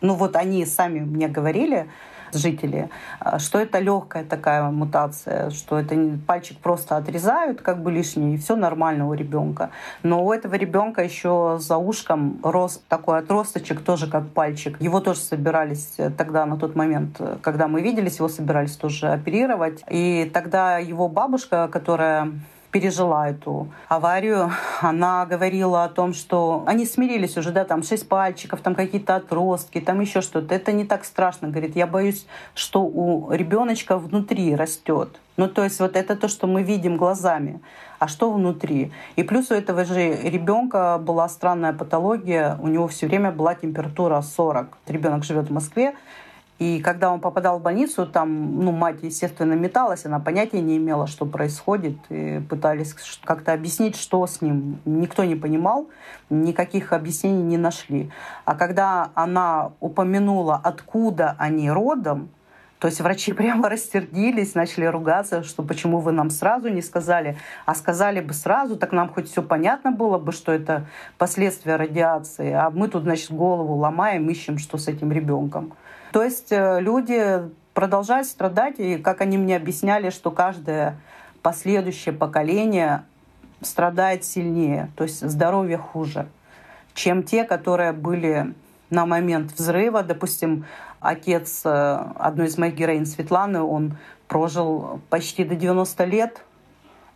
Ну 0.00 0.14
вот 0.14 0.36
они 0.36 0.64
сами 0.64 1.00
мне 1.00 1.28
говорили, 1.28 1.86
жители, 2.34 2.88
а, 3.20 3.38
что 3.38 3.58
это 3.58 3.78
легкая 3.78 4.24
такая 4.24 4.62
мутация, 4.70 5.50
что 5.50 5.78
это 5.78 5.96
пальчик 6.26 6.58
просто 6.58 6.96
отрезают, 6.96 7.60
как 7.60 7.82
бы 7.82 7.90
лишний, 7.92 8.34
и 8.34 8.38
все 8.38 8.56
нормально 8.56 9.08
у 9.08 9.14
ребенка. 9.14 9.70
Но 10.02 10.24
у 10.24 10.32
этого 10.32 10.54
ребенка 10.54 11.02
еще 11.02 11.58
за 11.60 11.76
ушком 11.76 12.38
рос 12.42 12.80
такой 12.88 13.18
отросточек, 13.18 13.82
тоже 13.82 14.10
как 14.10 14.28
пальчик. 14.28 14.80
Его 14.80 15.00
тоже 15.00 15.20
собирались 15.20 15.94
э, 15.98 16.10
тогда, 16.10 16.46
на 16.46 16.56
тот 16.56 16.74
момент, 16.74 17.16
э, 17.18 17.36
когда 17.42 17.68
мы 17.68 17.82
виделись, 17.82 18.16
его 18.16 18.28
собирались 18.28 18.76
тоже 18.76 19.08
оперировать. 19.08 19.82
И 19.88 20.30
тогда 20.32 20.78
его 20.78 21.08
бабушка, 21.08 21.68
которая 21.68 22.32
пережила 22.72 23.28
эту 23.28 23.68
аварию, 23.88 24.50
она 24.80 25.26
говорила 25.26 25.84
о 25.84 25.88
том, 25.88 26.14
что 26.14 26.64
они 26.66 26.86
смирились 26.86 27.36
уже, 27.36 27.52
да, 27.52 27.64
там 27.64 27.82
шесть 27.82 28.08
пальчиков, 28.08 28.60
там 28.60 28.74
какие-то 28.74 29.16
отростки, 29.16 29.80
там 29.80 30.00
еще 30.00 30.22
что-то. 30.22 30.54
Это 30.54 30.72
не 30.72 30.84
так 30.84 31.04
страшно, 31.04 31.48
говорит. 31.48 31.76
Я 31.76 31.86
боюсь, 31.86 32.26
что 32.54 32.82
у 32.82 33.30
ребеночка 33.30 33.98
внутри 33.98 34.56
растет. 34.56 35.20
Ну, 35.36 35.48
то 35.48 35.64
есть 35.64 35.80
вот 35.80 35.96
это 35.96 36.16
то, 36.16 36.28
что 36.28 36.46
мы 36.46 36.62
видим 36.62 36.96
глазами. 36.96 37.60
А 37.98 38.08
что 38.08 38.32
внутри? 38.32 38.90
И 39.16 39.22
плюс 39.22 39.50
у 39.50 39.54
этого 39.54 39.84
же 39.84 40.14
ребенка 40.22 40.98
была 40.98 41.28
странная 41.28 41.72
патология. 41.72 42.58
У 42.60 42.68
него 42.68 42.88
все 42.88 43.06
время 43.06 43.30
была 43.32 43.54
температура 43.54 44.20
40. 44.20 44.78
Ребенок 44.88 45.24
живет 45.24 45.48
в 45.48 45.52
Москве. 45.52 45.94
И 46.62 46.80
когда 46.80 47.12
он 47.12 47.20
попадал 47.20 47.58
в 47.58 47.62
больницу, 47.62 48.06
там, 48.06 48.60
ну, 48.60 48.70
мать, 48.70 48.98
естественно, 49.02 49.54
металась, 49.54 50.06
она 50.06 50.20
понятия 50.20 50.60
не 50.60 50.76
имела, 50.76 51.08
что 51.08 51.26
происходит, 51.26 51.96
и 52.08 52.40
пытались 52.48 52.94
как-то 53.24 53.52
объяснить, 53.52 53.96
что 53.96 54.24
с 54.24 54.40
ним. 54.40 54.78
Никто 54.84 55.24
не 55.24 55.34
понимал, 55.34 55.88
никаких 56.30 56.92
объяснений 56.92 57.42
не 57.42 57.56
нашли. 57.56 58.12
А 58.44 58.54
когда 58.54 59.10
она 59.14 59.72
упомянула, 59.80 60.60
откуда 60.62 61.34
они 61.36 61.68
родом, 61.68 62.28
то 62.78 62.86
есть 62.86 63.00
врачи 63.00 63.32
прямо 63.40 63.68
растердились, 63.68 64.54
начали 64.54 64.84
ругаться, 64.84 65.42
что 65.42 65.64
почему 65.64 65.98
вы 65.98 66.12
нам 66.12 66.30
сразу 66.30 66.68
не 66.68 66.82
сказали, 66.82 67.36
а 67.66 67.74
сказали 67.74 68.20
бы 68.20 68.34
сразу, 68.34 68.76
так 68.76 68.92
нам 68.92 69.08
хоть 69.08 69.28
все 69.28 69.42
понятно 69.42 69.90
было 69.90 70.18
бы, 70.18 70.30
что 70.30 70.52
это 70.52 70.86
последствия 71.18 71.74
радиации, 71.74 72.52
а 72.52 72.70
мы 72.70 72.86
тут, 72.86 73.02
значит, 73.02 73.32
голову 73.32 73.74
ломаем, 73.74 74.30
ищем, 74.30 74.58
что 74.58 74.78
с 74.78 74.86
этим 74.86 75.10
ребенком. 75.10 75.72
То 76.12 76.22
есть 76.22 76.52
э, 76.52 76.80
люди 76.80 77.50
продолжают 77.72 78.26
страдать, 78.28 78.78
и 78.78 78.98
как 78.98 79.22
они 79.22 79.38
мне 79.38 79.56
объясняли, 79.56 80.10
что 80.10 80.30
каждое 80.30 80.96
последующее 81.42 82.12
поколение 82.12 83.04
страдает 83.62 84.24
сильнее, 84.24 84.90
то 84.96 85.04
есть 85.04 85.26
здоровье 85.26 85.78
хуже, 85.78 86.28
чем 86.94 87.22
те, 87.22 87.44
которые 87.44 87.92
были 87.92 88.54
на 88.90 89.06
момент 89.06 89.52
взрыва. 89.52 90.02
Допустим, 90.02 90.66
отец 91.00 91.62
э, 91.64 91.70
одной 92.16 92.48
из 92.48 92.58
моих 92.58 92.74
героинь 92.74 93.06
Светланы, 93.06 93.62
он 93.62 93.96
прожил 94.28 95.00
почти 95.08 95.44
до 95.44 95.56
90 95.56 96.04
лет, 96.04 96.44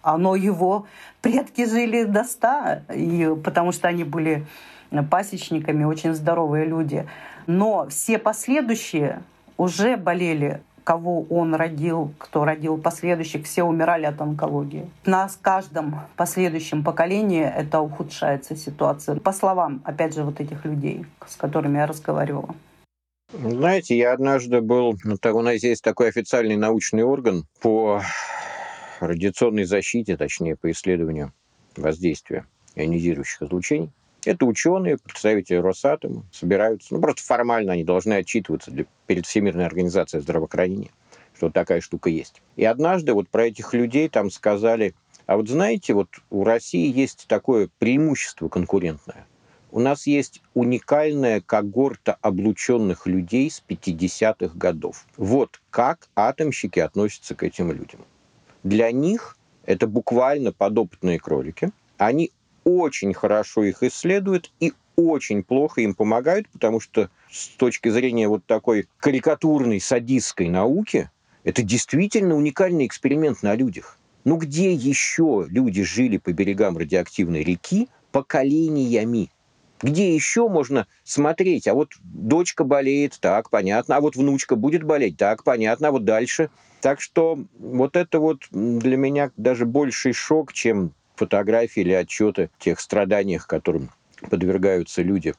но 0.02 0.36
его 0.36 0.86
предки 1.20 1.66
жили 1.66 2.04
до 2.04 2.24
100, 2.24 2.92
и, 2.94 3.36
потому 3.44 3.72
что 3.72 3.88
они 3.88 4.04
были 4.04 4.46
пасечниками, 5.10 5.84
очень 5.84 6.14
здоровые 6.14 6.64
люди. 6.64 7.06
Но 7.46 7.88
все 7.88 8.18
последующие 8.18 9.22
уже 9.56 9.96
болели 9.96 10.60
кого 10.86 11.22
он 11.22 11.52
родил, 11.56 12.14
кто 12.16 12.44
родил 12.44 12.78
последующих, 12.78 13.44
все 13.44 13.64
умирали 13.64 14.04
от 14.04 14.20
онкологии. 14.20 14.88
На 15.04 15.28
каждом 15.42 15.96
последующем 16.16 16.84
поколении 16.84 17.42
это 17.42 17.80
ухудшается 17.80 18.54
ситуация. 18.54 19.16
По 19.16 19.32
словам, 19.32 19.82
опять 19.84 20.14
же, 20.14 20.22
вот 20.22 20.40
этих 20.40 20.64
людей, 20.64 21.04
с 21.26 21.34
которыми 21.34 21.78
я 21.78 21.86
разговаривала. 21.88 22.54
Знаете, 23.32 23.98
я 23.98 24.12
однажды 24.12 24.60
был, 24.60 24.96
ну, 25.02 25.16
у 25.20 25.42
нас 25.42 25.64
есть 25.64 25.82
такой 25.82 26.08
официальный 26.08 26.56
научный 26.56 27.02
орган 27.02 27.42
по 27.60 28.00
радиационной 29.00 29.64
защите, 29.64 30.16
точнее, 30.16 30.54
по 30.54 30.70
исследованию 30.70 31.32
воздействия 31.76 32.46
ионизирующих 32.76 33.42
излучений. 33.42 33.90
Это 34.26 34.44
ученые, 34.44 34.98
представители 34.98 35.56
Росатома, 35.56 36.24
собираются, 36.32 36.94
ну, 36.94 37.00
просто 37.00 37.22
формально 37.22 37.74
они 37.74 37.84
должны 37.84 38.14
отчитываться 38.14 38.72
для, 38.72 38.84
перед 39.06 39.24
Всемирной 39.24 39.64
организацией 39.64 40.20
здравоохранения, 40.20 40.90
что 41.36 41.48
такая 41.48 41.80
штука 41.80 42.10
есть. 42.10 42.42
И 42.56 42.64
однажды 42.64 43.14
вот 43.14 43.28
про 43.28 43.46
этих 43.46 43.72
людей 43.72 44.08
там 44.08 44.32
сказали, 44.32 44.94
а 45.26 45.36
вот 45.36 45.48
знаете, 45.48 45.94
вот 45.94 46.08
у 46.30 46.42
России 46.42 46.92
есть 46.92 47.26
такое 47.28 47.68
преимущество 47.78 48.48
конкурентное. 48.48 49.26
У 49.70 49.78
нас 49.78 50.08
есть 50.08 50.42
уникальная 50.54 51.40
когорта 51.40 52.16
облученных 52.20 53.06
людей 53.06 53.48
с 53.48 53.62
50-х 53.68 54.56
годов. 54.56 55.06
Вот 55.16 55.60
как 55.70 56.08
атомщики 56.16 56.80
относятся 56.80 57.36
к 57.36 57.44
этим 57.44 57.70
людям. 57.70 58.00
Для 58.64 58.90
них 58.90 59.36
это 59.66 59.86
буквально 59.86 60.52
подопытные 60.52 61.20
кролики. 61.20 61.70
Они 61.98 62.32
очень 62.66 63.14
хорошо 63.14 63.62
их 63.62 63.84
исследуют 63.84 64.52
и 64.58 64.72
очень 64.96 65.44
плохо 65.44 65.82
им 65.82 65.94
помогают, 65.94 66.48
потому 66.48 66.80
что 66.80 67.10
с 67.30 67.48
точки 67.48 67.88
зрения 67.90 68.28
вот 68.28 68.44
такой 68.44 68.88
карикатурной 68.98 69.80
садистской 69.80 70.48
науки, 70.48 71.08
это 71.44 71.62
действительно 71.62 72.34
уникальный 72.34 72.86
эксперимент 72.86 73.44
на 73.44 73.54
людях. 73.54 73.98
Ну 74.24 74.36
где 74.36 74.72
еще 74.72 75.46
люди 75.48 75.84
жили 75.84 76.16
по 76.16 76.32
берегам 76.32 76.76
радиоактивной 76.76 77.44
реки 77.44 77.88
поколениями? 78.10 79.30
Где 79.80 80.12
еще 80.12 80.48
можно 80.48 80.88
смотреть? 81.04 81.68
А 81.68 81.74
вот 81.74 81.92
дочка 82.02 82.64
болеет, 82.64 83.18
так, 83.20 83.48
понятно. 83.48 83.96
А 83.96 84.00
вот 84.00 84.16
внучка 84.16 84.56
будет 84.56 84.82
болеть, 84.82 85.16
так, 85.16 85.44
понятно. 85.44 85.88
А 85.88 85.92
вот 85.92 86.04
дальше. 86.04 86.50
Так 86.80 87.00
что 87.00 87.38
вот 87.58 87.94
это 87.94 88.18
вот 88.18 88.46
для 88.50 88.96
меня 88.96 89.30
даже 89.36 89.66
больший 89.66 90.12
шок, 90.12 90.52
чем 90.52 90.92
фотографии 91.16 91.80
или 91.80 91.92
отчеты 91.92 92.50
тех 92.58 92.80
страданиях, 92.80 93.46
которым 93.46 93.90
подвергаются 94.30 95.02
люди, 95.02 95.34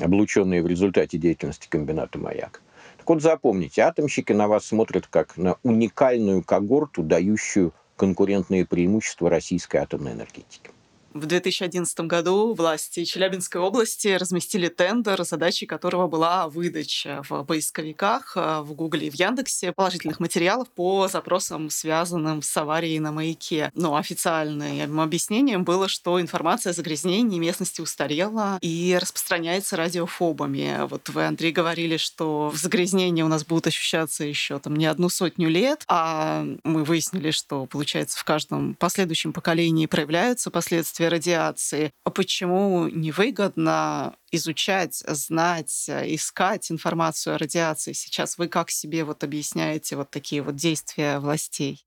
облученные 0.00 0.62
в 0.62 0.66
результате 0.66 1.18
деятельности 1.18 1.68
комбината 1.68 2.18
«Маяк». 2.18 2.62
Так 2.98 3.08
вот 3.08 3.22
запомните, 3.22 3.82
атомщики 3.82 4.32
на 4.32 4.46
вас 4.46 4.66
смотрят 4.66 5.06
как 5.08 5.36
на 5.36 5.56
уникальную 5.64 6.42
когорту, 6.42 7.02
дающую 7.02 7.72
конкурентные 7.96 8.64
преимущества 8.64 9.28
российской 9.28 9.78
атомной 9.78 10.12
энергетики. 10.12 10.70
В 11.14 11.26
2011 11.26 12.00
году 12.00 12.54
власти 12.54 13.04
Челябинской 13.04 13.60
области 13.60 14.08
разместили 14.08 14.68
тендер, 14.68 15.22
задачей 15.24 15.66
которого 15.66 16.08
была 16.08 16.48
выдача 16.48 17.22
в 17.28 17.44
поисковиках, 17.44 18.32
э, 18.34 18.60
в 18.62 18.72
Гугле 18.72 19.08
и 19.08 19.10
в 19.10 19.14
Яндексе 19.14 19.72
положительных 19.72 20.20
материалов 20.20 20.70
по 20.70 21.08
запросам, 21.08 21.68
связанным 21.68 22.40
с 22.40 22.56
аварией 22.56 22.98
на 22.98 23.12
маяке. 23.12 23.70
Но 23.74 23.96
официальным 23.96 25.00
объяснением 25.00 25.64
было, 25.64 25.86
что 25.86 26.18
информация 26.18 26.70
о 26.70 26.74
загрязнении 26.74 27.38
местности 27.38 27.82
устарела 27.82 28.56
и 28.62 28.98
распространяется 28.98 29.76
радиофобами. 29.76 30.86
Вот 30.88 31.10
вы, 31.10 31.26
Андрей, 31.26 31.52
говорили, 31.52 31.98
что 31.98 32.52
загрязнения 32.54 33.22
у 33.22 33.28
нас 33.28 33.44
будут 33.44 33.66
ощущаться 33.66 34.24
еще 34.24 34.58
там 34.60 34.76
не 34.76 34.86
одну 34.86 35.10
сотню 35.10 35.50
лет, 35.50 35.84
а 35.88 36.46
мы 36.64 36.84
выяснили, 36.84 37.32
что, 37.32 37.66
получается, 37.66 38.18
в 38.18 38.24
каждом 38.24 38.74
последующем 38.76 39.34
поколении 39.34 39.84
проявляются 39.84 40.50
последствия 40.50 41.01
воздействия 41.02 41.08
радиации. 41.08 41.90
А 42.04 42.10
почему 42.10 42.88
невыгодно 42.88 44.14
изучать, 44.30 45.02
знать, 45.06 45.88
искать 45.88 46.70
информацию 46.70 47.34
о 47.34 47.38
радиации? 47.38 47.92
Сейчас 47.92 48.38
вы 48.38 48.48
как 48.48 48.70
себе 48.70 49.04
вот 49.04 49.24
объясняете 49.24 49.96
вот 49.96 50.10
такие 50.10 50.42
вот 50.42 50.56
действия 50.56 51.18
властей? 51.18 51.84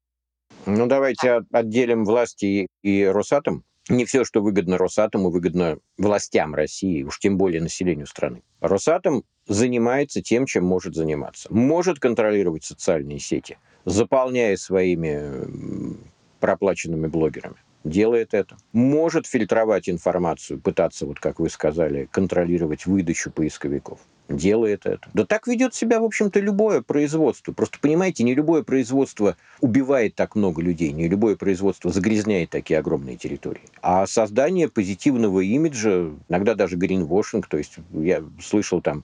Ну, 0.65 0.87
давайте 0.87 1.43
отделим 1.51 2.05
власти 2.05 2.67
и 2.83 3.03
Росатом. 3.05 3.63
Не 3.87 4.05
все, 4.05 4.25
что 4.25 4.41
выгодно 4.41 4.77
Росатому, 4.77 5.29
выгодно 5.29 5.77
властям 5.97 6.55
России, 6.55 7.03
уж 7.03 7.19
тем 7.19 7.37
более 7.37 7.61
населению 7.61 8.07
страны. 8.07 8.41
Росатом 8.59 9.23
занимается 9.47 10.23
тем, 10.23 10.47
чем 10.47 10.65
может 10.65 10.95
заниматься. 10.95 11.53
Может 11.53 11.99
контролировать 11.99 12.63
социальные 12.63 13.19
сети, 13.19 13.59
заполняя 13.85 14.57
своими 14.57 15.99
проплаченными 16.39 17.07
блогерами 17.07 17.57
делает 17.85 18.33
это. 18.33 18.57
Может 18.73 19.27
фильтровать 19.27 19.87
информацию, 19.87 20.59
пытаться, 20.59 21.05
вот 21.05 21.19
как 21.19 21.39
вы 21.39 21.49
сказали, 21.49 22.09
контролировать 22.11 22.85
выдачу 22.85 23.31
поисковиков 23.31 23.99
делает 24.29 24.85
это. 24.85 25.07
Да 25.13 25.25
так 25.25 25.47
ведет 25.47 25.75
себя, 25.75 25.99
в 25.99 26.03
общем-то, 26.03 26.39
любое 26.39 26.81
производство. 26.81 27.51
Просто 27.51 27.79
понимаете, 27.79 28.23
не 28.23 28.33
любое 28.33 28.63
производство 28.63 29.37
убивает 29.61 30.15
так 30.15 30.35
много 30.35 30.61
людей, 30.61 30.91
не 30.91 31.07
любое 31.07 31.35
производство 31.35 31.91
загрязняет 31.91 32.49
такие 32.49 32.79
огромные 32.79 33.17
территории. 33.17 33.61
А 33.81 34.07
создание 34.07 34.67
позитивного 34.67 35.41
имиджа, 35.41 36.11
иногда 36.29 36.55
даже 36.55 36.75
гринвошинг, 36.75 37.47
то 37.47 37.57
есть 37.57 37.75
я 37.91 38.23
слышал 38.41 38.81
там, 38.81 39.03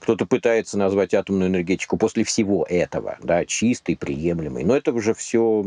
кто-то 0.00 0.26
пытается 0.26 0.78
назвать 0.78 1.14
атомную 1.14 1.48
энергетику 1.48 1.96
после 1.96 2.24
всего 2.24 2.66
этого, 2.68 3.18
да, 3.22 3.44
чистой, 3.44 3.96
приемлемой. 3.96 4.64
Но 4.64 4.76
это 4.76 4.92
уже 4.92 5.14
все, 5.14 5.64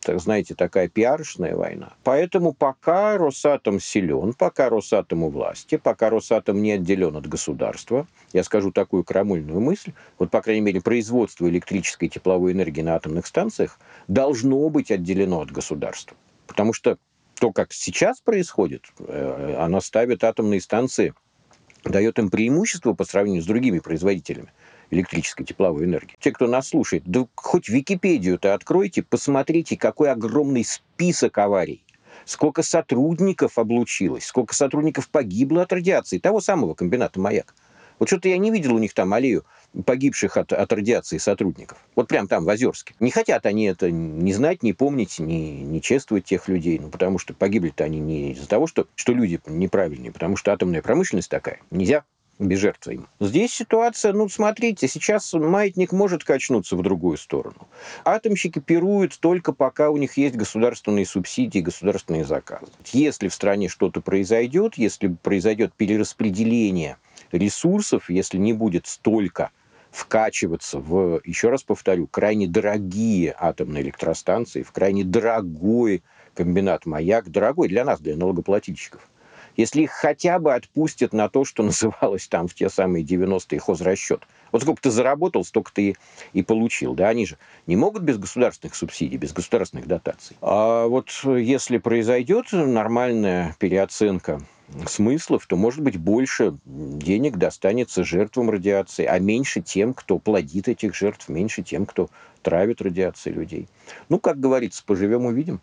так 0.00 0.20
знаете, 0.20 0.54
такая 0.54 0.88
пиаршная 0.88 1.56
война. 1.56 1.92
Поэтому 2.04 2.52
пока 2.52 3.16
Росатом 3.18 3.80
силен, 3.80 4.32
пока 4.32 4.68
Росатом 4.68 5.24
у 5.24 5.30
власти, 5.30 5.76
пока 5.76 6.10
Росатом 6.10 6.62
не 6.62 6.72
отделен 6.72 7.16
от 7.16 7.26
государства, 7.26 8.06
я 8.32 8.44
скажу 8.44 8.72
такую 8.72 9.04
крамольную 9.04 9.60
мысль, 9.60 9.92
вот, 10.18 10.30
по 10.30 10.42
крайней 10.42 10.60
мере, 10.60 10.80
производство 10.80 11.48
электрической 11.48 12.08
и 12.08 12.10
тепловой 12.10 12.52
энергии 12.52 12.82
на 12.82 12.94
атомных 12.94 13.26
станциях 13.26 13.78
должно 14.06 14.68
быть 14.68 14.90
отделено 14.90 15.40
от 15.40 15.50
государства. 15.50 16.16
Потому 16.46 16.72
что 16.72 16.98
то, 17.38 17.52
как 17.52 17.72
сейчас 17.72 18.20
происходит, 18.20 18.84
э, 18.98 19.56
она 19.58 19.80
ставит 19.80 20.24
атомные 20.24 20.60
станции, 20.60 21.14
дает 21.84 22.18
им 22.18 22.30
преимущество 22.30 22.92
по 22.92 23.04
сравнению 23.04 23.42
с 23.42 23.46
другими 23.46 23.78
производителями 23.78 24.52
электрической 24.90 25.46
тепловой 25.46 25.84
энергии. 25.84 26.16
Те, 26.18 26.32
кто 26.32 26.46
нас 26.46 26.68
слушает, 26.68 27.04
да 27.06 27.26
хоть 27.34 27.68
Википедию-то 27.68 28.54
откройте, 28.54 29.02
посмотрите, 29.02 29.76
какой 29.76 30.10
огромный 30.10 30.64
список 30.64 31.38
аварий 31.38 31.84
сколько 32.24 32.62
сотрудников 32.62 33.58
облучилось, 33.58 34.26
сколько 34.26 34.54
сотрудников 34.54 35.08
погибло 35.08 35.62
от 35.62 35.72
радиации 35.72 36.18
того 36.18 36.40
самого 36.40 36.74
комбината 36.74 37.20
«Маяк». 37.20 37.54
Вот 37.98 38.08
что-то 38.08 38.28
я 38.28 38.38
не 38.38 38.50
видел 38.50 38.74
у 38.74 38.78
них 38.78 38.94
там 38.94 39.12
аллею 39.12 39.44
погибших 39.84 40.36
от, 40.36 40.52
от 40.52 40.72
радиации 40.72 41.18
сотрудников. 41.18 41.78
Вот 41.94 42.08
прям 42.08 42.26
там, 42.28 42.44
в 42.44 42.48
Озерске. 42.48 42.94
Не 43.00 43.10
хотят 43.10 43.46
они 43.46 43.64
это 43.64 43.90
не 43.90 44.32
знать, 44.32 44.62
не 44.62 44.72
помнить, 44.72 45.18
не, 45.18 45.62
не 45.62 45.82
чествовать 45.82 46.24
тех 46.24 46.48
людей. 46.48 46.78
Ну, 46.78 46.88
потому 46.88 47.18
что 47.18 47.34
погибли-то 47.34 47.84
они 47.84 48.00
не 48.00 48.32
из-за 48.32 48.48
того, 48.48 48.66
что, 48.66 48.86
что 48.94 49.12
люди 49.12 49.40
неправильные, 49.46 50.12
потому 50.12 50.36
что 50.36 50.52
атомная 50.52 50.82
промышленность 50.82 51.30
такая. 51.30 51.60
Нельзя 51.70 52.04
без 52.38 52.60
жертвы 52.60 52.94
им. 52.94 53.08
Здесь 53.20 53.52
ситуация, 53.52 54.12
ну, 54.12 54.28
смотрите, 54.28 54.86
сейчас 54.86 55.32
маятник 55.32 55.92
может 55.92 56.24
качнуться 56.24 56.76
в 56.76 56.82
другую 56.82 57.16
сторону. 57.16 57.68
Атомщики 58.04 58.60
пируют 58.60 59.18
только 59.18 59.52
пока 59.52 59.90
у 59.90 59.96
них 59.96 60.16
есть 60.16 60.36
государственные 60.36 61.06
субсидии, 61.06 61.58
государственные 61.60 62.24
заказы. 62.24 62.70
Если 62.92 63.28
в 63.28 63.34
стране 63.34 63.68
что-то 63.68 64.00
произойдет, 64.00 64.74
если 64.76 65.08
произойдет 65.08 65.72
перераспределение 65.74 66.96
ресурсов, 67.32 68.10
если 68.10 68.38
не 68.38 68.52
будет 68.52 68.86
столько 68.86 69.50
вкачиваться 69.90 70.78
в, 70.78 71.20
еще 71.24 71.50
раз 71.50 71.62
повторю, 71.62 72.06
крайне 72.06 72.46
дорогие 72.46 73.34
атомные 73.38 73.82
электростанции, 73.82 74.62
в 74.62 74.72
крайне 74.72 75.04
дорогой 75.04 76.02
комбинат 76.34 76.86
«Маяк», 76.86 77.30
дорогой 77.30 77.68
для 77.68 77.84
нас, 77.84 78.00
для 78.00 78.16
налогоплательщиков. 78.16 79.08
Если 79.56 79.82
их 79.82 79.90
хотя 79.90 80.38
бы 80.38 80.54
отпустят 80.54 81.12
на 81.12 81.28
то, 81.28 81.44
что 81.44 81.62
называлось 81.64 82.28
там 82.28 82.46
в 82.46 82.54
те 82.54 82.70
самые 82.70 83.04
90-е 83.04 83.58
хозрасчет. 83.58 84.22
Вот 84.52 84.62
сколько 84.62 84.82
ты 84.82 84.90
заработал, 84.90 85.44
столько 85.44 85.72
ты 85.72 85.96
и 86.32 86.42
получил. 86.42 86.94
Да, 86.94 87.08
они 87.08 87.26
же 87.26 87.38
не 87.66 87.76
могут 87.76 88.02
без 88.02 88.18
государственных 88.18 88.76
субсидий, 88.76 89.18
без 89.18 89.32
государственных 89.32 89.88
дотаций. 89.88 90.36
А 90.40 90.86
вот 90.86 91.10
если 91.24 91.78
произойдет 91.78 92.52
нормальная 92.52 93.56
переоценка 93.58 94.40
смыслов, 94.86 95.46
то, 95.46 95.56
может 95.56 95.80
быть, 95.80 95.96
больше 95.96 96.58
денег 96.64 97.36
достанется 97.36 98.04
жертвам 98.04 98.50
радиации, 98.50 99.04
а 99.04 99.18
меньше 99.18 99.60
тем, 99.60 99.94
кто 99.94 100.18
плодит 100.18 100.68
этих 100.68 100.94
жертв, 100.94 101.28
меньше 101.28 101.62
тем, 101.62 101.86
кто 101.86 102.10
травит 102.42 102.82
радиацией 102.82 103.36
людей. 103.36 103.68
Ну, 104.08 104.18
как 104.18 104.40
говорится, 104.40 104.82
поживем, 104.84 105.26
увидим. 105.26 105.60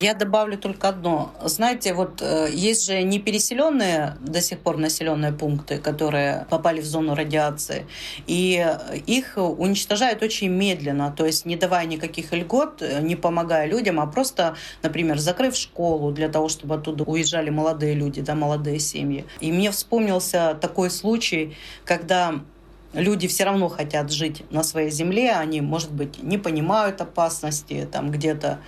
Я 0.00 0.12
добавлю 0.12 0.58
только 0.58 0.90
одно. 0.90 1.32
Знаете, 1.42 1.94
вот 1.94 2.20
э, 2.20 2.50
есть 2.52 2.84
же 2.84 3.02
непереселенные 3.02 4.18
до 4.20 4.42
сих 4.42 4.58
пор 4.58 4.76
населенные 4.76 5.32
пункты, 5.32 5.78
которые 5.78 6.46
попали 6.50 6.82
в 6.82 6.84
зону 6.84 7.14
радиации, 7.14 7.86
и 8.26 8.62
их 9.06 9.38
уничтожают 9.38 10.22
очень 10.22 10.48
медленно, 10.48 11.14
то 11.16 11.24
есть 11.24 11.46
не 11.46 11.56
давая 11.56 11.86
никаких 11.86 12.34
льгот, 12.34 12.82
не 13.00 13.16
помогая 13.16 13.66
людям, 13.66 13.98
а 13.98 14.06
просто, 14.06 14.56
например, 14.82 15.16
закрыв 15.16 15.56
школу 15.56 16.12
для 16.12 16.28
того, 16.28 16.50
чтобы 16.50 16.74
оттуда 16.74 17.04
уезжали 17.04 17.48
молодые 17.48 17.94
люди, 17.94 18.20
да, 18.20 18.34
молодые 18.34 18.80
семьи. 18.80 19.24
И 19.40 19.50
мне 19.50 19.70
вспомнился 19.70 20.58
такой 20.60 20.90
случай, 20.90 21.56
когда 21.86 22.34
люди 22.96 23.28
все 23.28 23.44
равно 23.44 23.68
хотят 23.68 24.10
жить 24.10 24.42
на 24.50 24.62
своей 24.62 24.90
земле, 24.90 25.32
они, 25.32 25.60
может 25.60 25.92
быть, 25.92 26.22
не 26.22 26.38
понимают 26.38 27.00
опасности, 27.00 27.88
там 27.90 28.10
где-то 28.10 28.58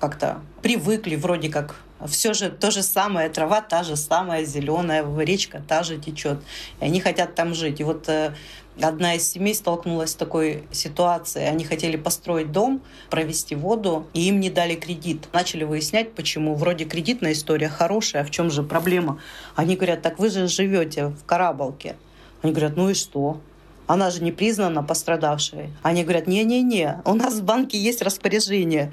как-то 0.00 0.40
привыкли 0.62 1.16
вроде 1.16 1.48
как 1.48 1.76
все 2.06 2.32
же 2.32 2.50
то 2.50 2.70
же 2.70 2.82
самое, 2.82 3.28
трава 3.28 3.60
та 3.60 3.82
же 3.82 3.96
самая, 3.96 4.44
зеленая, 4.44 5.04
речка 5.18 5.62
та 5.66 5.82
же 5.82 5.98
течет. 5.98 6.38
И 6.80 6.84
они 6.84 7.00
хотят 7.00 7.34
там 7.34 7.54
жить. 7.54 7.80
И 7.80 7.84
вот 7.84 8.08
э, 8.08 8.34
одна 8.80 9.14
из 9.14 9.28
семей 9.28 9.52
столкнулась 9.54 10.10
с 10.10 10.14
такой 10.14 10.62
ситуацией. 10.70 11.46
Они 11.46 11.64
хотели 11.64 11.96
построить 11.96 12.52
дом, 12.52 12.82
провести 13.10 13.56
воду, 13.56 14.06
и 14.14 14.28
им 14.28 14.38
не 14.38 14.48
дали 14.48 14.76
кредит. 14.76 15.28
Начали 15.32 15.64
выяснять, 15.64 16.14
почему. 16.14 16.54
Вроде 16.54 16.84
кредитная 16.84 17.32
история 17.32 17.68
хорошая, 17.68 18.22
а 18.22 18.24
в 18.24 18.30
чем 18.30 18.48
же 18.48 18.62
проблема? 18.62 19.20
Они 19.56 19.74
говорят, 19.74 20.00
так 20.00 20.20
вы 20.20 20.30
же 20.30 20.46
живете 20.46 21.06
в 21.06 21.24
Карабалке. 21.24 21.96
Они 22.42 22.52
говорят, 22.52 22.76
ну 22.76 22.90
и 22.90 22.94
что? 22.94 23.40
Она 23.88 24.10
же 24.10 24.22
не 24.22 24.32
признана 24.32 24.82
пострадавшей. 24.82 25.70
Они 25.82 26.04
говорят, 26.04 26.26
не-не-не, 26.26 27.00
у 27.06 27.14
нас 27.14 27.34
в 27.34 27.42
банке 27.42 27.78
есть 27.78 28.02
распоряжение 28.02 28.92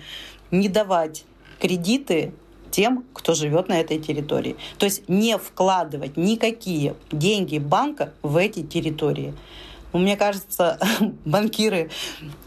не 0.52 0.70
давать 0.70 1.26
кредиты 1.60 2.34
тем, 2.72 3.04
кто 3.14 3.34
живет 3.34 3.68
на 3.68 3.80
этой 3.80 4.00
территории. 4.00 4.56
То 4.78 4.86
есть 4.86 5.08
не 5.10 5.38
вкладывать 5.38 6.18
никакие 6.18 6.96
деньги 7.12 7.58
банка 7.58 8.14
в 8.22 8.38
эти 8.38 8.64
территории. 8.64 9.34
Мне 9.98 10.18
кажется, 10.18 10.78
банкиры, 11.26 11.90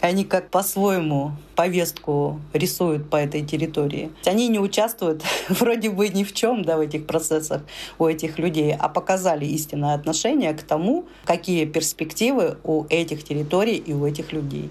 они 0.01 0.24
как 0.24 0.51
по-своему 0.51 1.32
повестку 1.57 2.40
рисуют 2.53 3.09
по 3.09 3.16
этой 3.16 3.44
территории. 3.44 4.11
Они 4.26 4.49
не 4.49 4.59
участвуют 4.59 5.22
вроде 5.49 5.90
бы 5.90 6.09
ни 6.09 6.24
в 6.24 6.34
чем 6.34 6.62
да, 6.62 6.76
в 6.76 6.80
этих 6.80 7.07
процессах 7.07 7.62
у 7.99 8.07
этих 8.07 8.38
людей, 8.38 8.74
а 8.78 8.88
показали 8.88 9.46
истинное 9.46 9.94
отношение 9.94 10.53
к 10.53 10.62
тому, 10.62 11.07
какие 11.24 11.64
перспективы 11.64 12.59
у 12.64 12.84
этих 12.90 13.24
территорий 13.24 13.76
и 13.76 13.92
у 13.94 14.05
этих 14.05 14.32
людей. 14.32 14.70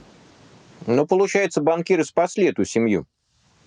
Ну, 0.86 1.06
получается, 1.06 1.62
банкиры 1.62 2.06
спасли 2.06 2.46
эту 2.46 2.64
семью. 2.64 3.08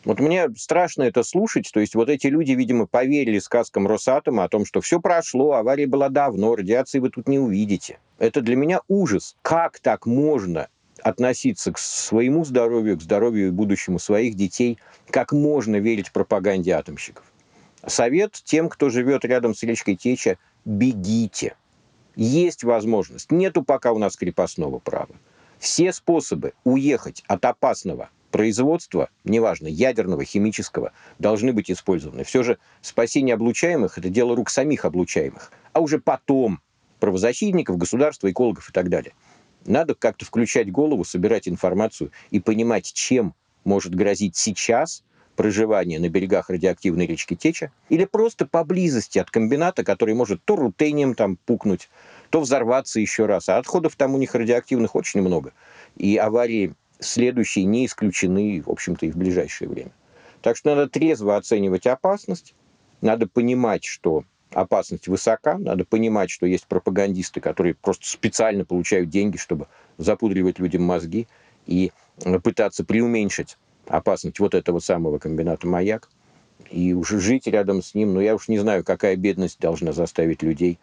Вот 0.04 0.18
мне 0.18 0.48
страшно 0.56 1.02
это 1.02 1.22
слушать. 1.22 1.70
То 1.72 1.80
есть 1.80 1.94
вот 1.94 2.08
эти 2.08 2.28
люди, 2.28 2.52
видимо, 2.52 2.86
поверили 2.86 3.38
сказкам 3.38 3.86
Росатома 3.86 4.44
о 4.44 4.48
том, 4.48 4.64
что 4.64 4.80
все 4.80 5.00
прошло, 5.00 5.52
авария 5.52 5.86
была 5.86 6.08
давно, 6.08 6.56
радиации 6.56 7.00
вы 7.00 7.10
тут 7.10 7.28
не 7.28 7.38
увидите. 7.38 7.98
Это 8.20 8.42
для 8.42 8.54
меня 8.54 8.82
ужас. 8.86 9.34
Как 9.40 9.80
так 9.80 10.04
можно 10.04 10.68
относиться 11.02 11.72
к 11.72 11.78
своему 11.78 12.44
здоровью, 12.44 12.98
к 12.98 13.02
здоровью 13.02 13.48
и 13.48 13.50
будущему 13.50 13.98
своих 13.98 14.34
детей, 14.34 14.78
как 15.10 15.32
можно 15.32 15.76
верить 15.76 16.12
пропаганде 16.12 16.72
атомщиков. 16.72 17.24
Совет 17.86 18.34
тем, 18.44 18.68
кто 18.68 18.90
живет 18.90 19.24
рядом 19.24 19.54
с 19.54 19.62
речкой 19.62 19.96
Теча, 19.96 20.36
бегите. 20.66 21.56
Есть 22.14 22.62
возможность. 22.62 23.32
Нету 23.32 23.62
пока 23.62 23.92
у 23.92 23.98
нас 23.98 24.16
крепостного 24.16 24.78
права. 24.80 25.16
Все 25.58 25.90
способы 25.90 26.52
уехать 26.64 27.24
от 27.26 27.42
опасного 27.46 28.10
производства, 28.30 29.08
неважно, 29.24 29.66
ядерного, 29.66 30.24
химического, 30.24 30.92
должны 31.18 31.54
быть 31.54 31.70
использованы. 31.70 32.24
Все 32.24 32.42
же 32.42 32.58
спасение 32.82 33.34
облучаемых– 33.34 33.96
это 33.98 34.10
дело 34.10 34.36
рук 34.36 34.50
самих 34.50 34.84
облучаемых. 34.84 35.50
А 35.72 35.80
уже 35.80 35.98
потом 35.98 36.60
правозащитников, 37.00 37.78
государства, 37.78 38.30
экологов 38.30 38.70
и 38.70 38.72
так 38.72 38.88
далее. 38.88 39.12
Надо 39.66 39.94
как-то 39.94 40.24
включать 40.24 40.70
голову, 40.70 41.04
собирать 41.04 41.48
информацию 41.48 42.12
и 42.30 42.40
понимать, 42.40 42.92
чем 42.92 43.34
может 43.64 43.94
грозить 43.94 44.36
сейчас 44.36 45.02
проживание 45.36 45.98
на 45.98 46.08
берегах 46.08 46.50
радиоактивной 46.50 47.06
речки 47.06 47.34
Теча 47.34 47.72
или 47.88 48.04
просто 48.04 48.46
поблизости 48.46 49.18
от 49.18 49.30
комбината, 49.30 49.84
который 49.84 50.14
может 50.14 50.44
то 50.44 50.56
рутением 50.56 51.14
там 51.14 51.36
пукнуть, 51.36 51.88
то 52.30 52.40
взорваться 52.40 53.00
еще 53.00 53.26
раз. 53.26 53.48
А 53.48 53.58
отходов 53.58 53.96
там 53.96 54.14
у 54.14 54.18
них 54.18 54.34
радиоактивных 54.34 54.94
очень 54.94 55.22
много. 55.22 55.52
И 55.96 56.16
аварии 56.16 56.74
следующие 56.98 57.64
не 57.64 57.86
исключены, 57.86 58.62
в 58.64 58.70
общем-то, 58.70 59.06
и 59.06 59.10
в 59.10 59.16
ближайшее 59.16 59.68
время. 59.68 59.92
Так 60.42 60.56
что 60.56 60.74
надо 60.74 60.90
трезво 60.90 61.36
оценивать 61.36 61.86
опасность, 61.86 62.54
надо 63.00 63.26
понимать, 63.26 63.84
что 63.84 64.24
опасность 64.52 65.08
высока, 65.08 65.58
надо 65.58 65.84
понимать, 65.84 66.30
что 66.30 66.46
есть 66.46 66.66
пропагандисты, 66.66 67.40
которые 67.40 67.74
просто 67.74 68.06
специально 68.08 68.64
получают 68.64 69.08
деньги, 69.08 69.36
чтобы 69.36 69.66
запудривать 69.98 70.58
людям 70.58 70.82
мозги 70.82 71.28
и 71.66 71.92
пытаться 72.42 72.84
преуменьшить 72.84 73.56
опасность 73.86 74.40
вот 74.40 74.54
этого 74.54 74.78
самого 74.78 75.18
комбината 75.18 75.66
«Маяк», 75.66 76.08
и 76.70 76.92
уже 76.92 77.20
жить 77.20 77.46
рядом 77.46 77.82
с 77.82 77.94
ним, 77.94 78.14
но 78.14 78.20
я 78.20 78.34
уж 78.34 78.48
не 78.48 78.58
знаю, 78.58 78.84
какая 78.84 79.16
бедность 79.16 79.58
должна 79.58 79.92
заставить 79.92 80.42
людей 80.42 80.78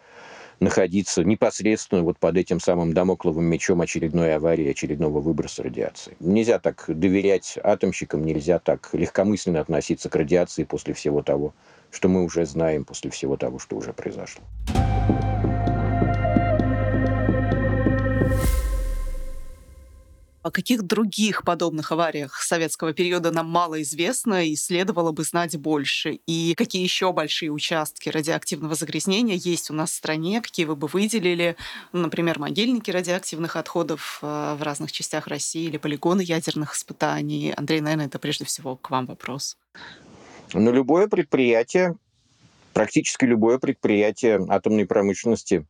находиться 0.60 1.24
непосредственно 1.24 2.02
вот 2.02 2.18
под 2.18 2.36
этим 2.36 2.60
самым 2.60 2.92
домокловым 2.92 3.46
мечом 3.46 3.80
очередной 3.82 4.36
аварии, 4.36 4.72
очередного 4.72 5.22
выброса 5.22 5.62
радиации. 5.62 6.18
Нельзя 6.20 6.58
так 6.58 6.86
доверять 6.88 7.60
атомщикам, 7.64 8.26
нельзя 8.26 8.58
так 8.58 8.90
легкомысленно 8.92 9.60
относиться 9.62 10.10
к 10.10 10.16
радиации 10.16 10.64
после 10.64 10.96
всего 10.96 11.22
того, 11.22 11.54
что 11.92 12.08
мы 12.08 12.24
уже 12.24 12.46
знаем, 12.46 12.86
после 12.86 13.10
всего 13.12 13.38
того, 13.38 13.60
что 13.60 13.76
уже 13.78 13.94
произошло. 13.94 14.44
О 20.48 20.50
каких 20.50 20.84
других 20.84 21.44
подобных 21.44 21.92
авариях 21.92 22.42
советского 22.42 22.94
периода 22.94 23.32
нам 23.32 23.50
мало 23.50 23.82
известно 23.82 24.46
и 24.46 24.56
следовало 24.56 25.12
бы 25.12 25.26
знать 25.26 25.58
больше? 25.58 26.20
И 26.26 26.54
какие 26.56 26.84
еще 26.84 27.12
большие 27.12 27.52
участки 27.52 28.08
радиоактивного 28.08 28.74
загрязнения 28.74 29.36
есть 29.36 29.70
у 29.70 29.74
нас 29.74 29.92
в 29.92 29.96
стране? 29.96 30.40
Какие 30.40 30.66
вы 30.66 30.78
бы 30.78 30.88
выделили? 30.88 31.58
Например, 31.92 32.40
могильники 32.40 32.90
радиоактивных 32.90 33.58
отходов 33.58 34.20
э, 34.22 34.56
в 34.58 34.64
разных 34.64 34.94
частях 34.94 35.28
России 35.28 35.66
или 35.66 35.76
полигоны 35.76 36.22
ядерных 36.22 36.76
испытаний? 36.76 37.52
Андрей, 37.52 37.82
наверное, 37.82 38.06
это 38.06 38.18
прежде 38.18 38.46
всего 38.46 38.78
к 38.78 38.90
вам 38.90 39.06
вопрос. 39.06 39.58
Ну, 40.54 40.72
любое 40.72 41.08
предприятие, 41.08 41.96
практически 42.74 43.26
любое 43.26 43.60
предприятие 43.60 44.46
атомной 44.50 44.86
промышленности 44.86 45.66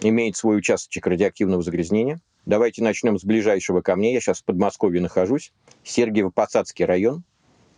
имеет 0.00 0.36
свой 0.36 0.58
участок 0.58 1.06
радиоактивного 1.06 1.62
загрязнения– 1.62 2.20
Давайте 2.46 2.80
начнем 2.80 3.18
с 3.18 3.24
ближайшего 3.24 3.80
ко 3.80 3.96
мне. 3.96 4.14
Я 4.14 4.20
сейчас 4.20 4.40
в 4.40 4.44
Подмосковье 4.44 5.02
нахожусь. 5.02 5.52
Сергиево-Посадский 5.84 6.84
район, 6.84 7.24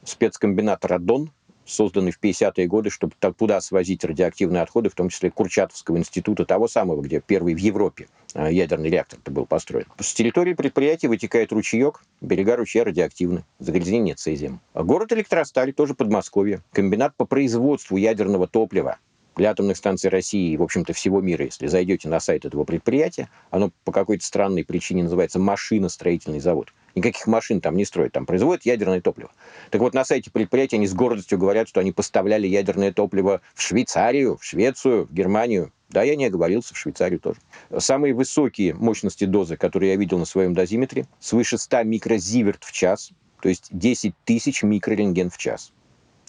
спецкомбинат 0.04 0.84
«Радон», 0.84 1.32
созданный 1.68 2.10
в 2.10 2.18
50-е 2.20 2.66
годы, 2.66 2.90
чтобы 2.90 3.14
туда 3.36 3.60
свозить 3.60 4.04
радиоактивные 4.04 4.62
отходы, 4.62 4.88
в 4.88 4.94
том 4.94 5.08
числе 5.10 5.30
Курчатовского 5.30 5.98
института, 5.98 6.44
того 6.44 6.66
самого, 6.66 7.02
где 7.02 7.20
первый 7.20 7.54
в 7.54 7.58
Европе 7.58 8.08
а, 8.34 8.50
ядерный 8.50 8.90
реактор 8.90 9.18
был 9.26 9.46
построен. 9.46 9.86
С 9.98 10.14
территории 10.14 10.54
предприятия 10.54 11.08
вытекает 11.08 11.52
ручеек, 11.52 12.02
берега 12.20 12.56
ручья 12.56 12.84
радиоактивны, 12.84 13.44
загрязнение 13.58 14.14
цезием. 14.14 14.60
А 14.72 14.82
город 14.82 15.12
Электросталь, 15.12 15.72
тоже 15.72 15.94
Подмосковье, 15.94 16.62
комбинат 16.72 17.14
по 17.16 17.24
производству 17.24 17.96
ядерного 17.96 18.48
топлива, 18.48 18.98
для 19.38 19.52
атомных 19.52 19.76
станций 19.76 20.10
России 20.10 20.52
и, 20.52 20.56
в 20.56 20.62
общем-то, 20.62 20.92
всего 20.92 21.20
мира, 21.20 21.44
если 21.44 21.68
зайдете 21.68 22.08
на 22.08 22.20
сайт 22.20 22.44
этого 22.44 22.64
предприятия, 22.64 23.30
оно 23.50 23.70
по 23.84 23.92
какой-то 23.92 24.26
странной 24.26 24.64
причине 24.64 25.04
называется 25.04 25.38
машиностроительный 25.38 26.40
завод. 26.40 26.74
Никаких 26.96 27.26
машин 27.28 27.60
там 27.60 27.76
не 27.76 27.84
строят, 27.84 28.12
там 28.12 28.26
производят 28.26 28.66
ядерное 28.66 29.00
топливо. 29.00 29.30
Так 29.70 29.80
вот, 29.80 29.94
на 29.94 30.04
сайте 30.04 30.32
предприятия 30.32 30.76
они 30.76 30.88
с 30.88 30.92
гордостью 30.92 31.38
говорят, 31.38 31.68
что 31.68 31.78
они 31.80 31.92
поставляли 31.92 32.48
ядерное 32.48 32.92
топливо 32.92 33.40
в 33.54 33.62
Швейцарию, 33.62 34.36
в 34.36 34.44
Швецию, 34.44 35.06
в 35.06 35.14
Германию. 35.14 35.72
Да, 35.88 36.02
я 36.02 36.16
не 36.16 36.26
оговорился, 36.26 36.74
в 36.74 36.78
Швейцарию 36.78 37.20
тоже. 37.20 37.38
Самые 37.78 38.14
высокие 38.14 38.74
мощности 38.74 39.24
дозы, 39.24 39.56
которые 39.56 39.92
я 39.92 39.96
видел 39.96 40.18
на 40.18 40.24
своем 40.24 40.52
дозиметре, 40.52 41.06
свыше 41.20 41.58
100 41.58 41.84
микрозиверт 41.84 42.64
в 42.64 42.72
час, 42.72 43.12
то 43.40 43.48
есть 43.48 43.68
10 43.70 44.14
тысяч 44.24 44.64
микрорентген 44.64 45.30
в 45.30 45.38
час. 45.38 45.72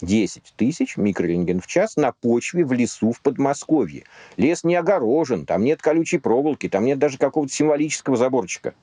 10 0.02 0.54
тысяч 0.56 0.96
микрорентген 0.96 1.60
в 1.60 1.66
час 1.66 1.96
на 1.96 2.12
почве 2.12 2.64
в 2.64 2.72
лесу 2.72 3.12
в 3.12 3.20
Подмосковье. 3.20 4.04
Лес 4.36 4.64
не 4.64 4.76
огорожен, 4.76 5.46
там 5.46 5.64
нет 5.64 5.82
колючей 5.82 6.18
проволоки, 6.18 6.68
там 6.68 6.84
нет 6.84 6.98
даже 6.98 7.18
какого-то 7.18 7.52
символического 7.52 8.16
заборчика. 8.16 8.74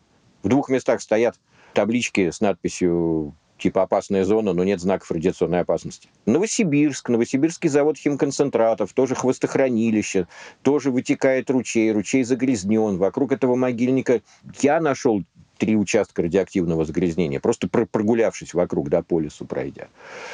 В 0.44 0.50
двух 0.50 0.70
местах 0.70 1.02
стоят 1.02 1.40
таблички 1.74 2.32
с 2.32 2.42
надписью 2.42 3.36
типа 3.58 3.84
опасная 3.84 4.24
зона, 4.24 4.54
но 4.54 4.64
нет 4.64 4.80
знаков 4.80 5.12
радиационной 5.12 5.62
опасности. 5.62 6.10
Новосибирск, 6.26 7.10
Новосибирский 7.10 7.70
завод 7.70 7.98
химконцентратов, 7.98 8.94
тоже 8.94 9.16
хвостохранилище, 9.16 10.28
тоже 10.62 10.92
вытекает 10.92 11.50
ручей, 11.50 11.92
ручей 11.92 12.24
загрязнен. 12.24 12.98
Вокруг 12.98 13.32
этого 13.32 13.56
могильника 13.56 14.22
я 14.62 14.80
нашел 14.80 15.24
три 15.58 15.76
участка 15.76 16.22
радиоактивного 16.22 16.86
загрязнения, 16.86 17.40
просто 17.40 17.68
прогулявшись 17.68 18.54
вокруг, 18.54 18.90
да, 18.90 19.02
по 19.02 19.20
лесу 19.20 19.46
пройдя. 19.46 19.88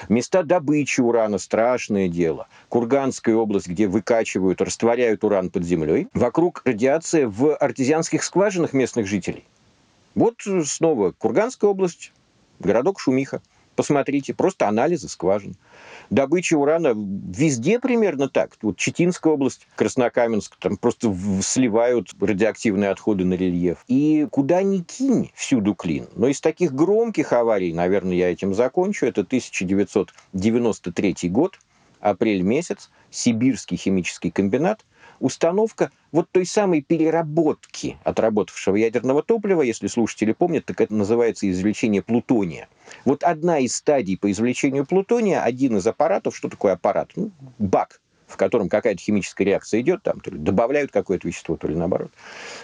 Места 0.10 0.44
добычи 0.44 1.02
урана– 1.02 1.38
страшное 1.40 2.08
дело. 2.08 2.48
Курганская 2.70 3.36
область, 3.36 3.68
где 3.68 3.88
выкачивают, 3.88 4.62
растворяют 4.62 5.24
уран 5.24 5.50
под 5.50 5.64
землей. 5.64 6.08
Вокруг 6.14 6.62
радиация 6.66 7.28
в 7.28 7.56
артезианских 7.56 8.24
скважинах 8.24 8.74
местных 8.74 9.08
жителей. 9.08 9.46
Вот 10.16 10.36
снова 10.66 11.12
Курганская 11.12 11.70
область, 11.70 12.12
городок 12.60 13.00
Шумиха. 13.00 13.42
Посмотрите, 13.76 14.34
просто 14.34 14.68
анализы 14.68 15.08
скважин. 15.10 15.56
Добыча 16.10 16.56
урана 16.56 16.94
везде 16.96 17.80
примерно 17.80 18.30
так. 18.30 18.56
Вот 18.62 18.78
Читинская 18.78 19.34
область, 19.34 19.68
Краснокаменск, 19.76 20.56
там 20.58 20.78
просто 20.78 21.14
сливают 21.42 22.12
радиоактивные 22.20 22.92
отходы 22.92 23.26
на 23.26 23.34
рельеф. 23.34 23.84
И 23.88 24.28
куда 24.30 24.62
ни 24.62 24.80
кинь, 24.80 25.32
всюду 25.34 25.74
клин. 25.74 26.08
Но 26.16 26.28
из 26.28 26.40
таких 26.40 26.74
громких 26.74 27.34
аварий, 27.34 27.74
наверное, 27.74 28.16
я 28.16 28.32
этим 28.32 28.54
закончу, 28.54 29.08
это 29.08 29.22
1993 29.22 31.30
год, 31.30 31.58
апрель 32.00 32.42
месяц, 32.42 32.92
Сибирский 33.10 33.78
химический 33.78 34.30
комбинат– 34.30 34.86
установка 35.20 35.92
вот 36.12 36.30
той 36.32 36.46
самой 36.46 36.82
переработки 36.82 37.98
отработавшего 38.04 38.76
ядерного 38.76 39.24
топлива, 39.24 39.62
если 39.62 39.88
слушатели 39.88 40.34
помнят, 40.34 40.66
так 40.66 40.82
это 40.82 40.94
называется 40.94 41.50
извлечение 41.50 42.02
плутония. 42.02 42.68
Вот 43.06 43.24
одна 43.24 43.60
из 43.60 43.76
стадий 43.76 44.18
по 44.18 44.32
извлечению 44.32 44.86
плутония, 44.86 45.42
один 45.42 45.78
из 45.78 45.88
аппаратов, 45.88 46.36
что 46.36 46.50
такое 46.50 46.74
аппарат? 46.74 47.12
Ну, 47.16 47.32
бак 47.58 48.00
в 48.34 48.38
котором 48.38 48.68
какая-то 48.68 49.00
химическая 49.00 49.46
реакция 49.46 49.82
идет, 49.82 50.02
там 50.02 50.20
то 50.20 50.32
ли 50.32 50.40
добавляют 50.40 50.92
какое-то 50.92 51.28
вещество, 51.28 51.56
то 51.56 51.68
ли 51.68 51.76
наоборот 51.76 52.12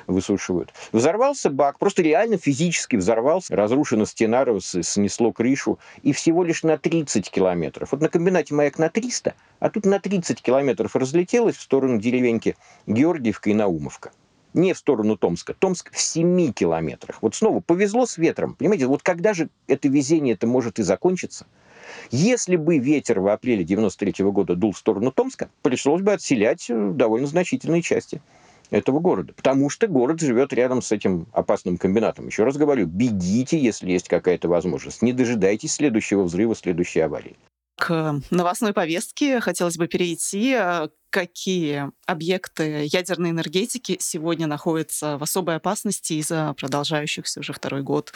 высушивают. 0.07 0.73
Взорвался 0.91 1.51
бак, 1.51 1.77
просто 1.77 2.01
реально 2.01 2.37
физически 2.37 2.95
взорвался, 2.95 3.55
разрушена 3.55 4.07
стена, 4.07 4.45
снесло 4.59 5.31
крышу, 5.31 5.77
и 6.01 6.11
всего 6.11 6.43
лишь 6.43 6.63
на 6.63 6.77
30 6.77 7.29
километров. 7.29 7.91
Вот 7.91 8.01
на 8.01 8.09
комбинате 8.09 8.55
«Маяк» 8.55 8.79
на 8.79 8.89
300, 8.89 9.35
а 9.59 9.69
тут 9.69 9.85
на 9.85 9.99
30 9.99 10.41
километров 10.41 10.95
разлетелось 10.95 11.55
в 11.55 11.61
сторону 11.61 11.99
деревеньки 11.99 12.55
Георгиевка 12.87 13.51
и 13.51 13.53
Наумовка 13.53 14.11
не 14.53 14.73
в 14.73 14.77
сторону 14.77 15.15
Томска. 15.15 15.53
Томск 15.53 15.91
в 15.93 15.99
7 15.99 16.51
километрах. 16.53 17.21
Вот 17.21 17.35
снова 17.35 17.59
повезло 17.59 18.05
с 18.05 18.17
ветром. 18.17 18.55
Понимаете, 18.55 18.87
вот 18.87 19.03
когда 19.03 19.33
же 19.33 19.49
это 19.67 19.87
везение 19.87 20.33
это 20.33 20.47
может 20.47 20.79
и 20.79 20.83
закончиться? 20.83 21.45
Если 22.11 22.55
бы 22.55 22.77
ветер 22.77 23.19
в 23.19 23.27
апреле 23.27 23.63
93 23.63 24.23
-го 24.23 24.31
года 24.31 24.55
дул 24.55 24.71
в 24.71 24.77
сторону 24.77 25.11
Томска, 25.11 25.49
пришлось 25.61 26.01
бы 26.01 26.13
отселять 26.13 26.69
э, 26.69 26.91
довольно 26.93 27.27
значительные 27.27 27.81
части 27.81 28.21
этого 28.69 28.99
города. 28.99 29.33
Потому 29.33 29.69
что 29.69 29.87
город 29.87 30.19
живет 30.19 30.53
рядом 30.53 30.81
с 30.81 30.91
этим 30.91 31.27
опасным 31.31 31.77
комбинатом. 31.77 32.27
Еще 32.27 32.43
раз 32.43 32.57
говорю, 32.57 32.85
бегите, 32.85 33.57
если 33.57 33.91
есть 33.91 34.07
какая-то 34.07 34.47
возможность. 34.47 35.01
Не 35.01 35.13
дожидайтесь 35.13 35.73
следующего 35.73 36.23
взрыва, 36.23 36.55
следующей 36.55 37.01
аварии. 37.01 37.35
К 37.79 38.19
новостной 38.29 38.73
повестке 38.73 39.39
хотелось 39.39 39.77
бы 39.77 39.87
перейти. 39.87 40.53
Э, 40.53 40.89
какие 41.09 41.89
объекты 42.05 42.85
ядерной 42.85 43.29
энергетики 43.29 43.95
сегодня 44.01 44.47
находятся 44.47 45.17
в 45.17 45.23
особой 45.23 45.55
опасности 45.55 46.13
из-за 46.13 46.53
продолжающихся 46.55 47.39
уже 47.39 47.53
второй 47.53 47.81
год 47.81 48.11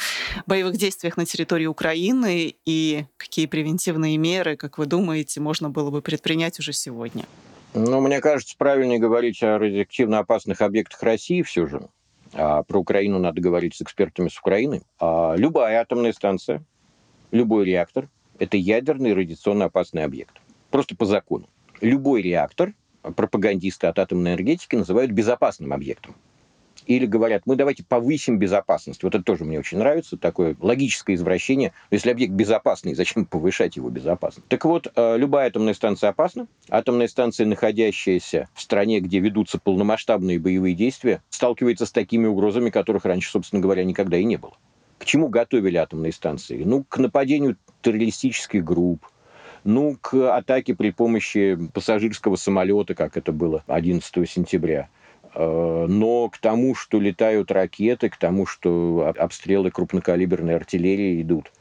боевых 0.45 0.76
действиях 0.76 1.16
на 1.16 1.26
территории 1.26 1.66
Украины 1.66 2.55
и 2.66 3.05
какие 3.16 3.45
превентивные 3.45 4.18
меры, 4.18 4.57
как 4.57 4.78
вы 4.78 4.86
думаете, 4.86 5.39
можно 5.39 5.70
было 5.70 5.89
бы 5.91 6.01
предпринять 6.01 6.59
уже 6.59 6.74
сегодня? 6.74 7.24
Ну, 7.74 8.01
мне 8.01 8.20
кажется, 8.20 8.55
правильнее 8.57 8.99
говорить 8.99 9.41
о 9.43 9.57
радиоактивно 9.57 10.20
опасных 10.20 10.59
объектах 10.59 11.01
России 11.03 11.41
все 11.41 11.68
же. 11.68 11.88
А 12.34 12.64
про 12.64 12.80
Украину 12.80 13.18
надо 13.18 13.39
говорить 13.39 13.76
с 13.76 13.82
экспертами 13.82 14.28
с 14.28 14.38
Украины. 14.38 14.82
А 14.99 15.36
любая 15.38 15.80
атомная 15.80 16.11
станция, 16.11 16.66
любой 17.32 17.64
реактор– 17.64 18.09
это 18.40 18.58
ядерный 18.58 19.14
радиационно 19.14 19.66
опасный 19.66 20.04
объект. 20.04 20.42
Просто 20.70 20.96
по 20.96 21.06
закону. 21.06 21.48
Любой 21.82 22.22
реактор 22.22 22.74
пропагандисты 23.02 23.88
от 23.88 24.00
атомной 24.00 24.32
энергетики 24.32 24.76
называют 24.76 25.12
безопасным 25.12 25.74
объектом. 25.74 26.16
Или 26.86 27.06
говорят, 27.06 27.44
мы 27.46 27.56
давайте 27.56 27.84
повысим 27.84 28.38
безопасность. 28.40 29.04
Вот 29.04 29.16
это 29.16 29.24
тоже 29.24 29.46
мне 29.46 29.58
очень 29.60 29.78
нравится, 29.78 30.18
такое 30.18 30.56
логическое 30.60 31.14
извращение. 31.14 31.72
Если 31.92 32.10
объект 32.10 32.34
безопасный, 32.34 32.94
зачем 32.94 33.26
повышать 33.26 33.78
его 33.78 33.90
безопасность? 33.90 34.48
Так 34.50 34.66
вот, 34.66 34.92
э, 34.94 35.18
любая 35.18 35.48
атомная 35.48 35.74
станция 35.74 36.10
опасна. 36.10 36.48
Атомная 36.70 37.08
станция, 37.08 37.46
находящаяся 37.46 38.50
в 38.54 38.62
стране, 38.62 39.00
где 39.00 39.20
ведутся 39.20 39.60
полномасштабные 39.60 40.40
боевые 40.40 40.76
действия, 40.76 41.22
сталкивается 41.30 41.86
с 41.86 41.92
такими 41.92 42.26
угрозами, 42.28 42.70
которых 42.70 43.06
раньше, 43.06 43.32
собственно 43.32 43.62
говоря, 43.62 43.86
никогда 43.86 44.18
и 44.18 44.26
не 44.26 44.36
было. 44.36 44.54
К 45.00 45.06
чему 45.06 45.30
готовили 45.30 45.78
атомные 45.78 46.12
станции? 46.12 46.64
Ну, 46.64 46.84
к 46.84 46.98
нападению 46.98 47.58
террористических 47.84 48.64
групп, 48.64 49.06
ну, 49.64 49.98
к 50.02 50.36
атаке 50.36 50.76
при 50.76 50.92
помощи 50.92 51.58
пассажирского 51.74 52.36
самолета, 52.36 52.96
как 52.96 53.18
это 53.18 53.32
было 53.32 53.64
11 53.68 54.30
сентября. 54.30 54.90
Э, 55.36 55.86
но 55.88 56.30
к 56.30 56.38
тому, 56.38 56.76
что 56.76 57.00
летают 57.00 57.52
ракеты, 57.52 58.10
к 58.10 58.18
тому, 58.18 58.46
что 58.46 59.14
обстрелы 59.18 59.72
крупнокалиберной 59.72 60.56
артиллерии 60.56 61.22
идут, 61.22 61.52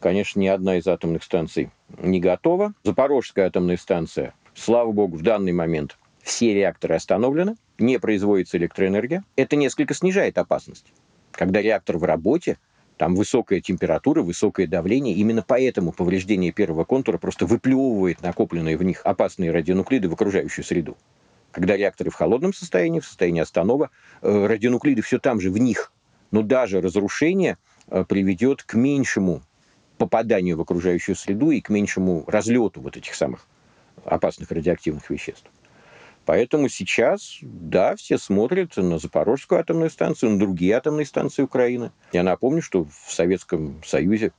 конечно, 0.00 0.40
ни 0.40 0.46
одна 0.46 0.78
из 0.78 0.86
атомных 0.86 1.22
станций 1.22 1.70
не 1.98 2.20
готова. 2.20 2.72
Запорожская 2.84 3.46
атомная 3.46 3.76
станция, 3.76 4.34
слава 4.54 4.92
богу, 4.92 5.16
в 5.16 5.22
данный 5.22 5.52
момент 5.52 5.98
все 6.22 6.54
реакторы 6.54 6.94
остановлены, 6.94 7.56
не 7.78 7.98
производится 7.98 8.56
электроэнергия. 8.56 9.24
Это 9.36 9.56
несколько 9.56 9.92
снижает 9.92 10.38
опасность. 10.38 10.86
Когда 11.32 11.60
реактор 11.60 11.98
в 11.98 12.04
работе, 12.04 12.58
там 13.02 13.16
высокая 13.16 13.60
температура, 13.60 14.22
высокое 14.22 14.68
давление. 14.68 15.12
Именно 15.16 15.42
поэтому 15.44 15.90
повреждение 15.90 16.52
первого 16.52 16.84
контура 16.84 17.18
просто 17.18 17.46
выплевывает 17.46 18.22
накопленные 18.22 18.76
в 18.76 18.84
них 18.84 19.00
опасные 19.02 19.50
радионуклиды 19.50 20.08
в 20.08 20.12
окружающую 20.12 20.64
среду. 20.64 20.96
Когда 21.50 21.76
реакторы 21.76 22.10
в 22.10 22.14
холодном 22.14 22.54
состоянии, 22.54 23.00
в 23.00 23.04
состоянии 23.04 23.40
останова, 23.40 23.90
э, 24.20 24.46
радионуклиды 24.46 25.02
все 25.02 25.18
там 25.18 25.40
же 25.40 25.50
в 25.50 25.58
них. 25.58 25.92
Но 26.30 26.42
даже 26.42 26.80
разрушение 26.80 27.58
э, 27.88 28.04
приведет 28.08 28.62
к 28.62 28.74
меньшему 28.74 29.42
попаданию 29.98 30.56
в 30.56 30.60
окружающую 30.60 31.16
среду 31.16 31.50
и 31.50 31.60
к 31.60 31.70
меньшему 31.70 32.22
разлету 32.28 32.80
вот 32.80 32.96
этих 32.96 33.16
самых 33.16 33.48
опасных 34.04 34.52
радиоактивных 34.52 35.10
веществ. 35.10 35.50
Поэтому 36.24 36.68
сейчас, 36.68 37.38
да, 37.42 37.96
все 37.96 38.16
смотрят 38.16 38.76
на 38.76 38.98
Запорожскую 38.98 39.60
атомную 39.60 39.90
станцию, 39.90 40.32
на 40.32 40.38
другие 40.38 40.74
атомные 40.74 41.04
станции 41.04 41.42
Украины. 41.42 41.90
Я 42.12 42.22
напомню, 42.22 42.62
что 42.62 42.84
в 42.84 43.12
Советском 43.12 43.82
Союзе 43.84 44.32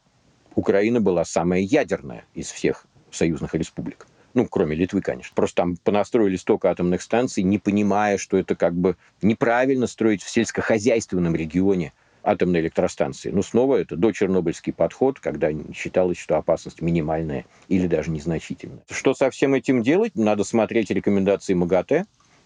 Украина 0.56 1.02
была 1.02 1.26
самая 1.26 1.60
ядерная 1.60 2.26
из 2.34 2.52
всех 2.52 2.86
союзных 3.12 3.54
республик. 3.54 4.08
Ну, 4.34 4.48
кроме 4.48 4.76
Литвы, 4.76 5.02
конечно. 5.02 5.34
Просто 5.36 5.58
там 5.58 5.78
понастроили 5.78 6.38
столько 6.38 6.72
атомных 6.72 7.02
станций, 7.02 7.44
не 7.44 7.60
понимая, 7.60 8.18
что 8.18 8.38
это 8.38 8.56
как 8.56 8.74
бы 8.74 8.96
неправильно 9.22 9.86
строить 9.86 10.24
в 10.24 10.30
сельскохозяйственном 10.30 11.36
регионе 11.36 11.94
атомной 12.24 12.62
электростанции. 12.62 13.30
Но 13.30 13.42
снова 13.42 13.78
это 13.78 13.96
дочернобыльский 13.96 14.74
подход, 14.74 15.20
когда 15.20 15.50
считалось, 15.74 16.18
что 16.18 16.38
опасность 16.38 16.82
минимальная 16.82 17.46
или 17.68 17.88
даже 17.88 18.12
незначительная. 18.12 18.84
Что 18.90 19.14
со 19.14 19.30
всем 19.30 19.54
этим 19.54 19.84
делать? 19.84 20.16
Надо 20.16 20.44
смотреть 20.44 20.90
рекомендации 20.90 21.54
МАГАТЭ, 21.54 22.06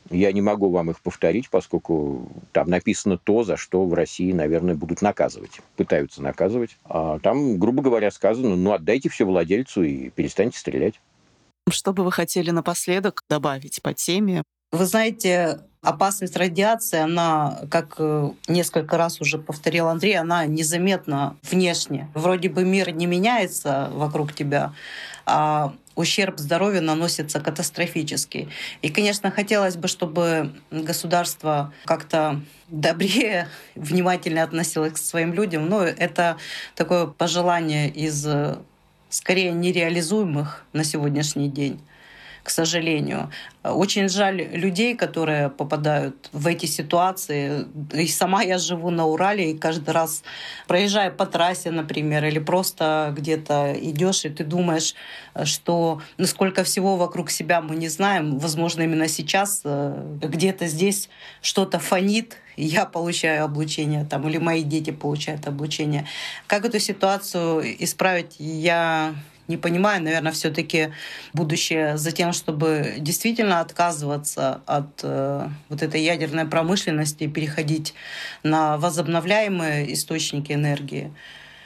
я 0.10 0.32
не 0.32 0.42
могу 0.42 0.70
вам 0.70 0.92
их 0.92 1.02
повторить, 1.02 1.50
поскольку 1.50 2.30
там 2.54 2.70
написано 2.70 3.18
то, 3.18 3.44
за 3.44 3.58
что 3.58 3.86
в 3.86 3.94
России, 3.94 4.32
наверное, 4.32 4.76
будут 4.76 5.02
наказывать, 5.02 5.60
пытаются 5.76 6.22
наказывать. 6.22 6.78
А 6.86 7.20
там, 7.20 7.58
грубо 7.58 7.82
говоря, 7.82 8.10
сказано, 8.12 8.56
ну, 8.56 8.72
отдайте 8.72 9.10
все 9.10 9.26
владельцу 9.26 9.84
и 9.84 10.10
перестаньте 10.10 10.58
стрелять. 10.60 11.02
Что 11.70 11.92
бы 11.92 12.04
вы 12.04 12.12
хотели 12.12 12.52
напоследок 12.52 13.22
добавить 13.30 13.82
по 13.82 13.94
теме? 13.94 14.44
Вы 14.72 14.86
знаете, 14.86 15.62
опасность 15.82 16.36
радиации, 16.36 17.00
она, 17.00 17.60
как 17.70 17.96
э, 18.00 18.32
несколько 18.48 18.98
раз 18.98 19.22
уже 19.22 19.38
повторил 19.38 19.88
Андрей, 19.88 20.18
она 20.18 20.46
незаметна 20.46 21.38
внешне. 21.44 22.10
Вроде 22.14 22.50
бы 22.50 22.64
мир 22.64 22.92
не 22.92 23.06
меняется 23.06 23.90
вокруг 23.94 24.34
тебя, 24.34 24.74
а 25.26 25.74
ущерб 25.96 26.38
здоровью 26.40 26.84
наносится 26.84 27.40
катастрофический. 27.40 28.50
И, 28.82 28.90
конечно, 28.90 29.32
хотелось 29.32 29.76
бы, 29.76 29.88
чтобы 29.88 30.54
государство 30.72 31.74
как-то 31.86 32.42
добрее, 32.68 33.48
внимательнее 33.76 34.44
относилось 34.44 34.94
к 34.94 34.98
своим 34.98 35.34
людям. 35.34 35.68
Но 35.68 35.84
это 35.84 36.38
такое 36.76 37.08
пожелание 37.08 37.90
из 37.90 38.26
э, 38.26 38.58
скорее 39.10 39.52
нереализуемых 39.52 40.66
на 40.74 40.84
сегодняшний 40.84 41.50
день 41.50 41.80
к 42.48 42.50
сожалению. 42.50 43.30
Очень 43.62 44.08
жаль 44.08 44.42
людей, 44.54 44.96
которые 44.96 45.50
попадают 45.50 46.30
в 46.32 46.48
эти 46.48 46.66
ситуации. 46.66 47.66
И 47.94 48.08
сама 48.08 48.42
я 48.42 48.58
живу 48.58 48.90
на 48.90 49.06
Урале, 49.06 49.52
и 49.52 49.58
каждый 49.58 49.90
раз, 49.90 50.24
проезжая 50.66 51.12
по 51.12 51.26
трассе, 51.26 51.72
например, 51.72 52.24
или 52.24 52.40
просто 52.40 53.14
где-то 53.18 53.76
идешь, 53.78 54.24
и 54.24 54.30
ты 54.30 54.46
думаешь, 54.46 54.96
что 55.44 56.02
насколько 56.18 56.64
всего 56.64 56.96
вокруг 56.96 57.32
себя 57.32 57.60
мы 57.60 57.76
не 57.76 57.90
знаем. 57.90 58.40
Возможно, 58.40 58.84
именно 58.84 59.10
сейчас 59.10 59.64
э, 59.66 60.18
где-то 60.22 60.68
здесь 60.68 61.10
что-то 61.42 61.80
фонит, 61.80 62.38
я 62.56 62.86
получаю 62.86 63.44
облучение, 63.44 64.06
там, 64.06 64.26
или 64.30 64.38
мои 64.38 64.64
дети 64.64 64.92
получают 64.92 65.48
облучение. 65.48 66.08
Как 66.48 66.64
эту 66.64 66.80
ситуацию 66.80 67.62
исправить, 67.84 68.36
я 68.40 69.16
не 69.48 69.58
понимаю, 69.58 70.04
наверное, 70.04 70.32
все-таки 70.32 70.92
будущее 71.34 71.98
за 71.98 72.12
тем, 72.12 72.34
чтобы 72.34 72.96
действительно 73.00 73.60
отказываться 73.60 74.62
от 74.66 75.02
э, 75.04 75.48
вот 75.70 75.82
этой 75.82 76.02
ядерной 76.02 76.46
промышленности 76.46 77.24
и 77.24 77.28
переходить 77.28 77.94
на 78.44 78.78
возобновляемые 78.78 79.94
источники 79.94 80.52
энергии. 80.52 81.14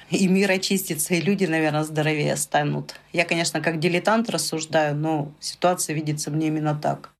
И 0.09 0.27
мир 0.27 0.51
очистится, 0.51 1.13
и 1.13 1.21
люди, 1.21 1.45
наверное, 1.45 1.83
здоровее 1.83 2.35
станут. 2.35 2.95
Я, 3.13 3.23
конечно, 3.23 3.61
как 3.61 3.79
дилетант 3.79 4.29
рассуждаю, 4.29 4.95
но 4.95 5.31
ситуация 5.39 5.95
видится 5.95 6.31
мне 6.31 6.47
именно 6.47 6.75
так. 6.75 7.11